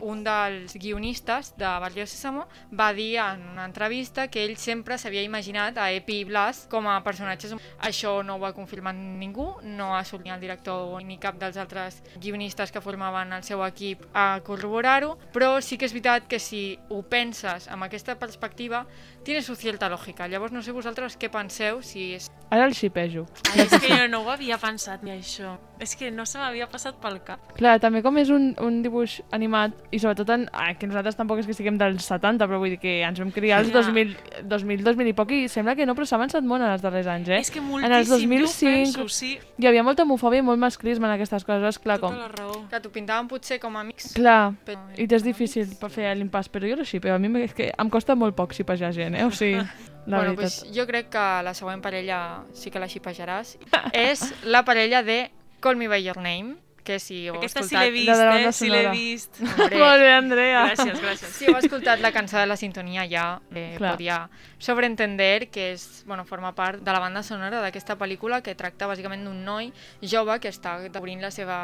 un 0.03 0.23
dels 0.25 0.75
guionistes 0.75 1.53
de 1.57 1.65
Barrio 1.65 2.07
Sésamo 2.07 2.47
va 2.79 2.93
dir 2.93 3.17
en 3.23 3.47
una 3.53 3.65
entrevista 3.65 4.29
que 4.29 4.43
ell 4.45 4.57
sempre 4.59 4.99
s'havia 4.99 5.23
imaginat 5.23 5.79
a 5.79 5.91
Epi 5.93 6.19
i 6.21 6.25
Blas 6.25 6.67
com 6.71 6.89
a 6.89 6.99
personatges. 7.05 7.55
Això 7.81 8.19
no 8.27 8.37
ho 8.37 8.47
ha 8.47 8.53
confirmat 8.53 8.97
ningú, 8.97 9.47
no 9.63 9.93
ha 9.97 10.03
sortit 10.05 10.33
el 10.35 10.43
director 10.43 11.03
ni 11.03 11.19
cap 11.23 11.39
dels 11.39 11.57
altres 11.57 12.03
guionistes 12.19 12.73
que 12.73 12.83
formaven 12.83 13.33
el 13.33 13.47
seu 13.47 13.63
equip 13.65 14.05
a 14.13 14.41
corroborar-ho, 14.45 15.17
però 15.33 15.55
sí 15.63 15.79
que 15.79 15.87
és 15.87 15.95
veritat 15.95 16.29
que 16.29 16.41
si 16.43 16.79
ho 16.91 17.03
penses 17.03 17.69
amb 17.69 17.87
aquesta 17.87 18.19
perspectiva, 18.19 18.85
tiene 19.23 19.43
su 19.43 19.55
cierta 19.57 19.89
lògica. 19.89 20.29
Llavors 20.29 20.53
no 20.53 20.63
sé 20.63 20.73
vosaltres 20.73 21.17
què 21.19 21.31
penseu, 21.33 21.83
si 21.83 22.13
és... 22.19 22.29
Ara 22.53 22.67
el 22.69 22.75
xipejo. 22.77 23.25
Ai, 23.55 23.63
és 23.65 23.73
que 23.81 23.89
jo 23.89 24.09
no 24.13 24.23
ho 24.23 24.31
havia 24.31 24.59
pensat 24.61 25.01
ni 25.07 25.15
això. 25.15 25.55
És 25.81 25.95
que 25.97 26.11
no 26.13 26.27
se 26.29 26.37
m'havia 26.39 26.67
passat 26.71 26.99
pel 27.01 27.17
cap. 27.25 27.41
Clar, 27.57 27.79
també 27.81 28.03
com 28.05 28.19
és 28.21 28.29
un, 28.31 28.51
un 28.61 28.83
dibuix 28.85 29.17
animat, 29.33 29.73
i 29.91 29.99
sobretot 30.03 30.29
en, 30.35 30.45
ah, 30.53 30.69
que 30.79 30.87
nosaltres 30.87 31.17
tampoc 31.17 31.41
és 31.41 31.49
que 31.49 31.57
siguem 31.57 31.79
dels 31.81 32.05
70, 32.07 32.45
però 32.45 32.61
vull 32.61 32.75
dir 32.75 32.79
que 32.83 32.99
ens 33.07 33.19
vam 33.23 33.33
criar 33.35 33.63
als 33.63 33.73
Clar. 33.73 33.87
2000, 33.89 34.13
2000, 34.53 34.85
2000 34.85 35.11
i 35.11 35.15
poc, 35.17 35.33
i 35.33 35.49
sembla 35.51 35.75
que 35.79 35.87
no, 35.89 35.97
però 35.97 36.07
s'ha 36.07 36.19
avançat 36.21 36.45
molt 36.45 36.63
en 36.63 36.75
els 36.75 36.85
darrers 36.85 37.09
anys, 37.11 37.33
eh? 37.33 37.41
És 37.41 37.51
que 37.51 37.63
en 37.63 37.97
els 37.97 38.13
moltíssim, 38.13 38.37
jo 38.37 38.45
ho 38.45 38.53
2005 38.53 39.01
penso, 39.01 39.09
sí. 39.17 39.33
hi 39.59 39.71
havia 39.71 39.87
molta 39.87 40.05
homofòbia 40.05 40.45
i 40.45 40.47
molt 40.47 40.61
masclisme 40.61 41.09
en 41.09 41.17
aquestes 41.17 41.49
coses, 41.49 41.81
clar, 41.83 41.99
com... 42.05 42.15
Tota 42.15 42.29
la 42.29 42.31
raó. 42.37 42.61
Que 42.71 42.83
t'ho 42.85 42.93
pintaven 42.95 43.33
potser 43.33 43.59
com 43.63 43.81
a 43.81 43.83
amics. 43.87 44.13
Clar, 44.19 44.53
Però- 44.69 44.85
i 45.01 45.09
t'és 45.09 45.25
difícil 45.25 45.73
per 45.81 45.91
fer 45.95 46.13
l'impàs, 46.21 46.53
però 46.53 46.69
jo 46.69 46.77
no 46.79 46.87
xipeo, 46.87 47.17
a 47.17 47.23
mi 47.23 47.33
és 47.43 47.57
que 47.57 47.73
em 47.73 47.91
costa 47.91 48.15
molt 48.15 48.37
poc 48.39 48.55
xipejar 48.55 48.93
gent, 48.95 49.12
eh? 49.15 49.25
O 49.25 49.31
sigui, 49.31 49.61
la 50.07 50.17
bueno, 50.17 50.35
veritat. 50.35 50.63
pues 50.63 50.75
jo 50.75 50.87
crec 50.87 51.09
que 51.11 51.27
la 51.43 51.55
següent 51.55 51.83
parella 51.83 52.43
sí 52.53 52.71
que 52.71 52.83
la 52.83 52.89
xipejaràs. 52.89 53.57
és 53.93 54.27
la 54.45 54.65
parella 54.65 55.03
de 55.03 55.31
Call 55.61 55.77
Me 55.77 55.89
By 55.89 56.03
Your 56.03 56.17
Name, 56.19 56.57
que 56.85 56.99
si 56.99 57.27
heu 57.29 57.37
Aquesta 57.39 57.63
sí 57.63 57.75
escoltat... 57.75 57.85
l'he 57.85 57.93
vist, 57.95 58.11
La 58.19 58.39
eh? 58.41 58.53
Sí 58.53 58.69
l'he 58.71 58.83
vist. 58.91 59.41
Hombre. 59.41 59.79
Molt 59.79 60.03
bé, 60.03 60.11
Andrea. 60.13 60.63
Gràcies, 60.73 61.01
gràcies. 61.01 61.35
Si 61.37 61.47
heu 61.47 61.57
escoltat 61.59 62.03
la 62.03 62.11
cançó 62.15 62.41
de 62.41 62.47
la 62.51 62.57
sintonia 62.59 63.05
ja 63.11 63.27
eh, 63.55 63.77
Clar. 63.79 63.95
podia 63.95 64.19
sobreentender 64.63 65.49
que 65.51 65.73
és, 65.73 66.03
bueno, 66.07 66.25
forma 66.25 66.53
part 66.55 66.83
de 66.83 66.93
la 66.93 67.01
banda 67.03 67.23
sonora 67.23 67.63
d'aquesta 67.63 67.97
pel·lícula 67.99 68.43
que 68.43 68.55
tracta 68.59 68.89
bàsicament 68.91 69.25
d'un 69.27 69.45
noi 69.45 69.73
jove 70.03 70.39
que 70.43 70.51
està 70.51 70.77
obrint 70.99 71.23
la 71.23 71.31
seva 71.35 71.59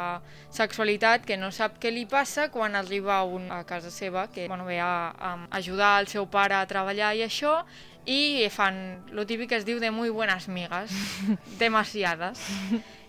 sexualitat, 0.55 1.25
que 1.27 1.37
no 1.37 1.51
sap 1.51 1.79
què 1.79 1.91
li 1.91 2.05
passa 2.09 2.49
quan 2.51 2.75
arriba 2.75 3.21
un 3.23 3.51
a 3.51 3.63
casa 3.67 3.91
seva, 3.91 4.27
que 4.31 4.47
bueno, 4.47 4.65
ve 4.65 4.79
a, 4.79 5.11
a 5.11 5.35
ajudar 5.59 5.99
el 6.01 6.07
seu 6.07 6.27
pare 6.31 6.55
a 6.55 6.65
treballar 6.67 7.13
i 7.15 7.23
això, 7.27 7.63
i 8.09 8.47
fan 8.49 9.03
lo 9.11 9.25
típic 9.27 9.51
que 9.51 9.59
es 9.59 9.65
diu 9.67 9.79
de 9.79 9.91
muy 9.91 10.09
buenas 10.09 10.47
migas, 10.47 10.91
demasiadas. 11.59 12.39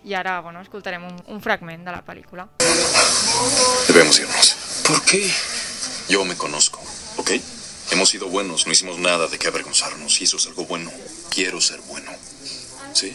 I 0.05 0.15
ara, 0.15 0.41
bueno, 0.41 0.61
escoltarem 0.61 1.05
un, 1.05 1.17
un 1.27 1.41
fragment 1.43 1.85
de 1.85 1.93
la 1.93 2.03
pel·lícula. 2.05 2.49
Debemos 3.87 4.19
irnos. 4.19 4.57
¿Por 4.87 5.03
qué? 5.05 5.31
Yo 6.09 6.25
me 6.25 6.37
conozco, 6.37 6.81
¿ok? 7.19 7.33
Hemos 7.93 8.09
sido 8.09 8.29
buenos, 8.29 8.67
no 8.67 8.73
hicimos 8.73 8.99
nada 8.99 9.27
de 9.27 9.39
qué 9.39 9.49
avergonzarnos 9.49 10.21
y 10.21 10.25
eso 10.25 10.37
es 10.37 10.47
algo 10.47 10.65
bueno. 10.65 10.91
Quiero 11.31 11.61
ser 11.61 11.81
bueno. 11.83 12.11
¿Sí? 12.95 13.15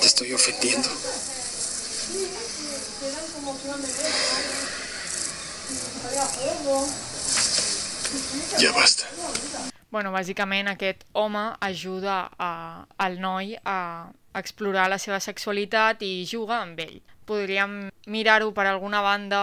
Te 0.00 0.06
estoy 0.06 0.32
ofendiendo. 0.32 0.88
Ya 8.58 8.72
basta. 8.72 9.04
Bueno, 9.96 10.10
bàsicament 10.12 10.68
aquest 10.68 11.06
home 11.16 11.54
ajuda 11.64 12.28
a, 12.36 12.84
al 13.00 13.14
noi 13.18 13.54
a 13.64 14.10
explorar 14.36 14.90
la 14.92 14.98
seva 15.00 15.16
sexualitat 15.24 16.02
i 16.04 16.26
juga 16.28 16.58
amb 16.60 16.82
ell. 16.84 16.98
Podríem 17.24 17.88
mirar-ho 18.12 18.50
per 18.52 18.66
alguna 18.68 19.00
banda 19.00 19.40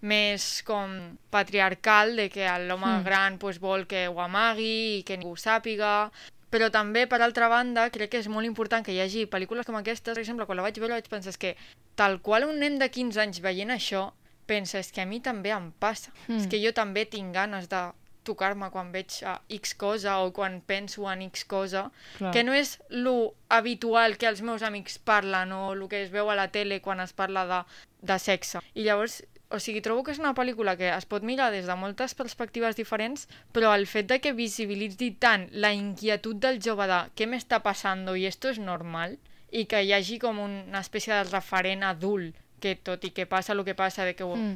més 0.00 0.62
com 0.64 0.94
patriarcal, 1.28 2.14
de 2.16 2.30
que 2.32 2.48
l'home 2.64 2.86
Mm. 2.94 3.04
gran 3.04 3.36
pues, 3.38 3.60
vol 3.60 3.84
que 3.86 4.06
ho 4.08 4.16
amagui 4.24 5.00
i 5.00 5.02
que 5.04 5.18
ningú 5.18 5.34
ho 5.34 5.36
sàpiga, 5.36 6.10
però 6.50 6.70
també, 6.72 7.06
per 7.06 7.20
altra 7.20 7.48
banda, 7.52 7.90
crec 7.90 8.08
que 8.10 8.18
és 8.24 8.28
molt 8.32 8.46
important 8.48 8.82
que 8.82 8.92
hi 8.96 9.00
hagi 9.04 9.26
pel·lícules 9.26 9.66
com 9.66 9.76
aquestes. 9.76 10.14
Per 10.14 10.22
exemple, 10.22 10.46
quan 10.46 10.56
la 10.56 10.62
vaig 10.62 10.80
veure 10.80 10.94
vaig 10.96 11.08
pensar 11.12 11.28
"És 11.28 11.36
que 11.36 11.56
tal 11.94 12.22
qual 12.22 12.44
un 12.48 12.58
nen 12.58 12.78
de 12.78 12.88
15 12.88 13.20
anys 13.20 13.40
veient 13.42 13.68
això, 13.70 14.12
pensa, 14.46 14.78
és 14.80 14.90
que 14.90 15.02
a 15.02 15.06
mi 15.06 15.20
també 15.20 15.50
em 15.52 15.70
passa. 15.78 16.10
Mm. 16.26 16.38
És 16.38 16.46
que 16.46 16.58
jo 16.64 16.72
també 16.72 17.04
tinc 17.04 17.34
ganes 17.34 17.68
de 17.68 17.92
tocar-me 18.30 18.70
quan 18.70 18.92
veig 18.94 19.18
a 19.26 19.34
X 19.58 19.74
cosa 19.74 20.20
o 20.22 20.30
quan 20.32 20.60
penso 20.62 21.04
en 21.10 21.26
X 21.28 21.44
cosa, 21.50 21.88
Clar. 22.18 22.30
que 22.32 22.44
no 22.46 22.54
és 22.54 22.76
lo 22.88 23.34
habitual 23.50 24.16
que 24.16 24.30
els 24.30 24.40
meus 24.46 24.62
amics 24.62 24.98
parlen 25.02 25.52
o 25.52 25.72
el 25.74 25.84
que 25.90 26.04
es 26.06 26.14
veu 26.14 26.30
a 26.30 26.38
la 26.38 26.48
tele 26.54 26.80
quan 26.80 27.02
es 27.02 27.12
parla 27.12 27.44
de, 27.50 27.60
de 28.06 28.18
sexe. 28.22 28.62
I 28.74 28.86
llavors, 28.86 29.20
o 29.50 29.58
sigui, 29.58 29.80
trobo 29.82 30.04
que 30.06 30.12
és 30.14 30.20
una 30.22 30.30
pel·lícula 30.38 30.76
que 30.78 30.92
es 30.94 31.06
pot 31.10 31.24
mirar 31.26 31.48
des 31.50 31.66
de 31.66 31.74
moltes 31.74 32.14
perspectives 32.14 32.76
diferents, 32.78 33.24
però 33.50 33.72
el 33.74 33.88
fet 33.90 34.06
de 34.06 34.20
que 34.22 34.30
visibilitzi 34.32 35.08
tant 35.18 35.48
la 35.50 35.72
inquietud 35.74 36.38
del 36.38 36.60
jove 36.62 36.86
de 36.86 37.00
què 37.18 37.26
m'està 37.26 37.58
passant 37.64 38.06
i 38.14 38.28
esto 38.30 38.52
és 38.54 38.60
normal, 38.62 39.18
i 39.50 39.64
que 39.66 39.80
hi 39.82 39.90
hagi 39.96 40.20
com 40.22 40.38
una 40.38 40.78
espècie 40.78 41.10
de 41.16 41.24
referent 41.32 41.82
adult 41.82 42.38
que 42.62 42.76
tot 42.78 43.02
i 43.02 43.10
que 43.10 43.26
passa 43.26 43.50
el 43.56 43.64
que 43.66 43.74
passa, 43.74 44.04
de 44.06 44.14
que 44.14 44.22
Mm. 44.22 44.54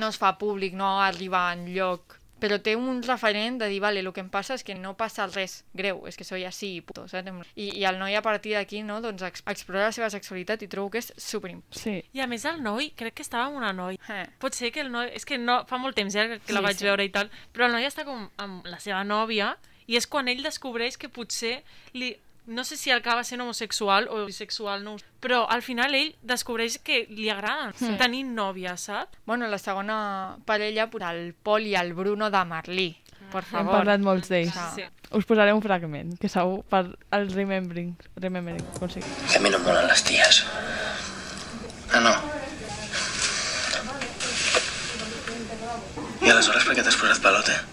no 0.00 0.08
es 0.08 0.16
fa 0.18 0.32
públic, 0.40 0.72
no 0.74 0.88
arriba 1.04 1.52
en 1.52 1.66
lloc, 1.74 2.16
però 2.42 2.58
té 2.58 2.74
un 2.74 3.02
referent 3.06 3.60
de 3.60 3.68
dir, 3.70 3.78
vale, 3.82 4.00
el 4.02 4.10
que 4.12 4.22
em 4.24 4.28
passa 4.32 4.56
és 4.58 4.64
que 4.66 4.74
no 4.74 4.96
passa 4.98 5.28
res 5.30 5.60
greu, 5.78 6.02
és 6.10 6.18
que 6.18 6.26
soy 6.26 6.42
así, 6.48 6.72
puto, 6.82 7.06
saps? 7.10 7.52
I, 7.54 7.68
i 7.78 7.84
el 7.86 8.00
noi 8.00 8.16
a 8.18 8.22
partir 8.24 8.56
d'aquí, 8.56 8.82
no, 8.82 8.98
doncs 9.04 9.22
ex 9.28 9.44
explora 9.46 9.86
la 9.86 9.94
seva 9.94 10.10
sexualitat 10.10 10.64
i 10.66 10.70
trobo 10.72 10.90
que 10.90 11.02
és 11.04 11.12
superimportant. 11.14 11.78
Sí. 11.78 11.94
I 12.18 12.24
a 12.24 12.26
més 12.30 12.44
el 12.50 12.58
noi, 12.64 12.90
crec 12.98 13.20
que 13.20 13.26
estava 13.26 13.46
amb 13.46 13.60
una 13.60 13.70
noia. 13.76 14.00
Eh. 14.10 14.24
Pot 14.42 14.58
ser 14.58 14.72
que 14.74 14.82
el 14.82 14.90
noi... 14.90 15.12
És 15.14 15.28
que 15.28 15.38
no, 15.38 15.60
fa 15.70 15.78
molt 15.78 15.94
temps 15.98 16.14
ja 16.14 16.26
que 16.32 16.56
la 16.56 16.62
Sí, 16.62 16.66
vaig 16.66 16.80
sí. 16.80 16.88
veure 16.88 17.06
i 17.06 17.12
tal, 17.14 17.30
però 17.54 17.68
el 17.68 17.76
noi 17.78 17.86
està 17.86 18.06
com 18.08 18.26
amb 18.42 18.66
la 18.66 18.82
seva 18.82 19.04
nòvia 19.06 19.54
i 19.86 19.98
és 19.98 20.08
quan 20.10 20.30
ell 20.30 20.42
descobreix 20.42 20.98
que 20.98 21.12
potser 21.12 21.60
li... 21.94 22.16
No 22.46 22.64
sé 22.64 22.76
si 22.76 22.90
acaba 22.90 23.22
sent 23.22 23.40
homosexual 23.40 24.08
o 24.10 24.24
bisexual, 24.26 24.82
no 24.82 24.96
però 25.20 25.46
al 25.48 25.62
final 25.62 25.94
ell 25.94 26.16
descobreix 26.22 26.78
que 26.82 27.06
li 27.08 27.28
agrada 27.30 27.72
Sí. 27.78 27.94
tenir 27.98 28.24
nòvia, 28.26 28.76
saps? 28.76 29.16
Bueno, 29.26 29.46
la 29.46 29.58
segona 29.58 30.36
parella, 30.44 30.88
el 31.12 31.34
Pol 31.34 31.62
i 31.66 31.76
el 31.76 31.94
Bruno 31.94 32.30
de 32.30 32.44
Merlí, 32.44 32.96
per 33.30 33.44
Hem 33.44 33.50
favor. 33.50 33.72
parlat 33.76 34.00
molts 34.00 34.28
d'ells. 34.28 34.52
Sí. 34.74 34.82
Us 35.12 35.24
posaré 35.24 35.52
un 35.52 35.62
fragment, 35.62 36.18
que 36.18 36.28
segur 36.28 36.64
per 36.64 36.98
el 37.12 37.30
remembering, 37.32 37.94
remembering 38.16 38.64
consigo. 38.80 39.06
Que 39.30 39.36
a 39.38 39.40
mí 39.40 39.48
no 39.50 39.58
me 39.60 39.66
molan 39.66 39.86
las 39.86 40.02
tías. 40.02 40.44
Ah, 41.92 42.00
no. 42.00 42.32
¿Y 46.20 46.30
aleshores 46.30 46.64
per 46.64 46.74
què 46.76 46.82
t'has 46.82 46.96
posat 46.96 47.20
pelote? 47.22 47.52
I 47.52 47.71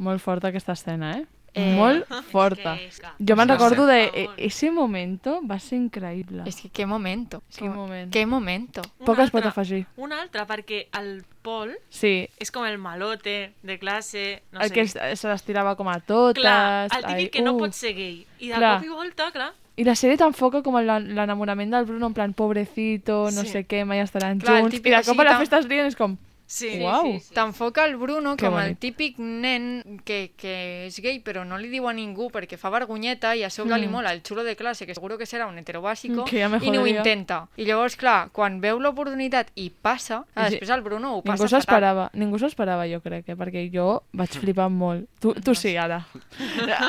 Molt 0.00 0.22
forta 0.24 0.48
aquesta 0.48 0.72
escena, 0.72 1.18
eh? 1.18 1.26
Eh, 1.52 1.74
Molt 1.74 2.06
forta. 2.30 2.76
que 2.78 2.86
és 2.86 3.00
que- 3.02 3.08
Jo 3.26 3.34
me'n 3.36 3.48
recordo 3.50 3.84
de... 3.84 4.04
e- 4.14 4.28
Ese 4.46 4.70
momento 4.70 5.40
va 5.42 5.58
ser 5.58 5.78
increïble. 5.80 6.44
És 6.46 6.60
que 6.60 6.68
qué 6.70 6.86
momento. 6.86 7.42
Qué 7.56 7.68
moment. 7.68 8.12
Qué 8.12 8.24
momento. 8.24 8.82
Poc 9.04 9.18
es 9.18 9.32
pot 9.34 9.44
afegir. 9.44 9.84
Un 9.96 10.12
altre, 10.14 10.46
perquè 10.46 10.86
el 11.00 11.24
Pol 11.42 11.72
Sí, 11.88 12.28
és 12.38 12.50
com 12.54 12.64
el 12.68 12.78
malote 12.78 13.52
de 13.64 13.78
classe, 13.80 14.42
no 14.52 14.60
el 14.60 14.68
sé. 14.68 14.74
que 14.74 14.80
es- 14.86 15.18
se 15.20 15.28
les 15.28 15.42
tirava 15.42 15.74
com 15.76 15.88
a 15.88 15.98
totes... 16.00 16.40
Clar, 16.40 16.84
el 16.84 16.90
típic 17.02 17.16
ai, 17.16 17.28
que 17.30 17.42
no 17.42 17.54
uh. 17.54 17.58
pot 17.58 17.72
ser 17.74 17.94
gay. 17.96 18.24
I 18.38 18.48
de 18.48 18.54
Clar. 18.54 18.76
cop 18.78 18.86
i 18.86 18.88
volta, 18.94 19.30
clar, 19.32 19.52
I 19.76 19.84
la 19.84 19.94
sèrie 19.96 20.18
t'enfoca 20.20 20.62
com 20.62 20.76
l'enamorament 20.76 21.70
del 21.72 21.86
Bruno, 21.86 22.06
en 22.10 22.14
plan, 22.14 22.32
pobrecito, 22.34 23.30
no 23.32 23.42
Sí. 23.42 23.48
sé 23.48 23.66
què, 23.66 23.84
mai 23.84 23.98
estaran 24.00 24.38
Clar, 24.38 24.60
junts. 24.62 24.74
I 24.76 24.80
de 24.80 25.02
cop 25.02 25.18
a 25.18 25.24
la 25.24 25.38
festa 25.38 25.58
es 25.58 25.66
lien 25.66 25.86
és 25.86 25.96
com... 25.96 26.16
Sí, 26.50 26.80
Uau. 26.82 27.04
sí, 27.12 27.20
sí. 27.28 27.34
T'enfoca 27.34 27.84
el 27.86 27.94
Bruno 27.94 28.34
Que 28.34 28.46
com 28.48 28.56
el 28.58 28.64
bonic. 28.72 28.78
típic 28.82 29.18
nen 29.22 30.00
que, 30.04 30.32
que 30.36 30.86
és 30.88 30.96
gay 30.98 31.20
però 31.22 31.44
no 31.46 31.54
li 31.62 31.68
diu 31.70 31.86
a 31.86 31.92
ningú 31.94 32.26
perquè 32.34 32.56
fa 32.58 32.72
vergonyeta 32.74 33.36
i 33.38 33.44
a 33.46 33.50
sobre 33.54 33.76
Mm. 33.76 33.80
li 33.80 33.86
mola 33.86 34.10
el 34.12 34.22
xulo 34.26 34.42
de 34.42 34.56
classe, 34.56 34.84
que 34.84 34.92
seguro 34.96 35.16
que 35.16 35.26
serà 35.30 35.46
un 35.46 35.56
heterobàsico, 35.58 36.24
Que 36.26 36.40
ja 36.42 36.50
i 36.60 36.70
no 36.72 36.82
ho 36.82 36.86
intenta. 36.88 37.46
I 37.56 37.64
llavors, 37.66 37.94
clar, 37.94 38.30
quan 38.32 38.58
veu 38.60 38.80
l'oportunitat 38.80 39.52
i 39.54 39.70
passa, 39.70 40.24
ah, 40.34 40.48
Sí. 40.48 40.56
després 40.58 40.70
el 40.74 40.82
Bruno 40.82 41.14
ho 41.18 41.22
passa 41.22 41.44
Ningú 41.44 41.62
fatal. 41.62 42.10
ningú 42.14 42.38
s'esperava, 42.40 42.84
jo 42.90 43.00
crec, 43.00 43.28
eh? 43.28 43.36
perquè 43.36 43.70
jo 43.72 44.02
vaig 44.12 44.30
flipar 44.30 44.68
molt. 44.70 45.06
Tu, 45.20 45.32
tu 45.34 45.54
sí, 45.54 45.76
ara. 45.76 46.04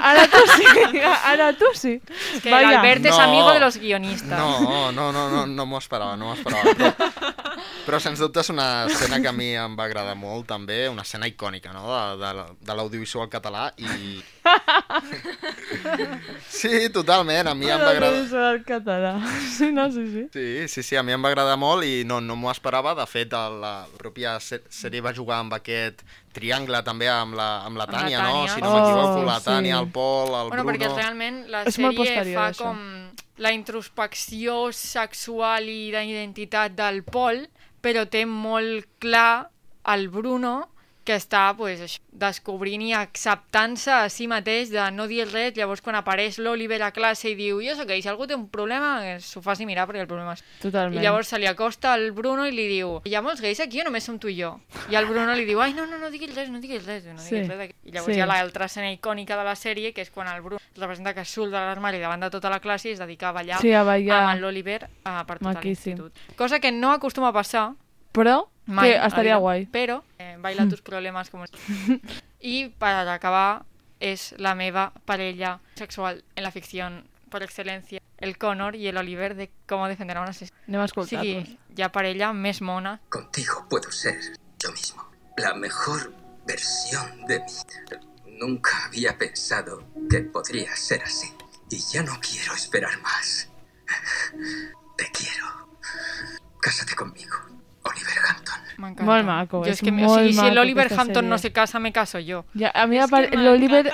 Ara 0.01 0.26
tu 0.28 0.41
sí, 0.57 0.66
ara 1.32 1.53
tu 1.53 1.66
sí. 1.76 2.01
És 2.34 2.41
que 2.41 2.49
l'Albert 2.49 3.05
és 3.05 3.20
amigo 3.20 3.51
de 3.53 3.59
los 3.59 3.78
guionistas. 3.78 4.39
No, 4.39 4.91
no, 4.91 5.12
no, 5.12 5.30
no, 5.30 5.45
no 5.45 5.66
m'ho 5.68 5.78
esperava, 5.78 6.18
no 6.18 6.26
m'ho 6.26 6.34
esperava. 6.34 6.74
Però, 7.84 7.97
però 7.97 7.99
sens 7.99 8.20
dubte 8.22 8.39
és 8.41 8.49
una 8.49 8.86
escena 8.88 9.20
que 9.22 9.28
a 9.28 9.32
mi 9.34 9.50
em 9.57 9.75
va 9.77 9.85
agradar 9.89 10.15
molt 10.15 10.47
també, 10.49 10.87
una 10.89 11.01
escena 11.05 11.27
icònica 11.29 11.73
no? 11.73 11.87
de, 12.19 12.31
de, 12.37 12.45
de 12.67 12.75
l'audiovisual 12.77 13.29
català 13.29 13.69
i... 13.77 14.21
Sí, 16.49 16.89
totalment, 16.93 17.47
a 17.47 17.53
mi 17.55 17.69
em 17.71 17.79
va 17.81 17.89
agradar... 17.95 18.53
el 18.53 18.63
català. 18.67 19.13
Sí, 19.57 19.71
no, 19.73 19.87
sí, 19.91 20.03
sí. 20.11 20.23
Sí, 20.33 20.67
sí, 20.67 20.83
sí, 20.83 20.95
a 20.99 21.03
mi 21.03 21.13
em 21.15 21.23
va 21.23 21.31
agradar 21.31 21.57
molt 21.59 21.85
i 21.87 22.03
no, 22.07 22.19
no 22.21 22.35
m'ho 22.37 22.51
esperava. 22.51 22.93
De 22.97 23.05
fet, 23.09 23.31
la 23.33 23.73
pròpia 23.97 24.35
sèrie 24.41 25.01
va 25.01 25.13
jugar 25.15 25.39
amb 25.41 25.55
aquest 25.57 26.03
triangle 26.35 26.81
també 26.87 27.09
amb 27.11 27.35
la, 27.35 27.49
amb 27.65 27.79
la 27.79 27.87
Amb 27.87 27.93
la 27.93 27.99
Tània, 27.99 28.21
no? 28.21 28.35
Tània. 28.43 28.53
Si 28.55 28.61
no 28.61 28.73
m'equivoco, 28.75 29.21
Oh, 29.21 29.25
la 29.27 29.39
sí. 29.39 29.45
Tània, 29.49 29.79
el 29.79 29.89
Pol, 29.91 30.27
el 30.29 30.51
Bueno, 30.51 30.63
Bruno... 30.63 30.69
perquè 30.71 30.91
realment 30.95 31.41
la 31.51 31.63
És 31.65 31.75
sèrie 31.77 32.35
fa 32.35 32.49
això. 32.51 32.63
com 32.67 32.77
la 33.41 33.51
introspecció 33.55 34.71
sexual 34.75 35.67
i 35.71 35.91
d'identitat 35.91 36.75
del 36.77 37.01
Pol, 37.03 37.41
però 37.82 38.05
té 38.09 38.25
molt 38.29 38.88
clar 39.03 39.51
el 39.93 40.07
Bruno 40.13 40.70
que 41.03 41.15
està 41.17 41.55
pues, 41.57 41.79
això, 41.81 41.99
descobrint 42.11 42.81
i 42.85 42.91
acceptant-se 42.93 43.91
a 43.91 44.09
si 44.09 44.27
mateix 44.29 44.69
de 44.69 44.83
no 44.93 45.07
dir 45.09 45.25
res, 45.31 45.55
llavors 45.57 45.81
quan 45.81 45.95
apareix 45.97 46.37
l'Oliver 46.37 46.81
a 46.83 46.91
classe 46.93 47.29
i 47.31 47.35
diu 47.35 47.61
jo 47.63 47.73
sóc 47.75 47.87
gay, 47.89 48.01
si 48.03 48.09
algú 48.11 48.27
té 48.27 48.35
un 48.35 48.47
problema 48.51 48.99
que 49.01 49.15
s'ho 49.23 49.41
faci 49.41 49.65
mirar 49.65 49.87
perquè 49.89 50.03
el 50.03 50.09
problema 50.09 50.35
és... 50.37 50.43
Totalment. 50.61 50.99
I 50.99 51.03
llavors 51.05 51.31
se 51.31 51.39
li 51.39 51.47
acosta 51.49 51.93
al 51.93 52.11
Bruno 52.11 52.45
i 52.45 52.51
li 52.53 52.67
diu 52.69 52.99
hi 53.03 53.15
ha 53.15 53.21
molts 53.25 53.41
gais 53.41 53.59
aquí 53.63 53.81
o 53.81 53.87
només 53.87 54.03
som 54.05 54.19
tu 54.21 54.29
i 54.29 54.37
jo? 54.37 54.53
I 54.91 54.95
el 54.99 55.07
Bruno 55.09 55.33
li 55.33 55.45
diu 55.49 55.61
ai 55.61 55.73
no, 55.73 55.87
no, 55.89 55.97
no 55.97 56.11
diguis 56.13 56.35
res, 56.35 56.49
no 56.53 56.59
diguis 56.61 56.85
res, 56.85 57.05
no 57.05 57.17
diguis 57.17 57.27
Sí. 57.29 57.41
res. 57.49 57.57
d'aquí." 57.57 57.75
I 57.85 57.91
llavors 57.91 58.13
Sí. 58.13 58.19
hi 58.19 58.21
ha 58.21 58.29
l'altra 58.29 58.65
escena 58.65 58.91
icònica 58.91 59.37
de 59.37 59.43
la 59.47 59.55
sèrie 59.55 59.93
que 59.93 60.01
és 60.01 60.11
quan 60.11 60.27
el 60.27 60.41
Bruno 60.41 60.59
representa 60.75 61.13
que 61.13 61.25
surt 61.25 61.51
de 61.51 61.57
l'armari 61.57 61.99
davant 61.99 62.21
de 62.21 62.29
tota 62.29 62.49
la 62.49 62.59
classe 62.59 62.89
i 62.89 62.91
es 62.93 62.99
dedica 62.99 63.29
a 63.29 63.31
ballar, 63.31 63.59
Sí, 63.61 63.73
a 63.73 63.83
ballar. 63.83 64.21
amb 64.31 64.41
l'Oliver 64.41 64.83
uh, 65.05 65.23
per 65.25 65.39
tot 65.39 65.63
l'institut. 65.63 66.13
Cosa 66.35 66.59
que 66.59 66.71
no 66.71 66.91
acostuma 66.91 67.29
a 67.29 67.33
passar 67.33 67.73
Però 68.11 68.49
que 68.80 68.97
a 68.97 69.07
estaria 69.07 69.36
vida, 69.36 69.41
guai. 69.43 69.65
Però 69.72 70.03
eh, 70.17 70.38
baila 70.39 70.67
tus 70.69 70.82
problemes 70.89 71.30
com... 71.30 71.43
I 72.41 72.69
per 72.80 72.93
acabar 73.07 73.65
és 73.99 74.32
la 74.38 74.55
meva 74.55 74.91
parella 75.05 75.59
sexual 75.78 76.24
en 76.36 76.43
la 76.43 76.51
ficció 76.51 76.88
per 77.30 77.43
excel·lència, 77.45 78.01
el 78.17 78.38
Connor 78.38 78.76
i 78.76 78.91
l'Oliver 78.91 79.36
de 79.36 79.49
Com 79.69 79.86
defender 79.88 80.17
a 80.17 80.22
un 80.22 80.30
assassí. 80.30 80.51
Anem 80.67 80.82
a 80.82 80.84
O 80.84 80.89
escoltar-los. 80.89 81.28
sigui, 81.28 81.57
hi 81.78 81.84
ha 81.84 81.91
parella 81.91 82.34
més 82.34 82.61
mona. 82.61 82.99
Contigo 83.09 83.65
puedo 83.69 83.91
ser 83.91 84.17
yo 84.59 84.72
mismo. 84.72 85.05
La 85.38 85.53
mejor 85.53 86.13
versión 86.45 87.26
de 87.28 87.39
mí. 87.39 87.53
Nunca 88.39 88.86
había 88.86 89.17
pensado 89.17 89.84
que 90.09 90.22
podría 90.22 90.76
ser 90.76 91.03
así. 91.03 91.32
Y 91.69 91.78
ya 91.93 92.03
no 92.03 92.19
quiero 92.19 92.53
esperar 92.53 92.99
más. 93.01 93.49
Te 94.97 95.05
quiero. 95.11 95.45
Cásate 96.59 96.95
conmigo, 96.95 97.38
Oliver 97.84 98.17
Hampton. 98.29 98.61
M'encanta. 98.77 99.03
Molt 99.03 99.25
maco, 99.25 99.59
Jo 99.63 99.69
és 99.69 99.77
és 99.77 99.82
que 99.86 99.91
molt 99.91 100.09
o 100.09 100.15
sigui, 100.21 100.34
si 100.34 100.51
l'Oliver 100.55 100.88
Hampton 100.97 101.29
no 101.29 101.38
se 101.38 101.51
casa, 101.51 101.79
me 101.79 101.91
caso 101.91 102.19
yo. 102.19 102.45
Ja, 102.57 102.71
a 102.73 102.88
mi 102.88 102.97
l'Oliver 102.97 103.91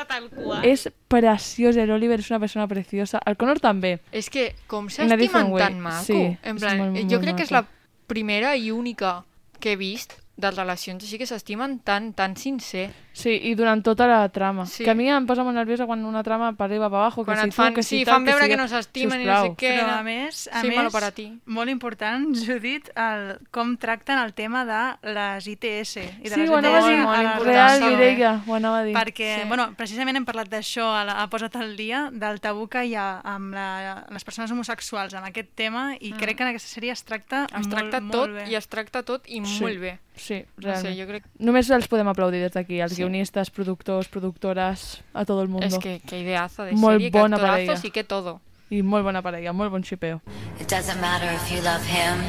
és 0.64 0.90
preciós, 1.08 1.76
l'Oliver 1.76 2.20
és 2.20 2.30
una 2.32 2.40
persona 2.40 2.68
preciosa. 2.68 3.22
El 3.26 3.38
Connor 3.38 3.60
també. 3.60 4.00
És 4.12 4.30
que 4.30 4.56
com 4.68 4.88
In 4.88 5.12
a 5.12 5.18
different 5.18 5.48
s'estimen 5.48 5.52
way. 5.52 5.64
tan 5.64 5.80
maco. 5.80 6.04
Sí, 6.06 6.38
en 6.44 6.58
plan, 6.58 6.78
molt, 6.78 6.98
jo 7.04 7.18
molt 7.18 7.24
crec 7.24 7.36
que 7.38 7.44
és 7.44 7.52
la 7.52 7.66
primera 8.08 8.56
i 8.56 8.72
única 8.72 9.24
que 9.60 9.74
he 9.74 9.76
vist 9.76 10.14
de 10.38 10.52
relacions 10.52 11.04
així 11.04 11.18
que 11.18 11.26
s'estimen 11.26 11.80
tan, 11.80 12.14
tan 12.14 12.36
sincer. 12.38 12.92
Sí, 13.18 13.32
i 13.50 13.56
durant 13.58 13.82
tota 13.82 14.06
la 14.06 14.30
trama. 14.30 14.68
Sí. 14.70 14.84
Que 14.86 14.92
a 14.92 14.94
mi 14.94 15.08
em 15.10 15.26
posa 15.26 15.42
molt 15.42 15.56
nerviosa 15.58 15.88
quan 15.90 16.04
una 16.06 16.22
trama 16.22 16.52
per 16.54 16.68
arriba, 16.68 16.86
per 16.88 17.00
abajo, 17.00 17.24
que 17.26 17.32
Quan 17.34 17.40
si 17.40 17.48
et 17.50 17.54
fan- 17.56 17.72
tu, 17.74 17.76
que 17.80 17.84
si 17.84 17.98
sí, 18.00 18.06
tal, 18.06 18.14
fan 18.20 18.26
veure 18.26 18.44
si... 18.44 18.50
que 18.52 18.58
no 18.58 18.68
s'estimen 18.68 19.22
i 19.22 19.26
no 19.26 19.38
sé 19.42 19.50
què. 19.58 19.72
Però 19.80 19.96
a 19.98 20.04
més, 20.06 20.44
a 20.54 20.62
Sí, 20.62 20.68
més 20.68 20.78
malo 20.78 20.92
para 20.94 21.10
ti. 21.12 21.26
molt 21.48 21.70
important, 21.74 22.28
Judit, 22.46 22.92
el, 22.96 23.40
com 23.50 23.74
tracten 23.82 24.20
el 24.22 24.36
tema 24.38 24.62
de 24.70 24.84
les 25.16 25.48
ITS. 25.48 25.96
I 25.98 26.30
de 26.30 26.30
Sí, 26.30 26.42
les 26.42 26.50
ho 26.52 26.58
anava 26.62 26.78
a 26.78 26.90
dir, 26.92 27.00
a 27.00 27.06
la 27.06 27.40
real, 27.40 27.44
relació. 27.44 27.90
Mireia, 27.90 28.44
ho 28.46 28.54
anava 28.54 28.80
a 28.80 28.84
dir. 28.84 28.94
Perquè, 28.96 29.32
Sí. 29.42 29.48
bueno, 29.48 29.74
precisament 29.76 30.16
hem 30.22 30.26
parlat 30.30 30.48
d'això 30.54 30.86
a, 30.94 31.04
la- 31.04 31.18
a 31.24 31.28
Posa't 31.28 31.56
al 31.58 31.76
dia, 31.76 32.10
del 32.14 32.40
tabú 32.40 32.68
que 32.70 32.86
hi 32.86 32.94
ha 32.94 33.20
amb 33.24 33.52
la, 33.58 34.06
les 34.14 34.24
persones 34.24 34.52
homosexuals 34.52 35.14
amb 35.18 35.26
aquest 35.26 35.50
tema, 35.56 35.96
i 36.00 36.14
Mm. 36.14 36.18
crec 36.22 36.38
que 36.38 36.44
en 36.44 36.50
aquesta 36.54 36.70
sèrie 36.70 36.92
es 36.94 37.02
tracta, 37.04 37.48
Es 37.50 37.66
molt, 37.66 37.70
tracta 37.74 38.00
molt 38.00 38.14
tot 38.14 38.30
bé. 38.38 38.46
i 38.52 38.56
es 38.56 38.68
tracta 38.68 39.02
tot 39.02 39.26
i 39.28 39.42
Sí, 39.44 39.62
molt 39.64 39.80
bé. 39.82 39.98
Sí, 40.18 40.44
No 40.58 40.74
sé, 40.74 40.82
realment. 40.82 41.00
jo 41.00 41.06
crec... 41.08 41.24
Només 41.40 41.70
els 41.70 41.88
podem 41.88 42.08
aplaudir 42.08 42.42
des 42.42 42.52
d'aquí, 42.52 42.80
els 42.82 42.94
Sí. 42.96 43.04
Guionistes, 43.08 43.50
productors, 43.50 44.08
productores, 44.08 45.02
a 45.14 45.26
tot 45.26 45.42
el 45.42 45.48
mundo. 45.48 45.66
És 45.66 45.78
que, 45.80 46.00
que 46.06 46.20
ideazo 46.22 46.64
de 46.68 46.74
molt 46.76 47.00
sèrie, 47.00 47.12
que 47.12 47.20
bona 47.20 47.38
actorazos 47.38 47.68
parella. 47.68 47.88
i 47.88 47.92
que 47.92 48.04
todo. 48.04 48.40
I 48.70 48.82
molt 48.84 49.04
bona 49.08 49.22
parella, 49.24 49.54
molt 49.54 49.72
bon 49.72 49.84
xipeo. 49.84 50.20
It 50.60 50.68
doesn't 50.68 51.00
matter 51.00 51.32
if 51.32 51.52
you 51.52 51.62
love 51.64 51.86
him 51.88 52.20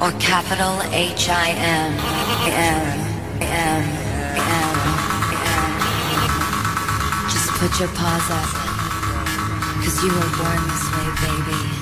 or 0.00 0.10
capital 0.18 0.80
H 0.92 1.28
I 1.28 1.50
M. 1.52 1.92
M. 2.48 3.10
M. 3.44 3.84
M. 4.48 4.74
Just 7.28 7.50
put 7.60 7.78
your 7.78 7.90
paws 7.92 8.30
up. 8.30 8.50
Cause 9.84 10.02
you 10.04 10.10
were 10.12 10.30
born 10.36 10.60
this 10.68 10.84
way, 10.92 11.08
baby. 11.24 11.79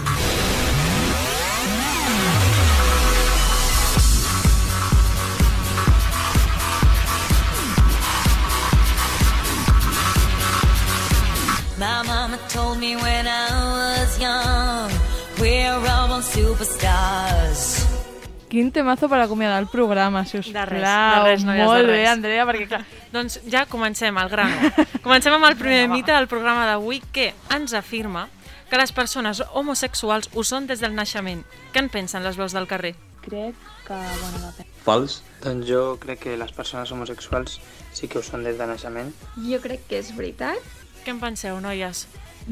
Mama 12.08 12.38
told 12.52 12.78
me 12.78 12.96
when 12.96 13.26
I 13.26 13.48
was 14.00 14.18
young, 14.20 14.90
we're 15.40 15.72
all 15.92 16.08
born 16.08 16.22
superstars. 16.22 17.84
Quin 18.48 18.72
temazo 18.72 19.10
per 19.12 19.20
acomiadar 19.20 19.58
el 19.60 19.68
programa, 19.68 20.24
si 20.24 20.38
us 20.38 20.46
De 20.52 20.64
res, 20.64 20.80
plau. 20.80 21.24
de 21.24 21.30
res, 21.30 21.44
noies, 21.44 21.66
Molt 21.66 21.80
de 21.82 21.86
bé, 21.86 21.98
res. 21.98 22.08
Andrea, 22.08 22.46
perquè 22.48 22.68
clar... 22.70 22.80
doncs 23.12 23.40
ja 23.52 23.66
comencem, 23.68 24.16
al 24.16 24.30
grano. 24.32 24.70
Comencem 25.04 25.34
amb 25.36 25.44
el 25.50 25.56
primer 25.60 25.88
mite 25.92 26.14
del 26.16 26.28
programa 26.32 26.64
d'avui 26.64 27.02
que 27.12 27.34
ens 27.54 27.74
afirma 27.76 28.28
que 28.70 28.80
les 28.80 28.92
persones 28.92 29.42
homosexuals 29.52 30.30
ho 30.32 30.44
són 30.44 30.66
des 30.68 30.80
del 30.80 30.96
naixement. 30.96 31.44
Què 31.74 31.82
en 31.84 31.92
pensen 31.92 32.24
les 32.24 32.40
veus 32.40 32.56
del 32.56 32.66
carrer? 32.68 32.94
Crec 33.20 33.54
que, 33.84 33.92
bueno, 34.22 34.40
depèn. 34.48 34.72
Fals? 34.84 35.20
Doncs 35.44 35.68
jo 35.68 35.82
crec 36.00 36.24
que 36.24 36.36
les 36.40 36.52
persones 36.56 36.88
homosexuals 36.92 37.60
sí 37.92 38.08
que 38.08 38.18
ho 38.20 38.24
són 38.24 38.44
des 38.48 38.56
de 38.56 38.64
naixement. 38.68 39.12
Jo 39.44 39.60
crec 39.60 39.84
que 39.90 40.00
és 40.00 40.14
veritat. 40.16 40.56
Què 41.08 41.14
en 41.14 41.22
penseu, 41.22 41.56
noies? 41.64 42.02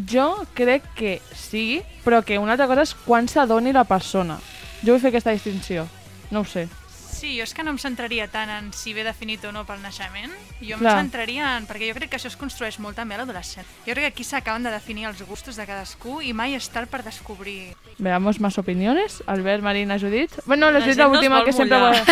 Jo 0.08 0.30
crec 0.56 0.86
que 0.96 1.10
sí, 1.36 1.82
però 2.06 2.22
que 2.24 2.38
una 2.40 2.54
altra 2.54 2.64
cosa 2.70 2.86
és 2.86 2.94
quan 3.04 3.28
s'adoni 3.28 3.74
la 3.76 3.82
persona. 3.84 4.38
Jo 4.80 4.94
vull 4.94 5.02
fer 5.02 5.10
aquesta 5.10 5.34
distinció. 5.36 5.84
No 6.32 6.40
ho 6.40 6.48
sé. 6.48 6.64
Sí, 6.88 7.34
jo 7.36 7.44
és 7.44 7.52
que 7.52 7.66
no 7.66 7.74
em 7.74 7.80
centraria 7.82 8.30
tant 8.32 8.48
en 8.54 8.72
si 8.72 8.94
ve 8.96 9.04
definit 9.04 9.44
o 9.44 9.52
no 9.52 9.66
pel 9.68 9.84
naixement. 9.84 10.32
Jo 10.62 10.78
em 10.78 10.86
Clar. 10.86 10.96
centraria 11.02 11.52
en... 11.58 11.68
Perquè 11.68 11.90
jo 11.90 11.98
crec 12.00 12.14
que 12.14 12.16
això 12.16 12.32
es 12.32 12.40
construeix 12.40 12.80
molt 12.80 12.96
també 12.96 13.18
a 13.18 13.20
l'adolescent. 13.20 13.68
Jo 13.84 13.92
crec 13.92 14.06
que 14.06 14.12
aquí 14.14 14.24
s'acaben 14.24 14.64
de 14.64 14.72
definir 14.72 15.04
els 15.12 15.20
gustos 15.28 15.60
de 15.60 15.68
cadascú 15.68 16.22
i 16.24 16.32
mai 16.32 16.56
és 16.56 16.72
tard 16.72 16.88
per 16.88 17.04
descobrir... 17.04 17.74
Veamos 18.00 18.40
más 18.40 18.56
opiniones. 18.56 19.20
Albert, 19.26 19.60
Marina, 19.60 20.00
Judit. 20.00 20.32
Bueno, 20.46 20.70
la 20.72 20.78
La 20.78 20.84
Judit 20.86 20.96
gent 20.96 21.04
no 21.04 21.12
es 21.12 21.12
l'última 21.12 21.44
que 21.44 21.52
sempre, 21.52 22.04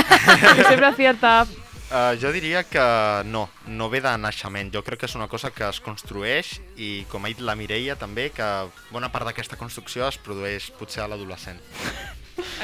que 0.61 0.65
sempre 0.65 0.93
acierta. 0.93 1.39
Uh, 1.93 2.17
jo 2.19 2.33
diria 2.33 2.65
que 2.65 2.83
no, 3.29 3.49
no 3.69 3.91
ve 3.93 4.01
de 4.01 4.15
naixement. 4.19 4.73
Jo 4.73 4.83
crec 4.83 5.05
que 5.05 5.09
és 5.11 5.15
una 5.19 5.29
cosa 5.29 5.53
que 5.55 5.67
es 5.69 5.81
construeix 5.85 6.57
i, 6.81 7.05
com 7.13 7.25
ha 7.25 7.31
dit 7.31 7.43
la 7.45 7.55
Mireia, 7.59 7.95
també, 8.01 8.31
que 8.35 8.49
bona 8.91 9.13
part 9.13 9.29
d'aquesta 9.29 9.61
construcció 9.61 10.09
es 10.09 10.19
produeix 10.19 10.71
potser 10.79 11.05
a 11.05 11.11
l'adolescent. 11.13 11.61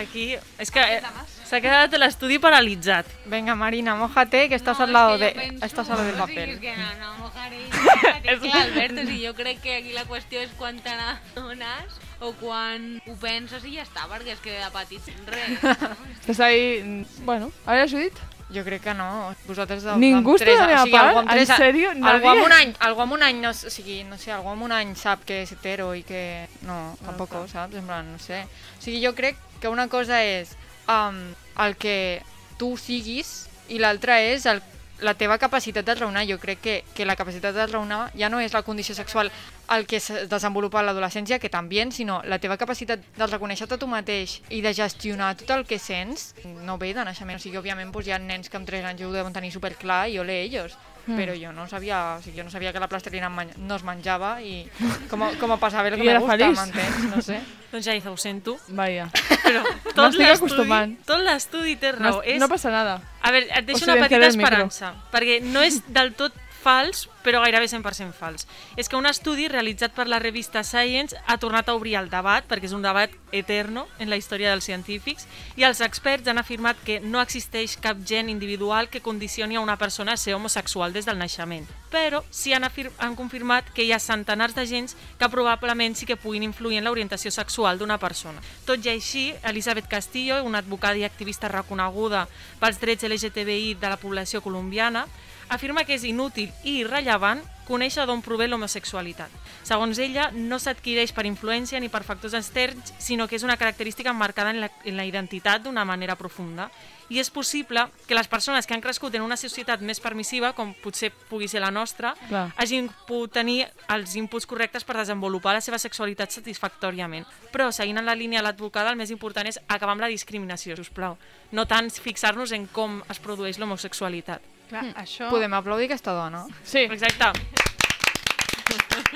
Aquí, 0.00 0.32
és 0.58 0.70
que 0.72 0.82
eh, 0.82 0.98
s'ha 1.46 1.60
quedat 1.62 1.94
l'estudi 2.00 2.40
paralitzat. 2.42 3.06
Venga, 3.30 3.54
Marina, 3.54 3.94
mojate, 3.94 4.48
que 4.48 4.56
estás 4.58 4.80
al 4.80 4.92
lado 4.92 5.18
de... 5.18 5.30
Estás 5.62 5.90
al 5.90 5.98
lado 5.98 6.08
del 6.08 6.18
papel. 6.18 6.56
és 6.56 6.60
que 6.64 6.74
no, 6.76 6.88
no 6.98 7.12
mojaré. 7.20 7.60
és 8.32 8.40
clar, 8.40 8.64
Albert, 8.64 8.98
o 8.98 9.06
sigui, 9.06 9.20
jo 9.26 9.34
crec 9.38 9.62
que 9.62 9.76
aquí 9.76 9.94
la 9.94 10.06
qüestió 10.08 10.42
és 10.42 10.50
quan 10.58 10.80
te 10.82 10.96
n'adones 10.96 12.00
o 12.20 12.32
quan 12.40 12.90
ho 13.06 13.14
penses 13.20 13.64
i 13.68 13.76
ja 13.78 13.86
està, 13.86 14.08
perquè 14.10 14.34
és 14.34 14.42
que 14.44 14.58
de 14.58 14.72
petit 14.74 15.14
res. 15.30 15.86
Estàs 16.18 16.44
ahí... 16.48 17.06
Bueno, 17.22 17.52
a 17.64 17.78
veure, 17.78 17.88
Judit. 17.94 18.18
Jo 18.54 18.64
crec 18.64 18.82
que 18.82 18.94
no. 18.94 19.34
Vosaltres 19.46 19.82
de, 19.86 19.96
Ningú 19.96 20.34
està 20.34 20.44
de 20.46 20.54
la 20.56 20.64
anys- 20.66 20.80
o 20.80 20.84
sigui, 20.84 20.92
meva 20.96 21.12
part? 21.14 21.30
tres 21.30 21.50
En 21.50 21.56
sèrio? 21.56 21.90
Algú 22.12 22.28
amb 22.28 22.44
un 22.44 22.52
any, 22.52 22.74
algú 22.80 23.00
amb 23.02 23.12
un 23.12 23.22
any 23.22 23.36
no, 23.40 23.50
o 23.50 23.54
sigui, 23.54 24.02
no 24.04 24.18
sé, 24.18 24.32
algú 24.32 24.48
amb 24.50 24.62
un 24.66 24.72
any 24.72 24.94
sap 24.96 25.24
que 25.24 25.42
és 25.42 25.52
hetero 25.52 25.94
i 25.94 26.02
que 26.02 26.48
no, 26.62 26.96
tampoc, 27.04 27.30
saps? 27.52 27.74
En 27.78 27.86
plan, 27.86 28.10
no 28.10 28.18
sé. 28.18 28.42
O 28.78 28.82
sigui, 28.82 29.04
jo 29.04 29.14
crec 29.14 29.36
que 29.60 29.68
una 29.68 29.86
cosa 29.88 30.22
és 30.24 30.56
um, 30.88 31.20
el 31.64 31.76
que 31.76 32.22
tu 32.58 32.76
siguis 32.76 33.46
i 33.68 33.78
l'altra 33.78 34.20
és 34.20 34.46
el, 34.46 34.60
la 35.00 35.14
teva 35.14 35.38
capacitat 35.38 35.86
de 35.86 35.94
raonar. 35.94 36.26
Jo 36.28 36.38
crec 36.38 36.60
que, 36.60 36.76
que 36.94 37.06
la 37.06 37.16
capacitat 37.16 37.54
de 37.54 37.66
raonar 37.66 38.10
ja 38.16 38.28
no 38.28 38.40
és 38.40 38.54
la 38.54 38.62
condició 38.62 38.94
sexual 38.94 39.30
el 39.70 39.86
que 39.86 40.00
es 40.00 40.10
desenvolupa 40.28 40.80
a 40.80 40.82
l'adolescència, 40.82 41.38
que 41.38 41.48
també, 41.48 41.80
sinó 41.94 42.20
la 42.26 42.40
teva 42.42 42.58
capacitat 42.58 43.02
de 43.16 43.26
reconèixer-te 43.26 43.78
tu 43.78 43.86
mateix 43.86 44.40
i 44.50 44.60
de 44.60 44.72
gestionar 44.74 45.36
tot 45.38 45.50
el 45.54 45.64
que 45.66 45.78
sents 45.78 46.34
no 46.66 46.76
ve 46.78 46.92
de 46.94 47.04
naixement. 47.04 47.38
O 47.38 47.42
sigui, 47.42 47.60
òbviament 47.60 47.92
doncs, 47.92 48.08
hi 48.08 48.12
ha 48.16 48.18
nens 48.18 48.50
que 48.50 48.58
amb 48.58 48.66
3 48.66 48.90
anys 48.90 49.04
ho 49.06 49.12
deuen 49.14 49.32
tenir 49.32 49.52
superclar 49.54 50.08
i 50.10 50.18
ole 50.18 50.42
ells, 50.42 50.76
Mm. 51.06 51.16
però 51.16 51.34
jo 51.34 51.52
no 51.52 51.66
sabia, 51.68 52.16
o 52.18 52.22
sigui, 52.22 52.38
jo 52.38 52.44
no 52.44 52.50
sabia 52.50 52.72
que 52.72 52.80
la 52.82 52.88
plastilina 52.88 53.30
no 53.30 53.76
es 53.76 53.84
menjava 53.86 54.34
i 54.42 54.66
com, 55.10 55.24
com 55.40 55.56
passava 55.58 55.88
el 55.88 55.96
que 55.96 56.04
me 56.04 56.18
gusta, 56.18 56.50
m'entens? 56.52 57.08
No 57.14 57.22
sé. 57.22 57.40
Doncs 57.70 57.86
ja, 57.86 57.94
Iza, 57.94 58.10
ho 58.10 58.16
sento. 58.18 58.56
Vaja. 58.74 59.06
Però 59.44 59.62
tot 59.94 60.16
l'estudi 60.18 60.28
acostumant. 60.28 60.96
tot 61.06 61.22
l'estudi 61.22 61.76
té 61.78 61.92
No, 61.92 61.98
raó. 61.98 62.22
És... 62.24 62.40
no 62.42 62.48
passa 62.50 62.70
nada. 62.74 62.98
A 63.22 63.30
veure, 63.30 63.46
et 63.46 63.66
deixo 63.66 63.86
O 63.86 63.92
una 63.92 64.02
petita 64.02 64.26
esperança, 64.26 64.94
perquè 65.12 65.40
no 65.44 65.62
és 65.62 65.80
del 65.86 66.14
tot 66.18 66.34
fals, 66.60 67.08
però 67.24 67.40
gairebé 67.44 67.68
100% 67.68 68.16
fals. 68.16 68.46
És 68.76 68.88
que 68.88 68.96
un 68.96 69.08
estudi 69.08 69.48
realitzat 69.48 69.94
per 69.96 70.06
la 70.08 70.20
revista 70.20 70.62
Science 70.64 71.16
ha 71.26 71.38
tornat 71.40 71.68
a 71.68 71.74
obrir 71.76 71.96
el 72.00 72.10
debat, 72.12 72.46
perquè 72.48 72.68
és 72.68 72.76
un 72.76 72.84
debat 72.84 73.12
eterno 73.32 73.86
en 73.98 74.10
la 74.10 74.18
història 74.20 74.50
dels 74.50 74.66
científics, 74.68 75.26
i 75.56 75.64
els 75.68 75.80
experts 75.84 76.28
han 76.28 76.40
afirmat 76.40 76.80
que 76.84 77.00
no 77.00 77.20
existeix 77.20 77.76
cap 77.80 78.00
gen 78.06 78.28
individual 78.28 78.88
que 78.88 79.02
condicioni 79.04 79.56
a 79.56 79.64
una 79.64 79.78
persona 79.80 80.14
a 80.14 80.20
ser 80.20 80.34
homosexual 80.34 80.92
des 80.92 81.08
del 81.08 81.18
naixement. 81.18 81.66
Però 81.90 82.22
sí 82.30 82.52
han, 82.54 82.66
han 82.98 83.16
confirmat 83.16 83.72
que 83.74 83.84
hi 83.84 83.92
ha 83.92 84.00
centenars 84.00 84.54
de 84.54 84.66
gens 84.66 84.96
que 85.18 85.28
probablement 85.28 85.96
sí 85.96 86.06
que 86.06 86.16
puguin 86.16 86.44
influir 86.46 86.78
en 86.78 86.86
l'orientació 86.88 87.30
sexual 87.34 87.78
d'una 87.78 87.98
persona. 87.98 88.42
Tot 88.66 88.84
i 88.86 88.92
així, 88.92 89.30
Elisabet 89.44 89.88
Castillo, 89.88 90.42
una 90.44 90.62
advocada 90.62 90.98
i 90.98 91.04
activista 91.04 91.48
reconeguda 91.48 92.26
pels 92.60 92.80
drets 92.80 93.08
LGTBI 93.08 93.74
de 93.80 93.90
la 93.90 93.98
població 94.00 94.40
colombiana, 94.42 95.06
afirma 95.50 95.84
que 95.84 95.98
és 95.98 96.06
inútil 96.08 96.52
i 96.64 96.80
irrellevant 96.80 97.42
conèixer 97.70 98.06
d'on 98.06 98.22
prové 98.24 98.48
l'homosexualitat. 98.48 99.30
Segons 99.62 99.98
ella, 100.02 100.30
no 100.34 100.58
s'adquireix 100.58 101.12
per 101.14 101.26
influència 101.28 101.78
ni 101.78 101.90
per 101.92 102.02
factors 102.02 102.34
externs, 102.34 102.94
sinó 102.98 103.28
que 103.28 103.38
és 103.38 103.46
una 103.46 103.58
característica 103.60 104.12
marcada 104.12 104.50
en 104.50 104.60
la, 104.64 104.70
en 104.84 104.96
la 104.98 105.06
identitat 105.06 105.62
d'una 105.62 105.84
manera 105.86 106.16
profunda. 106.18 106.70
I 107.10 107.18
és 107.22 107.30
possible 107.30 107.84
que 108.06 108.14
les 108.14 108.28
persones 108.30 108.66
que 108.66 108.74
han 108.74 108.82
crescut 108.82 109.14
en 109.14 109.22
una 109.22 109.38
societat 109.38 109.82
més 109.86 110.02
permissiva, 110.02 110.52
com 110.54 110.74
potser 110.82 111.12
pugui 111.30 111.46
ser 111.50 111.62
la 111.62 111.72
nostra, 111.74 112.14
Clar. 112.28 112.48
hagin 112.56 112.90
pogut 113.06 113.34
tenir 113.38 113.64
els 113.90 114.14
inputs 114.18 114.46
correctes 114.50 114.86
per 114.86 114.98
desenvolupar 114.98 115.54
la 115.54 115.62
seva 115.62 115.78
sexualitat 115.78 116.34
satisfactòriament. 116.34 117.26
Però, 117.54 117.70
seguint 117.74 118.02
en 118.02 118.06
la 118.06 118.18
línia 118.18 118.42
de 118.42 118.48
l'advocada, 118.48 118.90
el 118.90 118.98
més 118.98 119.14
important 119.14 119.46
és 119.46 119.58
acabar 119.68 119.94
amb 119.94 120.06
la 120.06 120.10
discriminació, 120.10 120.74
si 120.74 120.86
us 120.86 120.94
plau. 120.94 121.18
No 121.54 121.66
tant 121.70 121.90
fixar-nos 121.90 122.54
en 122.54 122.66
com 122.70 123.02
es 123.10 123.22
produeix 123.22 123.58
l'homosexualitat. 123.58 124.49
Clar, 124.70 124.84
això... 125.02 125.28
Podem 125.32 125.54
aplaudir 125.58 125.90
aquesta 125.90 126.14
dona. 126.14 126.44
Sí. 126.62 126.86
Exacte. 126.86 127.32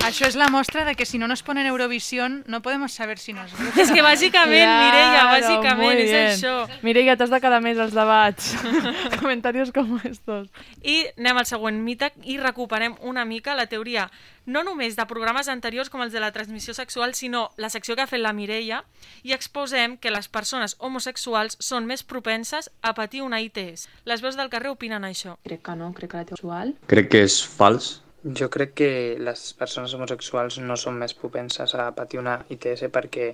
Això 0.03 0.27
és 0.27 0.35
la 0.35 0.49
mostra 0.53 0.83
de 0.85 0.95
que 0.95 1.05
si 1.05 1.17
no 1.17 1.27
nos 1.27 1.41
ponen 1.43 1.65
Eurovisión 1.65 2.43
no 2.47 2.61
podemos 2.61 2.93
saber 2.93 3.17
si 3.17 3.33
nos 3.33 3.51
gusta. 3.57 3.81
És 3.81 3.91
que 3.91 4.03
bàsicament, 4.03 4.67
Mireia, 4.67 5.25
bàsicament, 5.31 5.97
és 6.03 6.11
bien. 6.11 6.29
això. 6.33 6.81
Mireia, 6.83 7.15
t'has 7.17 7.33
de 7.33 7.41
quedar 7.41 7.61
més 7.63 7.79
als 7.79 7.95
debats. 7.95 8.53
Comentarios 9.21 9.71
com 9.71 9.97
estos. 10.03 10.49
I 10.83 11.05
anem 11.17 11.41
al 11.41 11.49
següent 11.49 11.81
mite 11.81 12.11
i 12.23 12.37
recuperem 12.41 12.97
una 13.01 13.25
mica 13.25 13.55
la 13.55 13.67
teoria 13.71 14.09
no 14.45 14.61
només 14.63 14.95
de 14.95 15.05
programes 15.09 15.47
anteriors 15.49 15.89
com 15.89 16.03
els 16.05 16.13
de 16.13 16.21
la 16.21 16.31
transmissió 16.31 16.73
sexual, 16.77 17.15
sinó 17.17 17.49
la 17.57 17.71
secció 17.73 17.95
que 17.95 18.05
ha 18.05 18.09
fet 18.09 18.21
la 18.21 18.33
Mireia 18.33 18.83
i 19.23 19.33
exposem 19.33 19.97
que 19.97 20.13
les 20.13 20.29
persones 20.29 20.77
homosexuals 20.79 21.57
són 21.59 21.89
més 21.89 22.05
propenses 22.05 22.69
a 22.81 22.93
patir 22.93 23.23
una 23.25 23.41
ITS. 23.41 23.89
Les 24.05 24.21
veus 24.21 24.37
del 24.37 24.51
carrer 24.53 24.69
opinen 24.75 25.03
això. 25.03 25.39
Crec 25.43 25.65
que 25.65 25.75
no, 25.75 25.91
crec 25.97 26.11
que 26.13 26.23
la 26.23 26.29
sexual. 26.29 26.75
Crec 26.87 27.09
que 27.09 27.25
és 27.25 27.41
fals. 27.43 28.04
Jo 28.25 28.47
crec 28.49 28.71
que 28.73 28.89
les 29.21 29.41
persones 29.53 29.93
homosexuals 29.93 30.57
no 30.57 30.73
són 30.81 30.95
més 30.97 31.13
propenses 31.13 31.75
a 31.77 31.91
patir 31.93 32.17
una 32.17 32.39
ITS 32.49 32.87
perquè 32.89 33.27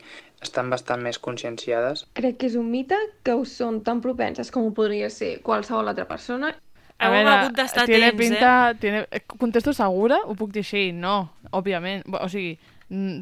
estan 0.43 0.67
bastant 0.73 0.99
més 1.05 1.19
conscienciades. 1.19 2.03
Crec 2.19 2.41
que 2.41 2.49
és 2.51 2.57
un 2.59 2.67
mite 2.73 2.97
que 3.23 3.37
ho 3.37 3.45
són 3.47 3.79
tan 3.87 4.01
propenses 4.03 4.51
com 4.51 4.67
ho 4.67 4.73
podria 4.75 5.07
ser 5.09 5.37
qualsevol 5.45 5.87
altra 5.93 6.09
persona. 6.09 6.51
A 7.01 7.09
veure, 7.09 7.37
tiene 7.85 8.11
pinta... 8.13 8.75
Tiene... 8.79 9.07
eh, 9.09 9.23
Contesto 9.25 9.71
segura? 9.73 10.19
Ho 10.25 10.35
puc 10.35 10.51
dir 10.51 10.61
així? 10.61 10.91
No, 10.91 11.31
òbviament. 11.55 12.03
O 12.11 12.27
sigui, 12.29 12.59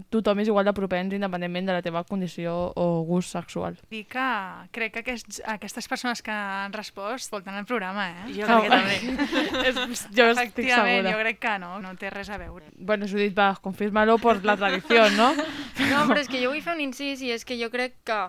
tothom 0.10 0.40
és 0.42 0.48
igual 0.50 0.66
de 0.66 0.74
propens 0.74 1.14
independentment 1.14 1.68
de 1.70 1.74
la 1.76 1.82
teva 1.86 2.02
condició 2.04 2.72
o 2.76 3.04
gust 3.06 3.36
sexual. 3.36 3.78
Dir 3.92 4.06
que 4.10 4.26
crec 4.74 4.94
que 4.96 5.04
aquests, 5.04 5.42
aquestes 5.46 5.88
persones 5.88 6.24
que 6.26 6.32
han 6.34 6.74
respost 6.74 7.30
volten 7.32 7.54
el 7.60 7.66
programa, 7.70 8.08
eh? 8.10 8.34
Jo 8.34 8.48
crec 8.50 8.66
que 8.66 8.70
també. 8.74 8.98
És- 9.70 10.08
jo 10.16 10.30
estic 10.34 10.66
segura. 10.74 11.12
jo 11.14 11.18
crec 11.22 11.40
que 11.40 11.56
no, 11.62 11.76
no 11.80 11.94
té 12.02 12.10
res 12.10 12.30
a 12.34 12.38
veure. 12.42 12.66
Bueno, 12.78 13.06
Judit, 13.08 13.38
va, 13.38 13.52
confirma-lo 13.62 14.18
por 14.18 14.44
la 14.44 14.58
tradició, 14.58 15.10
no? 15.18 15.34
No, 15.36 16.06
però 16.10 16.18
és 16.20 16.28
que 16.32 16.42
jo 16.42 16.50
vull 16.52 16.62
fer 16.66 16.74
un 16.76 16.82
incís 16.82 17.22
i 17.22 17.30
és 17.32 17.46
que 17.46 17.56
jo 17.62 17.70
crec 17.70 18.00
que 18.04 18.20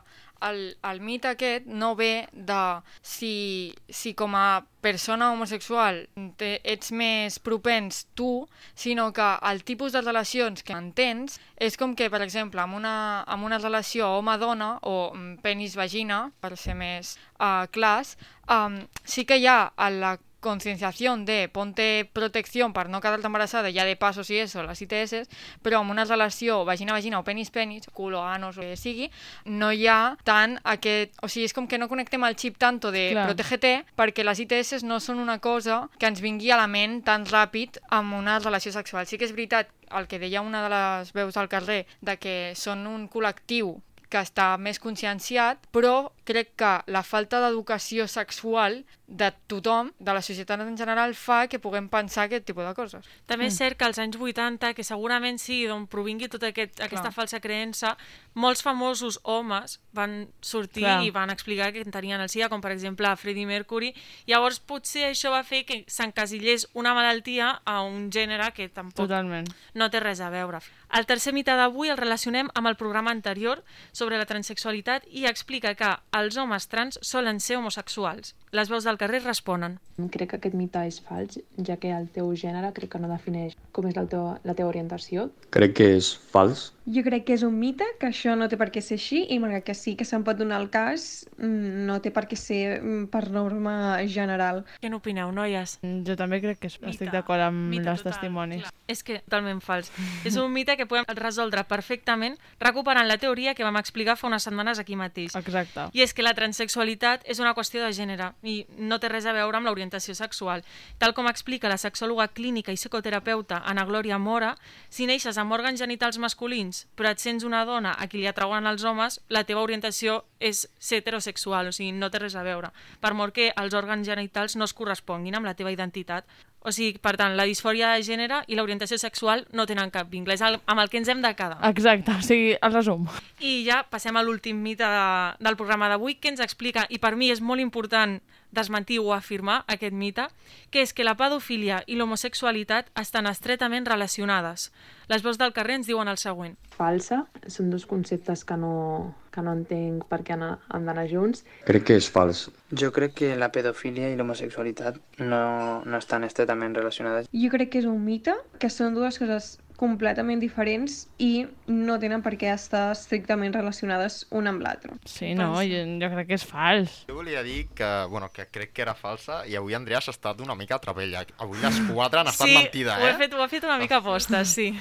el, 0.49 0.77
el 0.91 1.01
mite 1.01 1.31
aquest 1.35 1.67
no 1.67 1.95
ve 1.97 2.29
de 2.33 2.61
si, 3.03 3.75
si 3.89 4.15
com 4.15 4.35
a 4.37 4.63
persona 4.81 5.31
homosexual 5.33 6.07
te, 6.41 6.55
ets 6.65 6.93
més 6.97 7.39
propens 7.45 8.07
tu, 8.17 8.47
sinó 8.75 9.11
que 9.13 9.29
el 9.51 9.63
tipus 9.65 9.93
de 9.93 10.03
relacions 10.05 10.65
que 10.65 10.77
mantens 10.77 11.39
és 11.61 11.77
com 11.77 11.95
que, 11.97 12.09
per 12.13 12.23
exemple, 12.25 12.63
amb 12.63 12.79
una, 12.79 12.97
amb 13.29 13.45
una 13.45 13.61
relació 13.61 14.09
home-dona 14.17 14.73
o 14.89 15.13
mm, 15.13 15.43
penis-vagina, 15.45 16.23
per 16.41 16.57
ser 16.57 16.79
més 16.79 17.17
uh, 17.37 17.69
clars, 17.75 18.17
um, 18.49 18.81
sí 19.05 19.27
que 19.29 19.41
hi 19.41 19.47
ha 19.51 19.61
la 19.93 20.17
concienciación 20.41 21.25
de 21.25 21.49
ponte 21.49 22.09
protección 22.13 22.73
per 22.73 22.89
no 22.89 23.01
quedar-te 23.01 23.29
embarassada 23.29 23.71
ja 23.73 23.85
de 23.85 23.97
passos 23.97 24.31
i 24.31 24.41
eso, 24.41 24.65
les 24.65 24.81
ITS, 24.83 25.29
però 25.63 25.81
amb 25.81 25.93
una 25.93 26.05
relació 26.05 26.65
vagina-vagina 26.65 27.21
o 27.21 27.25
penis-penis, 27.25 27.89
culo, 27.93 28.25
anos, 28.25 28.59
o 28.59 28.65
que 28.65 28.77
sigui, 28.77 29.11
no 29.45 29.73
hi 29.73 29.87
ha 29.87 30.17
tant 30.25 30.59
aquest... 30.65 31.15
O 31.23 31.29
sigui, 31.29 31.47
és 31.49 31.57
com 31.57 31.69
que 31.69 31.79
no 31.79 31.89
connectem 31.89 32.25
el 32.25 32.39
xip 32.41 32.59
tanto 32.59 32.91
de 32.91 33.11
Clar. 33.13 33.27
protégete 33.29 33.75
perquè 33.97 34.25
les 34.25 34.41
ITS 34.47 34.85
no 34.89 35.01
són 35.01 35.21
una 35.21 35.39
cosa 35.39 35.85
que 35.99 36.09
ens 36.09 36.25
vingui 36.25 36.51
a 36.51 36.59
la 36.61 36.69
ment 36.71 37.01
tan 37.05 37.29
ràpid 37.29 37.79
amb 37.91 38.17
una 38.19 38.39
relació 38.41 38.73
sexual. 38.73 39.07
Sí 39.07 39.21
que 39.21 39.29
és 39.29 39.37
veritat 39.37 39.71
el 39.91 40.07
que 40.07 40.19
deia 40.23 40.41
una 40.41 40.63
de 40.65 40.73
les 40.73 41.13
veus 41.13 41.37
al 41.37 41.51
carrer, 41.53 41.85
de 42.01 42.17
que 42.17 42.35
són 42.57 42.87
un 42.87 43.09
col·lectiu 43.11 43.77
que 44.11 44.19
està 44.19 44.57
més 44.59 44.81
conscienciat, 44.83 45.69
però 45.71 46.11
crec 46.27 46.57
que 46.59 46.73
la 46.91 47.05
falta 47.07 47.39
d'educació 47.45 48.09
sexual 48.11 48.83
de 49.11 49.33
tothom, 49.51 49.91
de 49.99 50.13
la 50.15 50.23
societat 50.23 50.61
en 50.63 50.77
general, 50.79 51.17
fa 51.19 51.49
que 51.51 51.59
puguem 51.59 51.89
pensar 51.91 52.29
aquest 52.29 52.45
tipus 52.47 52.63
de 52.63 52.73
coses. 52.79 53.07
També 53.27 53.49
és 53.51 53.57
cert 53.59 53.77
que 53.77 53.85
als 53.89 53.99
anys 53.99 54.15
80, 54.15 54.71
que 54.79 54.85
segurament 54.87 55.41
sí, 55.43 55.65
d'on 55.67 55.89
provingui 55.91 56.29
tota 56.31 56.53
aquest, 56.53 56.79
aquesta 56.79 57.09
Clar. 57.09 57.17
falsa 57.17 57.41
creença, 57.43 57.97
molts 58.39 58.63
famosos 58.63 59.19
homes 59.25 59.81
van 59.93 60.29
sortir 60.41 60.85
Clar. 60.87 61.01
i 61.03 61.11
van 61.11 61.35
explicar 61.35 61.73
que 61.75 61.83
tenien 61.85 62.23
el 62.23 62.31
SIDA, 62.31 62.49
com 62.49 62.63
per 62.63 62.71
exemple 62.71 63.11
Freddie 63.19 63.51
Mercury. 63.51 63.91
Llavors 64.31 64.61
potser 64.63 65.09
això 65.11 65.35
va 65.35 65.43
fer 65.43 65.65
que 65.67 65.83
s'encasillés 65.91 66.69
una 66.79 66.95
malaltia 66.95 67.57
a 67.65 67.81
un 67.83 68.13
gènere 68.15 68.53
que 68.55 68.69
tampoc 68.69 69.09
Totalment. 69.09 69.51
no 69.75 69.91
té 69.91 69.99
res 70.01 70.23
a 70.23 70.31
veure. 70.31 70.63
El 70.95 71.07
tercer 71.07 71.35
mite 71.35 71.55
d'avui 71.59 71.91
el 71.91 71.99
relacionem 71.99 72.51
amb 72.55 72.71
el 72.71 72.79
programa 72.79 73.11
anterior 73.11 73.65
sobre 73.91 74.19
la 74.19 74.27
transexualitat 74.27 75.03
i 75.11 75.27
explica 75.27 75.75
que 75.75 75.91
els 76.15 76.39
homes 76.39 76.71
trans 76.71 76.99
solen 77.03 77.41
ser 77.41 77.59
homosexuals. 77.59 78.37
Les 78.51 78.67
veus 78.67 78.83
del 78.83 78.97
carrer 78.99 79.21
responen. 79.23 79.77
Crec 80.11 80.33
que 80.33 80.39
aquest 80.41 80.55
mite 80.59 80.81
és 80.89 80.97
fals, 81.07 81.37
ja 81.69 81.77
que 81.79 81.93
el 81.95 82.09
teu 82.11 82.33
gènere 82.35 82.73
crec 82.75 82.91
que 82.91 82.99
no 82.99 83.07
defineix 83.07 83.55
com 83.71 83.87
és 83.87 83.95
la 83.95 84.03
teva, 84.11 84.33
la 84.43 84.57
teva 84.59 84.73
orientació. 84.73 85.29
Crec 85.55 85.77
que 85.79 85.87
és 86.01 86.09
fals. 86.33 86.65
Jo 86.91 87.05
crec 87.07 87.23
que 87.29 87.35
és 87.37 87.43
un 87.47 87.55
mite, 87.55 87.87
que 88.01 88.09
això 88.09 88.33
no 88.35 88.49
té 88.51 88.57
per 88.59 88.67
què 88.75 88.81
ser 88.83 88.97
així, 88.99 89.21
i 89.31 89.37
malgrat 89.39 89.63
que 89.69 89.75
sí 89.79 89.93
que 89.99 90.07
se'n 90.09 90.25
pot 90.27 90.39
donar 90.41 90.59
el 90.59 90.71
cas, 90.75 91.29
mm, 91.39 91.85
no 91.87 92.01
té 92.03 92.11
per 92.11 92.25
què 92.27 92.35
ser 92.39 92.81
mm, 92.81 93.05
per 93.13 93.29
norma 93.31 94.01
general. 94.11 94.65
Què 94.83 94.91
n'opineu, 94.91 95.31
noies? 95.31 95.77
Jo 96.07 96.17
també 96.19 96.41
crec 96.43 96.59
que 96.59 96.71
estic 96.73 97.13
d'acord 97.13 97.45
amb 97.45 97.77
els 97.79 98.03
testimonis. 98.03 98.67
És 98.91 99.05
que 99.07 99.21
totalment 99.23 99.61
fals. 99.63 99.93
és 100.27 100.35
un 100.41 100.51
mite 100.51 100.75
que 100.77 100.89
podem 100.91 101.07
resoldre 101.15 101.63
perfectament 101.69 102.35
recuperant 102.59 103.07
la 103.07 103.19
teoria 103.23 103.55
que 103.55 103.63
vam 103.63 103.79
explicar 103.79 104.17
fa 104.19 104.27
unes 104.27 104.43
setmanes 104.43 104.83
aquí 104.83 104.99
mateix. 104.99 105.37
Exacte. 105.39 105.87
I 105.95 106.03
és 106.03 106.15
que 106.15 106.27
la 106.27 106.35
transexualitat 106.35 107.23
és 107.25 107.39
una 107.39 107.55
qüestió 107.55 107.85
de 107.85 107.93
gènere 107.95 108.33
i 108.43 108.65
no 108.79 108.99
té 108.99 109.13
res 109.13 109.31
a 109.31 109.37
veure 109.37 109.61
amb 109.61 109.71
l'orientació 109.71 110.17
sexual. 110.19 110.67
Tal 110.99 111.15
com 111.15 111.31
explica 111.31 111.71
la 111.71 111.79
sexòloga 111.79 112.33
clínica 112.35 112.75
i 112.75 112.81
psicoterapeuta 112.81 113.63
Ana 113.65 113.87
Glòria 113.87 114.19
Mora, 114.19 114.57
si 114.89 115.07
neixes 115.07 115.39
amb 115.39 115.55
òrgans 115.55 115.79
genitals 115.79 116.19
masculins 116.19 116.80
però 116.97 117.11
et 117.13 117.23
sents 117.23 117.45
una 117.47 117.65
dona 117.69 117.95
a 117.99 118.07
qui 118.11 118.21
li 118.21 118.29
atrauen 118.31 118.67
els 118.67 118.85
homes, 118.85 119.21
la 119.29 119.45
teva 119.49 119.63
orientació 119.65 120.21
és 120.41 120.67
ser 120.79 121.01
heterosexual, 121.01 121.71
o 121.71 121.73
sigui, 121.73 121.93
no 121.93 122.11
té 122.11 122.21
res 122.23 122.37
a 122.37 122.45
veure. 122.47 122.73
Per 123.01 123.13
molt 123.15 123.35
que 123.37 123.51
els 123.57 123.77
òrgans 123.77 124.07
genitals 124.09 124.57
no 124.57 124.69
es 124.69 124.75
corresponguin 124.77 125.37
amb 125.37 125.49
la 125.49 125.57
teva 125.59 125.73
identitat. 125.73 126.27
O 126.61 126.73
sigui, 126.77 126.99
per 127.01 127.15
tant, 127.17 127.39
la 127.39 127.47
disfòria 127.49 127.95
de 127.95 128.03
gènere 128.05 128.43
i 128.53 128.57
l'orientació 128.59 128.99
sexual 129.01 129.47
no 129.57 129.65
tenen 129.69 129.93
cap 129.95 130.11
vincle, 130.13 130.37
és 130.37 130.43
el, 130.45 130.59
amb 130.69 130.83
el 130.83 130.91
que 130.93 131.01
ens 131.01 131.09
hem 131.09 131.23
de 131.25 131.33
quedar. 131.37 131.57
Exacte, 131.71 132.13
o 132.13 132.27
sigui, 132.27 132.53
el 132.61 132.75
resum. 132.75 133.07
I 133.41 133.63
ja 133.65 133.81
passem 133.89 134.17
a 134.17 134.25
l'últim 134.27 134.61
mite 134.61 134.85
de, 134.85 135.07
del 135.41 135.57
programa 135.57 135.89
d'avui, 135.89 136.19
que 136.21 136.29
ens 136.33 136.45
explica, 136.45 136.85
i 136.93 137.01
per 137.01 137.15
mi 137.17 137.33
és 137.33 137.41
molt 137.41 137.65
important 137.65 138.19
desmentir 138.53 139.01
o 139.01 139.13
afirmar 139.15 139.65
aquest 139.67 139.95
mite, 139.95 140.27
que 140.71 140.83
és 140.83 140.93
que 140.93 141.07
la 141.07 141.17
pedofília 141.19 141.83
i 141.87 141.97
l'homosexualitat 141.99 142.91
estan 143.01 143.29
estretament 143.31 143.87
relacionades. 143.87 144.71
Les 145.11 145.23
veus 145.23 145.39
del 145.39 145.53
carrer 145.53 145.81
ens 145.81 145.89
diuen 145.91 146.09
el 146.09 146.19
següent. 146.23 146.57
Falsa, 146.77 147.25
són 147.47 147.71
dos 147.71 147.87
conceptes 147.87 148.45
que 148.47 148.57
no, 148.57 149.15
que 149.35 149.43
no 149.43 149.55
entenc 149.59 150.07
per 150.11 150.21
què 150.27 150.37
han, 150.37 150.45
han 150.57 150.87
d'anar 150.87 151.07
junts. 151.11 151.45
Crec 151.67 151.89
que 151.89 151.97
és 151.99 152.11
fals. 152.11 152.49
Jo 152.71 152.93
crec 152.95 153.17
que 153.23 153.33
la 153.39 153.51
pedofília 153.55 154.11
i 154.11 154.19
l'homosexualitat 154.19 155.01
no, 155.19 155.43
no 155.85 155.99
estan 155.99 156.27
estretament 156.29 156.77
relacionades. 156.79 157.31
Jo 157.33 157.51
crec 157.51 157.75
que 157.75 157.83
és 157.83 157.91
un 157.91 157.99
mite, 158.05 158.37
que 158.63 158.71
són 158.71 158.95
dues 158.95 159.19
coses 159.19 159.57
completament 159.81 160.43
diferents 160.43 161.07
i 161.23 161.47
no 161.73 161.97
tenen 162.03 162.21
per 162.25 162.35
què 162.41 162.51
estar 162.53 162.91
estrictament 162.93 163.55
relacionades 163.57 164.23
una 164.37 164.53
amb 164.53 164.65
l'altra. 164.65 164.97
Sí, 165.09 165.33
no, 165.39 165.55
jo, 165.65 165.83
jo 166.03 166.11
crec 166.15 166.31
que 166.31 166.37
és 166.37 166.47
fals. 166.47 167.01
Jo 167.09 167.17
volia 167.21 167.45
dir 167.47 167.63
que, 167.77 167.91
bueno, 168.13 168.29
que 168.35 168.47
crec 168.53 168.75
que 168.77 168.85
era 168.85 168.95
falsa 168.99 169.43
i 169.49 169.57
avui 169.57 169.77
Andrea 169.79 170.03
s'ha 170.05 170.13
estat 170.17 170.43
una 170.45 170.57
mica 170.59 170.77
atrapella. 170.77 171.25
Avui 171.41 171.63
les 171.65 171.81
quatre 171.89 172.21
han 172.21 172.33
estat 172.33 172.51
sí, 172.51 172.59
mentida, 172.59 172.99
ho 173.01 173.09
he 173.09 173.15
eh? 173.15 173.21
fet, 173.25 173.37
ho 173.37 173.45
he 173.45 173.53
fet 173.53 173.69
una 173.69 173.79
mica 173.81 174.03
aposta, 174.05 174.45
sí. 174.45 174.75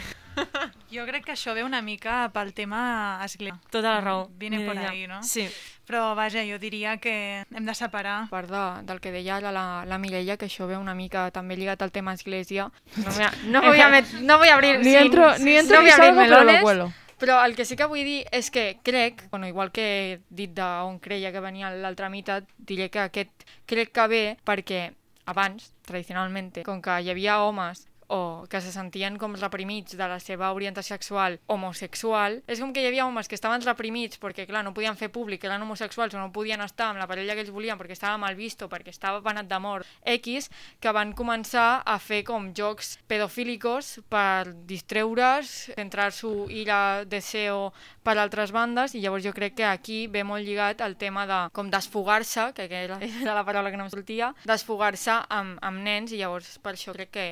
Jo 0.93 1.03
crec 1.07 1.25
que 1.27 1.33
això 1.35 1.53
ve 1.55 1.63
una 1.65 1.81
mica 1.85 2.29
pel 2.35 2.53
tema 2.55 2.81
església. 3.25 3.59
Tota 3.71 3.95
la 3.95 4.01
raó. 4.01 4.29
Viene 4.39 4.61
por 4.65 4.75
Mireia. 4.75 4.91
ahí, 4.91 5.07
no? 5.07 5.21
Sí. 5.23 5.47
Però 5.89 6.13
vaja, 6.13 6.43
jo 6.45 6.59
diria 6.61 6.97
que 7.01 7.43
hem 7.49 7.65
de 7.65 7.73
separar. 7.73 8.27
part 8.29 8.49
de, 8.51 8.63
del 8.85 8.99
que 9.01 9.09
deia 9.11 9.39
la, 9.41 9.83
la 9.89 9.97
Mireia, 9.97 10.37
que 10.37 10.45
això 10.45 10.67
ve 10.69 10.77
una 10.77 10.93
mica 10.93 11.31
també 11.33 11.57
lligat 11.57 11.81
al 11.81 11.91
tema 11.91 12.13
església. 12.13 12.67
No 12.95 13.09
a, 13.25 13.31
no 13.49 13.61
voy 13.65 13.81
a, 13.81 13.89
met, 13.95 14.11
no 14.21 14.37
voy 14.37 14.49
a 14.49 14.53
abrir... 14.53 14.77
Ni 14.85 14.93
entro- 14.95 15.35
ni 15.39 15.57
entro 15.57 15.77
no 15.77 15.83
ni 15.83 15.89
a 15.89 15.95
salgo, 15.97 16.21
però 16.21 16.43
lo 16.43 16.51
melones. 16.53 16.93
Però 17.19 17.41
el 17.43 17.55
que 17.55 17.65
sí 17.65 17.75
que 17.75 17.89
vull 17.89 18.05
dir 18.05 18.21
és 18.31 18.51
que 18.53 18.77
crec, 18.83 19.25
bueno, 19.31 19.47
igual 19.49 19.73
que 19.73 19.81
he 19.83 20.19
dit 20.29 20.53
d'on 20.55 20.99
creia 21.03 21.33
que 21.33 21.41
venia 21.41 21.73
l'altra 21.73 22.07
meitat, 22.07 22.45
diré 22.55 22.91
que 22.93 22.99
aquest 23.09 23.43
crec 23.65 23.91
que 23.91 24.05
ve 24.07 24.23
perquè 24.45 24.91
abans, 25.25 25.73
tradicionalment, 25.83 26.53
com 26.63 26.79
que 26.81 27.01
hi 27.01 27.09
havia 27.09 27.41
homes 27.43 27.88
o 28.09 28.45
que 28.49 28.61
se 28.61 28.73
sentien 28.73 29.17
com 29.21 29.37
reprimits 29.37 29.95
de 29.97 30.07
la 30.09 30.19
seva 30.19 30.51
orientació 30.51 30.97
sexual 30.97 31.37
homosexual, 31.47 32.39
és 32.49 32.59
com 32.59 32.73
que 32.73 32.81
hi 32.81 32.89
havia 32.89 33.05
homes 33.05 33.29
que 33.29 33.37
estaven 33.37 33.61
reprimits 33.61 34.19
perquè, 34.19 34.47
clar, 34.49 34.63
no 34.65 34.73
podien 34.73 34.97
fer 34.97 35.11
públic 35.13 35.43
que 35.43 35.49
eren 35.49 35.61
homosexuals 35.61 36.15
o 36.17 36.19
no 36.19 36.33
podien 36.33 36.61
estar 36.65 36.89
amb 36.89 37.01
la 37.01 37.07
parella 37.07 37.35
que 37.37 37.45
ells 37.45 37.53
volien 37.53 37.77
perquè 37.77 37.93
estava 37.93 38.17
mal 38.17 38.35
vist 38.35 38.63
o 38.65 38.69
perquè 38.71 38.89
estava 38.89 39.21
penat 39.21 39.47
de 39.49 39.59
mort 39.61 39.87
X, 40.17 40.49
que 40.81 40.93
van 40.95 41.13
començar 41.13 41.83
a 41.85 41.99
fer 42.01 42.23
com 42.25 42.49
jocs 42.57 42.97
pedofílicos 43.07 43.99
per 44.09 44.55
distreure's, 44.65 45.69
centrar 45.77 46.11
su 46.11 46.47
ira, 46.49 47.05
deseo 47.05 47.71
per 48.03 48.17
altres 48.17 48.51
bandes 48.55 48.95
i 48.97 49.03
llavors 49.03 49.23
jo 49.25 49.35
crec 49.37 49.59
que 49.59 49.69
aquí 49.69 49.99
ve 50.07 50.25
molt 50.25 50.45
lligat 50.45 50.81
el 50.81 50.97
tema 50.97 51.27
de 51.29 51.39
com 51.53 51.69
desfogar-se, 51.69 52.49
que 52.57 52.65
era, 52.65 52.97
era 53.05 53.37
la 53.37 53.45
paraula 53.45 53.69
que 53.69 53.77
no 53.77 53.85
em 53.85 53.93
sortia, 53.93 54.33
desfogar-se 54.49 55.21
amb, 55.29 55.59
amb 55.61 55.85
nens 55.85 56.13
i 56.13 56.21
llavors 56.23 56.57
per 56.63 56.73
això 56.73 56.95
crec 56.95 57.13
que, 57.13 57.27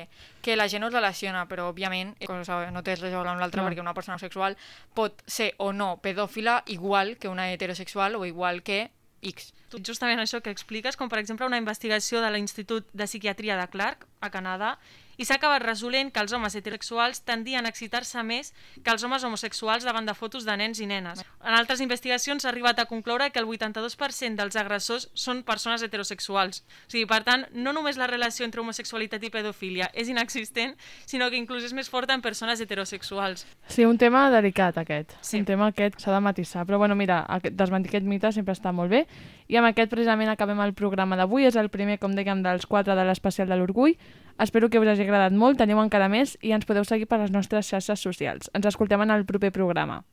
que 0.48 0.56
la 0.56 0.68
gent 0.72 0.80
no 0.80 0.88
es 0.88 0.94
relaciona, 0.94 1.42
però 1.44 1.66
òbviament 1.68 2.14
cosa 2.24 2.70
no 2.72 2.80
té 2.80 2.94
res 2.96 3.10
a 3.12 3.18
veure 3.18 3.34
amb 3.34 3.42
l'altra 3.42 3.60
Clar. 3.60 3.68
perquè 3.68 3.82
una 3.84 3.92
persona 3.92 4.16
sexual 4.16 4.56
pot 4.96 5.20
ser 5.28 5.50
o 5.60 5.74
no 5.76 5.98
pedòfila 6.00 6.62
igual 6.72 7.18
que 7.20 7.28
una 7.28 7.50
heterosexual 7.52 8.16
o 8.16 8.24
igual 8.24 8.62
que 8.64 8.86
X. 9.20 9.52
Justament 9.84 10.22
això 10.22 10.40
que 10.40 10.54
expliques, 10.54 10.96
com 10.96 11.10
per 11.12 11.18
exemple 11.20 11.44
una 11.44 11.60
investigació 11.60 12.22
de 12.24 12.30
l'Institut 12.32 12.88
de 12.94 13.04
Psiquiatria 13.04 13.58
de 13.60 13.66
Clark, 13.68 14.06
a 14.24 14.30
Canadà, 14.32 14.78
i 15.18 15.26
s'ha 15.26 15.36
acabat 15.36 15.62
resolent 15.64 16.12
que 16.14 16.22
els 16.22 16.32
homes 16.32 16.54
heterosexuals 16.54 17.20
tendien 17.26 17.66
a 17.66 17.72
excitar-se 17.72 18.22
més 18.22 18.52
que 18.84 18.92
els 18.94 19.04
homes 19.04 19.24
homosexuals 19.26 19.84
davant 19.84 20.06
de 20.06 20.14
fotos 20.14 20.46
de 20.46 20.56
nens 20.56 20.80
i 20.80 20.86
nenes. 20.86 21.24
En 21.42 21.56
altres 21.58 21.82
investigacions 21.84 22.42
s'ha 22.42 22.52
arribat 22.52 22.78
a 22.78 22.86
concloure 22.86 23.30
que 23.34 23.42
el 23.42 23.48
82% 23.50 24.38
dels 24.38 24.56
agressors 24.56 25.08
són 25.14 25.42
persones 25.42 25.82
heterosexuals. 25.82 26.62
O 26.86 26.92
sigui, 26.94 27.06
per 27.10 27.24
tant, 27.26 27.44
no 27.52 27.74
només 27.74 27.98
la 27.98 28.06
relació 28.06 28.46
entre 28.46 28.62
homosexualitat 28.62 29.26
i 29.26 29.32
pedofília 29.34 29.90
és 29.92 30.08
inexistent, 30.08 30.76
sinó 31.04 31.28
que 31.30 31.40
inclús 31.40 31.66
és 31.66 31.74
més 31.74 31.90
forta 31.90 32.14
en 32.14 32.22
persones 32.22 32.62
heterosexuals. 32.62 33.44
Sí, 33.66 33.84
un 33.84 33.98
tema 33.98 34.28
delicat 34.30 34.78
aquest. 34.78 35.18
Sí. 35.20 35.42
Un 35.42 35.48
tema 35.50 35.72
aquest 35.72 35.98
s'ha 35.98 36.14
de 36.14 36.22
matisar. 36.22 36.64
Però 36.68 36.78
bueno, 36.78 36.94
mira, 36.94 37.24
desmentir 37.50 37.90
aquest 37.90 38.06
mite 38.06 38.30
sempre 38.32 38.54
està 38.54 38.72
molt 38.72 38.94
bé. 38.94 39.04
I 39.48 39.56
amb 39.56 39.70
aquest 39.70 39.88
precisament 39.88 40.28
acabem 40.28 40.60
el 40.60 40.74
programa 40.76 41.16
d'avui. 41.16 41.46
És 41.48 41.56
el 41.56 41.70
primer, 41.72 41.98
com 41.98 42.12
dèiem, 42.16 42.42
dels 42.44 42.68
quatre 42.68 42.96
de 42.98 43.06
l'especial 43.08 43.48
de 43.48 43.56
l'Orgull. 43.56 43.96
Espero 44.38 44.68
que 44.68 44.78
us 44.78 44.92
hagi 44.92 45.06
agradat 45.06 45.32
molt, 45.32 45.58
teniu 45.58 45.80
encara 45.82 46.06
més 46.12 46.36
i 46.44 46.52
ens 46.54 46.68
podeu 46.68 46.84
seguir 46.84 47.08
per 47.10 47.18
les 47.18 47.32
nostres 47.34 47.72
xarxes 47.72 48.04
socials. 48.04 48.52
Ens 48.54 48.68
escoltem 48.68 49.02
en 49.02 49.10
el 49.10 49.26
proper 49.26 49.50
programa. 49.56 50.04